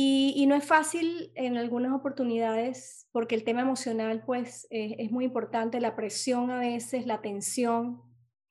y, 0.00 0.46
no 0.46 0.54
es 0.54 0.64
fácil 0.64 1.32
en 1.34 1.56
algunas 1.56 1.92
oportunidades 1.92 3.08
porque 3.10 3.34
el 3.34 3.42
tema 3.42 3.62
emocional 3.62 4.22
pues 4.24 4.68
eh, 4.70 4.94
es 5.00 5.10
muy 5.10 5.24
importante, 5.24 5.80
la 5.80 5.96
presión 5.96 6.52
a 6.52 6.60
veces, 6.60 7.04
la 7.04 7.20
tensión, 7.20 8.00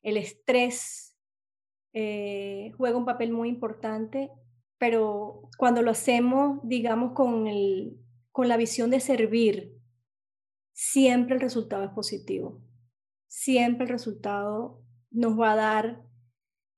el 0.03 0.17
estrés 0.17 1.17
eh, 1.93 2.73
juega 2.75 2.97
un 2.97 3.05
papel 3.05 3.31
muy 3.31 3.47
importante, 3.47 4.29
pero 4.77 5.49
cuando 5.57 5.81
lo 5.81 5.91
hacemos, 5.91 6.59
digamos, 6.63 7.13
con, 7.13 7.47
el, 7.47 7.97
con 8.37 8.47
la 8.47 8.55
visión 8.55 8.91
de 8.91 8.99
servir, 8.99 9.81
siempre 10.71 11.33
el 11.33 11.41
resultado 11.41 11.83
es 11.83 11.89
positivo. 11.89 12.61
Siempre 13.25 13.85
el 13.85 13.89
resultado 13.89 14.83
nos 15.09 15.39
va 15.39 15.53
a 15.53 15.55
dar 15.55 16.03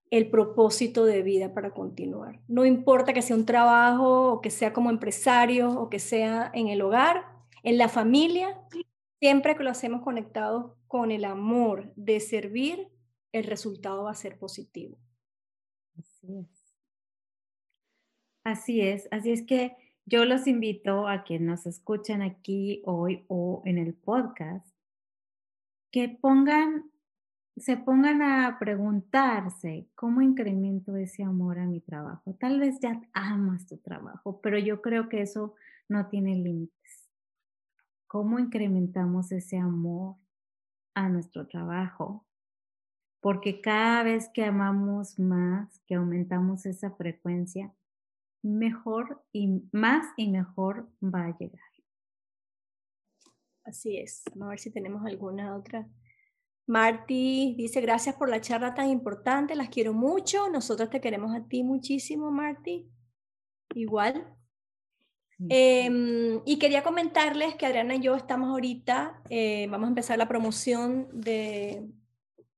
el 0.10 0.30
propósito 0.30 1.04
de 1.04 1.22
vida 1.22 1.54
para 1.54 1.74
continuar. 1.74 2.40
No 2.48 2.64
importa 2.64 3.12
que 3.12 3.22
sea 3.22 3.36
un 3.36 3.46
trabajo 3.46 4.32
o 4.32 4.40
que 4.40 4.52
sea 4.52 4.72
como 4.72 4.90
empresario 4.90 5.70
o 5.72 5.90
que 5.90 6.00
sea 6.00 6.50
en 6.54 6.70
el 6.70 6.82
hogar, 6.82 7.26
en 7.64 7.78
la 7.78 7.90
familia, 7.90 8.62
siempre 9.20 9.58
que 9.58 9.64
lo 9.66 9.72
hacemos 9.72 10.02
conectado 10.02 10.78
con 10.88 11.12
el 11.12 11.26
amor 11.26 11.92
de 11.98 12.22
servir, 12.22 12.88
el 13.34 13.44
resultado 13.44 14.04
va 14.06 14.12
a 14.12 14.16
ser 14.16 14.40
positivo. 14.40 14.98
Así 15.98 16.38
es. 16.38 16.74
Así 18.46 18.80
es, 18.80 19.10
así 19.12 19.34
es 19.34 19.46
que 19.46 19.89
yo 20.10 20.26
los 20.26 20.48
invito 20.48 21.08
a 21.08 21.24
quienes 21.24 21.48
nos 21.48 21.66
escuchan 21.68 22.24
aquí 22.24 22.82
hoy 22.86 23.26
o 23.28 23.62
en 23.66 23.78
el 23.78 23.94
podcast, 23.94 24.68
que 25.92 26.10
pongan 26.10 26.90
se 27.58 27.76
pongan 27.76 28.22
a 28.22 28.58
preguntarse, 28.58 29.90
¿cómo 29.96 30.22
incremento 30.22 30.96
ese 30.96 31.24
amor 31.24 31.60
a 31.60 31.66
mi 31.66 31.82
trabajo? 31.82 32.34
Tal 32.40 32.58
vez 32.58 32.80
ya 32.80 33.02
amas 33.14 33.66
tu 33.68 33.78
trabajo, 33.78 34.40
pero 34.42 34.58
yo 34.58 34.82
creo 34.82 35.10
que 35.10 35.22
eso 35.22 35.56
no 35.90 36.08
tiene 36.08 36.36
límites. 36.36 37.10
¿Cómo 38.08 38.40
incrementamos 38.40 39.34
ese 39.34 39.58
amor 39.58 40.16
a 40.94 41.10
nuestro 41.10 41.48
trabajo? 41.48 42.26
Porque 43.20 43.60
cada 43.60 44.04
vez 44.04 44.30
que 44.34 44.46
amamos 44.46 45.20
más, 45.20 45.82
que 45.86 45.96
aumentamos 45.96 46.66
esa 46.66 46.92
frecuencia, 46.92 47.74
mejor 48.42 49.24
y 49.32 49.64
más 49.72 50.06
y 50.18 50.30
mejor 50.30 50.90
va 51.02 51.26
a 51.26 51.38
llegar. 51.38 51.62
Así 53.64 53.98
es. 53.98 54.24
Vamos 54.32 54.48
a 54.48 54.50
ver 54.50 54.60
si 54.60 54.72
tenemos 54.72 55.06
alguna 55.06 55.56
otra 55.56 55.88
Marty 56.70 57.56
dice, 57.58 57.82
gracias 57.82 58.16
por 58.16 58.30
la 58.30 58.42
charla 58.42 58.76
tan 58.76 58.90
importante, 58.90 59.56
las 59.56 59.70
quiero 59.70 59.92
mucho. 59.92 60.50
Nosotros 60.50 60.92
te 60.92 61.02
queremos 61.02 61.36
a 61.36 61.48
ti 61.48 61.64
muchísimo, 61.64 62.30
Marty. 62.30 62.88
Igual. 63.74 64.36
Em, 65.50 66.42
y 66.46 66.60
quería 66.60 66.84
comentarles 66.84 67.56
que 67.56 67.66
Adriana 67.66 67.96
y 67.96 68.02
yo 68.02 68.16
estamos 68.16 68.50
ahorita, 68.50 69.20
eh, 69.32 69.68
vamos 69.72 69.88
a 69.88 69.90
empezar 69.90 70.20
la 70.20 70.28
promoción 70.28 71.08
de 71.12 71.90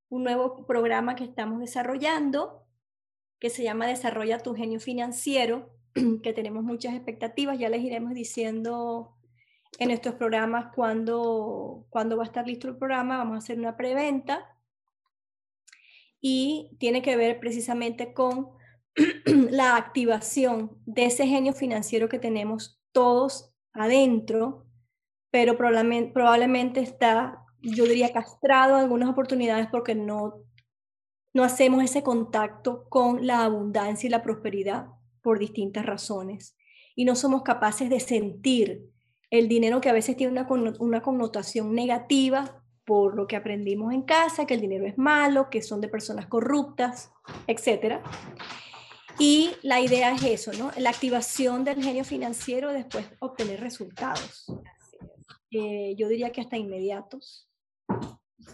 un 0.09 0.23
nuevo 0.25 0.65
programa 0.65 1.15
que 1.15 1.23
estamos 1.23 1.61
desarrollando 1.61 2.60
que 3.41 3.49
se 3.49 3.63
llama 3.63 3.87
Desarrolla 3.87 4.37
tu 4.37 4.53
genio 4.55 4.79
financiero, 4.79 5.73
que 6.23 6.31
tenemos 6.31 6.63
muchas 6.63 6.93
expectativas, 6.93 7.57
ya 7.57 7.69
les 7.69 7.81
iremos 7.81 8.13
diciendo 8.13 9.17
en 9.79 9.87
nuestros 9.87 10.15
programas 10.15 10.71
cuándo, 10.75 11.87
cuando 11.89 12.17
va 12.17 12.23
a 12.23 12.27
estar 12.27 12.45
listo 12.47 12.67
el 12.67 12.77
programa, 12.77 13.17
vamos 13.17 13.35
a 13.35 13.37
hacer 13.39 13.57
una 13.57 13.75
preventa. 13.75 14.47
Y 16.21 16.77
tiene 16.77 17.01
que 17.01 17.17
ver 17.17 17.39
precisamente 17.39 18.13
con 18.13 18.51
la 19.25 19.75
activación 19.75 20.77
de 20.85 21.05
ese 21.05 21.25
genio 21.25 21.53
financiero 21.53 22.09
que 22.09 22.19
tenemos 22.19 22.79
todos 22.91 23.55
adentro, 23.73 24.67
pero 25.31 25.57
probablemente, 25.57 26.11
probablemente 26.13 26.79
está, 26.81 27.43
yo 27.61 27.85
diría, 27.85 28.13
castrado 28.13 28.75
en 28.75 28.83
algunas 28.83 29.09
oportunidades 29.09 29.67
porque 29.71 29.95
no, 29.95 30.43
no 31.33 31.43
hacemos 31.43 31.83
ese 31.83 32.03
contacto 32.03 32.85
con 32.89 33.25
la 33.25 33.43
abundancia 33.43 34.07
y 34.07 34.11
la 34.11 34.23
prosperidad 34.23 34.87
por 35.21 35.39
distintas 35.39 35.85
razones. 35.85 36.55
Y 36.95 37.05
no 37.05 37.15
somos 37.15 37.43
capaces 37.43 37.89
de 37.89 37.99
sentir 37.99 38.89
el 39.29 39.47
dinero 39.47 39.79
que 39.79 39.89
a 39.89 39.93
veces 39.93 40.17
tiene 40.17 40.33
una, 40.33 40.73
una 40.79 41.01
connotación 41.01 41.73
negativa 41.73 42.61
por 42.85 43.15
lo 43.15 43.27
que 43.27 43.37
aprendimos 43.37 43.93
en 43.93 44.01
casa, 44.01 44.45
que 44.45 44.55
el 44.55 44.61
dinero 44.61 44.85
es 44.85 44.97
malo, 44.97 45.49
que 45.49 45.61
son 45.61 45.79
de 45.79 45.87
personas 45.87 46.27
corruptas, 46.27 47.11
etc. 47.47 48.01
Y 49.17 49.51
la 49.61 49.79
idea 49.79 50.11
es 50.13 50.23
eso, 50.23 50.51
¿no? 50.53 50.71
La 50.77 50.89
activación 50.89 51.63
del 51.63 51.81
genio 51.81 52.03
financiero, 52.03 52.73
después 52.73 53.05
obtener 53.19 53.61
resultados. 53.61 54.47
Eh, 55.51 55.95
yo 55.97 56.07
diría 56.07 56.31
que 56.31 56.41
hasta 56.41 56.57
inmediatos. 56.57 57.47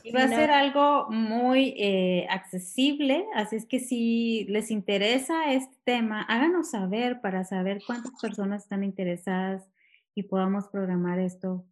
Y 0.03 0.11
va 0.11 0.23
a 0.23 0.27
ser 0.27 0.51
algo 0.51 1.09
muy 1.09 1.73
eh, 1.77 2.27
accesible, 2.29 3.25
así 3.35 3.55
es 3.55 3.65
que 3.65 3.79
si 3.79 4.45
les 4.49 4.71
interesa 4.71 5.53
este 5.53 5.75
tema, 5.83 6.21
háganos 6.23 6.71
saber 6.71 7.21
para 7.21 7.43
saber 7.43 7.81
cuántas 7.85 8.11
personas 8.21 8.63
están 8.63 8.83
interesadas 8.83 9.67
y 10.15 10.23
podamos 10.23 10.67
programar 10.69 11.19
esto 11.19 11.65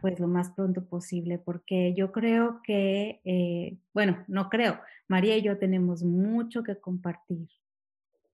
pues 0.00 0.20
lo 0.20 0.28
más 0.28 0.50
pronto 0.50 0.84
posible, 0.84 1.38
porque 1.38 1.94
yo 1.94 2.12
creo 2.12 2.60
que, 2.62 3.20
eh, 3.24 3.76
bueno, 3.92 4.24
no 4.28 4.48
creo, 4.48 4.80
María 5.08 5.36
y 5.36 5.42
yo 5.42 5.58
tenemos 5.58 6.04
mucho 6.04 6.62
que 6.62 6.78
compartir 6.78 7.48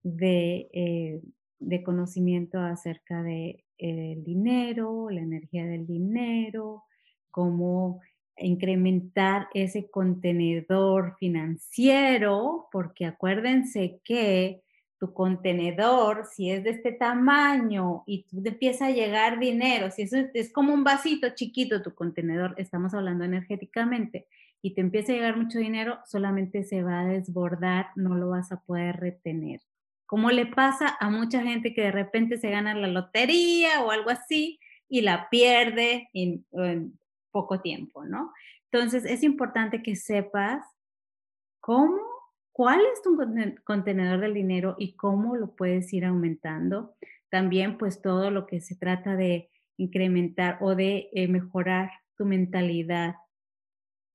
de, 0.03 0.69
eh, 0.73 1.23
de 1.59 1.83
conocimiento 1.83 2.61
acerca 2.61 3.23
de 3.23 3.65
el 3.79 4.23
dinero, 4.25 5.11
la 5.11 5.21
energía 5.21 5.67
del 5.67 5.87
dinero, 5.87 6.85
cómo 7.31 8.01
incrementar 8.39 9.49
ese 9.55 9.91
contenedor 9.91 11.17
financiero, 11.19 12.69
porque 12.71 13.07
acuérdense 13.07 14.01
que 14.05 14.63
tu 14.99 15.13
contenedor, 15.13 16.27
si 16.27 16.51
es 16.51 16.65
de 16.65 16.71
este 16.71 16.93
tamaño 16.93 18.03
y 18.07 18.25
tú 18.25 18.43
empieza 18.45 18.87
a 18.87 18.91
llegar 18.91 19.39
dinero, 19.39 19.91
si 19.91 20.03
eso 20.03 20.17
es, 20.33 20.53
como 20.53 20.73
un 20.73 20.85
vasito 20.85 21.29
chiquito 21.35 21.83
tu 21.83 21.95
contenedor, 21.95 22.55
estamos 22.57 22.95
hablando 22.95 23.25
energéticamente, 23.25 24.27
y 24.63 24.75
te 24.75 24.81
empieza 24.81 25.13
a 25.13 25.17
llegar 25.17 25.37
mucho 25.37 25.59
dinero, 25.59 25.99
solamente 26.07 26.65
se 26.65 26.83
va 26.83 27.01
a 27.01 27.07
desbordar, 27.07 27.89
no 27.95 28.15
lo 28.15 28.31
vas 28.31 28.51
a 28.53 28.61
poder 28.63 28.97
retener. 28.97 29.61
Como 30.07 30.31
le 30.31 30.47
pasa 30.47 30.97
a 30.99 31.11
mucha 31.11 31.43
gente 31.43 31.75
que 31.75 31.83
de 31.83 31.93
repente 31.93 32.39
se 32.39 32.51
gana 32.51 32.75
la 32.75 32.89
lotería 32.89 33.83
o 33.85 33.91
algo 33.91 34.11
así 34.11 34.59
y 34.89 35.03
la 35.03 35.29
pierde 35.29 36.09
en 36.15 36.45
poco 37.37 37.61
tiempo, 37.61 38.07
¿no? 38.07 38.33
Entonces 38.73 39.05
es 39.05 39.23
importante 39.23 39.83
que 39.83 39.95
sepas 39.95 40.65
cómo 41.61 42.01
cuál 42.51 42.81
es 42.91 43.03
tu 43.03 43.19
contenedor 43.65 44.21
del 44.21 44.33
dinero 44.33 44.77
y 44.79 44.97
cómo 44.97 45.37
lo 45.37 45.55
puedes 45.55 45.93
ir 45.93 46.07
aumentando. 46.07 46.97
También 47.29 47.77
pues 47.77 48.01
todo 48.01 48.31
lo 48.31 48.47
que 48.47 48.63
se 48.63 48.75
trata 48.75 49.17
de 49.17 49.51
incrementar 49.77 50.57
o 50.63 50.75
de 50.75 51.11
eh, 51.13 51.29
mejorar 51.29 51.91
tu 52.17 52.25
mentalidad 52.25 53.17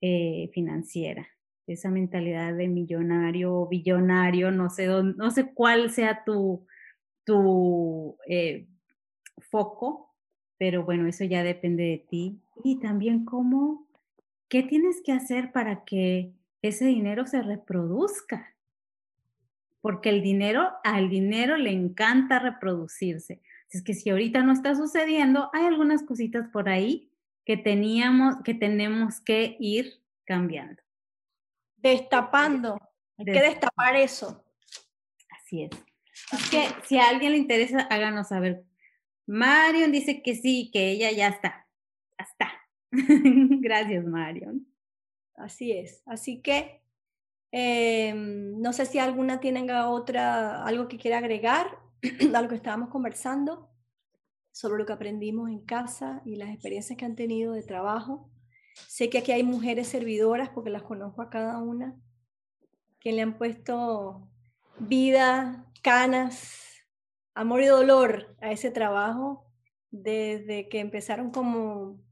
eh, 0.01 0.49
financiera, 0.55 1.27
esa 1.67 1.91
mentalidad 1.91 2.55
de 2.55 2.67
millonario 2.67 3.53
o 3.53 3.67
billonario, 3.67 4.49
no 4.49 4.71
sé, 4.71 4.87
no 4.87 5.29
sé 5.29 5.53
cuál 5.53 5.91
sea 5.91 6.23
tu, 6.23 6.65
tu 7.23 8.17
eh, 8.27 8.65
foco, 9.51 10.15
pero 10.57 10.83
bueno, 10.83 11.07
eso 11.07 11.25
ya 11.25 11.43
depende 11.43 11.83
de 11.83 12.05
ti. 12.09 12.41
Y 12.63 12.79
también 12.79 13.25
cómo, 13.25 13.87
qué 14.49 14.63
tienes 14.63 15.01
que 15.03 15.11
hacer 15.11 15.51
para 15.51 15.83
que 15.83 16.33
ese 16.61 16.85
dinero 16.85 17.25
se 17.25 17.41
reproduzca. 17.41 18.55
Porque 19.81 20.09
el 20.09 20.21
dinero, 20.21 20.69
al 20.83 21.09
dinero 21.09 21.57
le 21.57 21.71
encanta 21.71 22.39
reproducirse. 22.39 23.41
Es 23.69 23.81
que 23.81 23.93
si 23.93 24.09
ahorita 24.09 24.43
no 24.43 24.51
está 24.51 24.75
sucediendo, 24.75 25.49
hay 25.53 25.65
algunas 25.65 26.03
cositas 26.03 26.47
por 26.49 26.69
ahí 26.69 27.09
que 27.45 27.57
teníamos, 27.57 28.35
que 28.43 28.53
tenemos 28.53 29.21
que 29.21 29.55
ir 29.59 30.01
cambiando. 30.25 30.81
Destapando. 31.77 32.77
Hay 33.17 33.25
que 33.25 33.41
destapar 33.41 33.95
eso. 33.95 34.43
Así 35.29 35.63
es. 35.63 35.71
Que 36.49 36.67
si 36.85 36.97
a 36.97 37.09
alguien 37.09 37.31
le 37.31 37.37
interesa, 37.37 37.81
háganos 37.89 38.27
saber. 38.27 38.63
Marion 39.25 39.91
dice 39.91 40.21
que 40.21 40.35
sí, 40.35 40.69
que 40.71 40.91
ella 40.91 41.11
ya 41.11 41.29
está. 41.29 41.60
Ya 42.21 42.27
está. 42.27 42.51
Gracias, 43.61 44.05
Marion. 44.05 44.67
Así 45.35 45.71
es. 45.71 46.03
Así 46.05 46.41
que 46.41 46.83
em, 47.51 48.59
no 48.61 48.73
sé 48.73 48.85
si 48.85 48.99
alguna 48.99 49.39
tenga 49.39 49.89
otra, 49.89 50.63
algo 50.63 50.87
que 50.87 50.97
quiera 50.97 51.17
agregar 51.17 51.79
a 52.35 52.41
lo 52.41 52.47
que 52.47 52.55
estábamos 52.55 52.89
conversando 52.89 53.71
sobre 54.51 54.77
lo 54.77 54.85
que 54.85 54.93
aprendimos 54.93 55.49
en 55.49 55.65
casa 55.65 56.21
y 56.23 56.35
las 56.35 56.49
experiencias 56.49 56.97
que 56.97 57.05
han 57.05 57.15
tenido 57.15 57.53
de 57.53 57.63
trabajo. 57.63 58.29
Sé 58.75 59.09
que 59.09 59.17
aquí 59.17 59.31
hay 59.31 59.43
mujeres 59.43 59.87
servidoras 59.87 60.49
porque 60.49 60.69
las 60.69 60.83
conozco 60.83 61.23
a 61.23 61.29
cada 61.31 61.57
una, 61.57 61.95
que 62.99 63.13
le 63.13 63.23
han 63.23 63.37
puesto 63.37 64.29
vida, 64.77 65.65
canas, 65.81 66.85
amor 67.33 67.61
y 67.61 67.65
dolor 67.65 68.35
a 68.41 68.51
ese 68.51 68.69
trabajo 68.69 69.47
desde 69.89 70.69
que 70.69 70.79
empezaron 70.79 71.31
como 71.31 72.10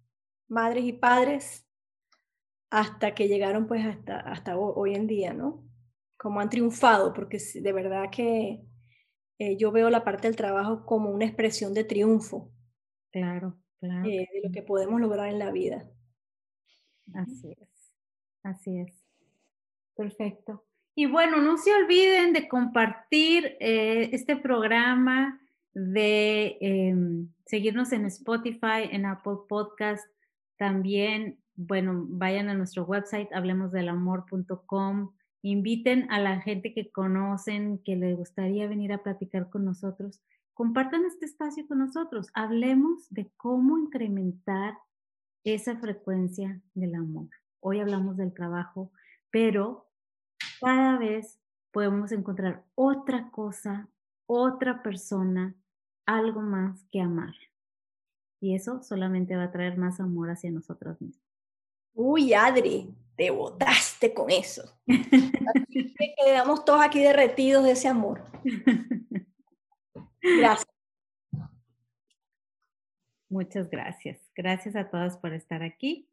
madres 0.49 0.83
y 0.83 0.93
padres 0.93 1.65
hasta 2.69 3.15
que 3.15 3.27
llegaron 3.27 3.67
pues 3.67 3.85
hasta, 3.85 4.19
hasta 4.19 4.57
hoy 4.57 4.95
en 4.95 5.07
día, 5.07 5.33
¿no? 5.33 5.63
Como 6.17 6.39
han 6.39 6.49
triunfado, 6.49 7.13
porque 7.13 7.39
de 7.55 7.73
verdad 7.73 8.09
que 8.11 8.61
eh, 9.39 9.57
yo 9.57 9.71
veo 9.71 9.89
la 9.89 10.03
parte 10.03 10.27
del 10.27 10.35
trabajo 10.35 10.85
como 10.85 11.09
una 11.09 11.25
expresión 11.25 11.73
de 11.73 11.85
triunfo. 11.85 12.51
Claro, 13.11 13.57
claro. 13.79 14.07
Eh, 14.07 14.27
de 14.31 14.41
lo 14.43 14.51
que 14.51 14.61
podemos 14.61 14.99
lograr 14.99 15.29
en 15.29 15.39
la 15.39 15.51
vida. 15.51 15.89
Así 17.13 17.55
es, 17.59 17.93
así 18.43 18.79
es. 18.79 19.03
Perfecto. 19.95 20.65
Y 20.93 21.05
bueno, 21.05 21.37
no 21.37 21.57
se 21.57 21.73
olviden 21.73 22.33
de 22.33 22.47
compartir 22.47 23.57
eh, 23.59 24.09
este 24.11 24.35
programa, 24.35 25.41
de 25.73 26.57
em, 26.59 27.29
seguirnos 27.45 27.93
en 27.93 28.05
Spotify, 28.05 28.89
en 28.91 29.05
Apple 29.05 29.37
Podcast, 29.47 30.05
también 30.59 31.39
bueno, 31.61 32.05
vayan 32.07 32.47
a 32.47 32.53
nuestro 32.53 32.85
website, 32.85 33.33
hablemosdelamor.com, 33.33 35.11
inviten 35.41 36.09
a 36.09 36.19
la 36.19 36.39
gente 36.39 36.73
que 36.73 36.89
conocen, 36.89 37.79
que 37.83 37.97
les 37.97 38.15
gustaría 38.15 38.65
venir 38.69 38.93
a 38.93 39.03
platicar 39.03 39.49
con 39.49 39.65
nosotros, 39.65 40.21
compartan 40.53 41.03
este 41.03 41.25
espacio 41.25 41.67
con 41.67 41.79
nosotros, 41.79 42.29
hablemos 42.33 43.09
de 43.09 43.29
cómo 43.35 43.77
incrementar 43.77 44.77
esa 45.43 45.75
frecuencia 45.77 46.61
del 46.75 46.95
amor. 46.95 47.27
Hoy 47.59 47.81
hablamos 47.81 48.15
del 48.15 48.33
trabajo, 48.33 48.93
pero 49.31 49.89
cada 50.61 50.97
vez 50.97 51.41
podemos 51.71 52.13
encontrar 52.13 52.63
otra 52.75 53.31
cosa, 53.31 53.89
otra 54.27 54.81
persona, 54.81 55.55
algo 56.05 56.39
más 56.39 56.85
que 56.89 57.01
amar. 57.01 57.35
Y 58.39 58.55
eso 58.55 58.81
solamente 58.83 59.35
va 59.35 59.43
a 59.43 59.51
traer 59.51 59.77
más 59.77 59.99
amor 59.99 60.29
hacia 60.29 60.51
nosotros 60.51 60.99
mismos. 61.01 61.25
Uy, 61.93 62.33
Adri, 62.33 62.93
te 63.15 63.31
botaste 63.31 64.13
con 64.13 64.29
eso. 64.29 64.63
Así 64.87 65.93
que 65.93 66.15
quedamos 66.23 66.63
todos 66.63 66.81
aquí 66.81 67.01
derretidos 67.01 67.65
de 67.65 67.71
ese 67.71 67.89
amor. 67.89 68.23
Gracias. 70.21 70.67
Muchas 73.29 73.69
gracias. 73.69 74.19
Gracias 74.35 74.75
a 74.75 74.89
todas 74.89 75.17
por 75.17 75.33
estar 75.33 75.61
aquí. 75.61 76.09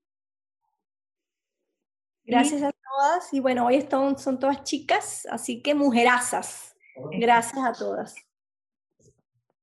Gracias 2.25 2.63
a 2.63 2.73
todas. 2.73 3.33
Y 3.33 3.41
bueno, 3.41 3.67
hoy 3.67 3.87
son, 3.89 4.19
son 4.19 4.39
todas 4.39 4.65
chicas, 4.65 5.27
así 5.31 5.63
que 5.63 5.75
mujerazas. 5.75 6.77
Gracias 7.13 7.65
a 7.65 7.73
todas. 7.73 8.17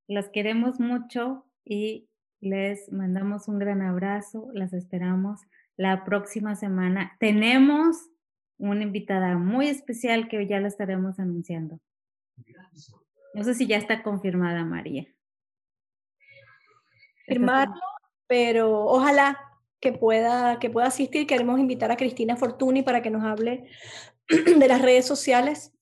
Las 0.08 0.30
queremos 0.30 0.80
mucho 0.80 1.46
y 1.66 2.08
les 2.44 2.92
mandamos 2.92 3.48
un 3.48 3.58
gran 3.58 3.82
abrazo. 3.82 4.50
Las 4.54 4.74
esperamos 4.74 5.40
la 5.78 6.04
próxima 6.04 6.56
semana. 6.56 7.16
Tenemos 7.20 8.10
una 8.58 8.84
invitada 8.84 9.38
muy 9.38 9.68
especial 9.68 10.28
que 10.28 10.46
ya 10.48 10.60
la 10.60 10.68
estaremos 10.68 11.20
anunciando. 11.20 11.80
No 13.34 13.44
sé 13.44 13.56
si 13.56 13.66
ya 13.66 13.78
está 13.78 14.04
confirmada 14.04 14.64
María. 14.66 15.08
Firmarlo, 17.26 17.82
pero 18.28 18.86
ojalá 18.86 19.40
que 19.80 19.94
pueda, 19.94 20.60
que 20.60 20.70
pueda 20.70 20.88
asistir. 20.88 21.26
Queremos 21.26 21.60
invitar 21.60 21.92
a 21.92 21.98
Cristina 21.98 22.36
Fortuny 22.36 22.84
para 22.84 23.02
que 23.02 23.10
nos 23.10 23.24
hable 23.24 23.70
de 24.28 24.68
las 24.68 24.82
redes 24.82 25.06
sociales. 25.06 25.74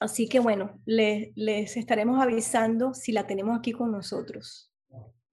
Así 0.00 0.28
que 0.28 0.40
bueno, 0.40 0.80
les, 0.84 1.30
les 1.34 1.76
estaremos 1.76 2.20
avisando 2.20 2.92
si 2.92 3.12
la 3.12 3.26
tenemos 3.26 3.58
aquí 3.58 3.72
con 3.72 3.90
nosotros. 3.90 4.71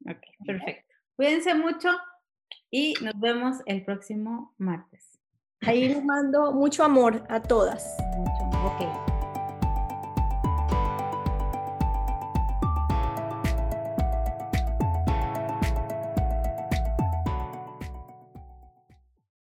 Ok, 0.09 0.21
perfecto. 0.45 0.95
Cuídense 1.15 1.53
mucho 1.53 1.89
y 2.71 2.93
nos 3.01 3.19
vemos 3.19 3.57
el 3.65 3.83
próximo 3.85 4.53
martes. 4.57 5.19
Ahí 5.61 5.87
les 5.87 6.03
mando 6.03 6.53
mucho 6.53 6.83
amor 6.83 7.23
a 7.29 7.41
todas. 7.41 7.97
Mucho, 8.17 8.49
ok. 8.65 9.18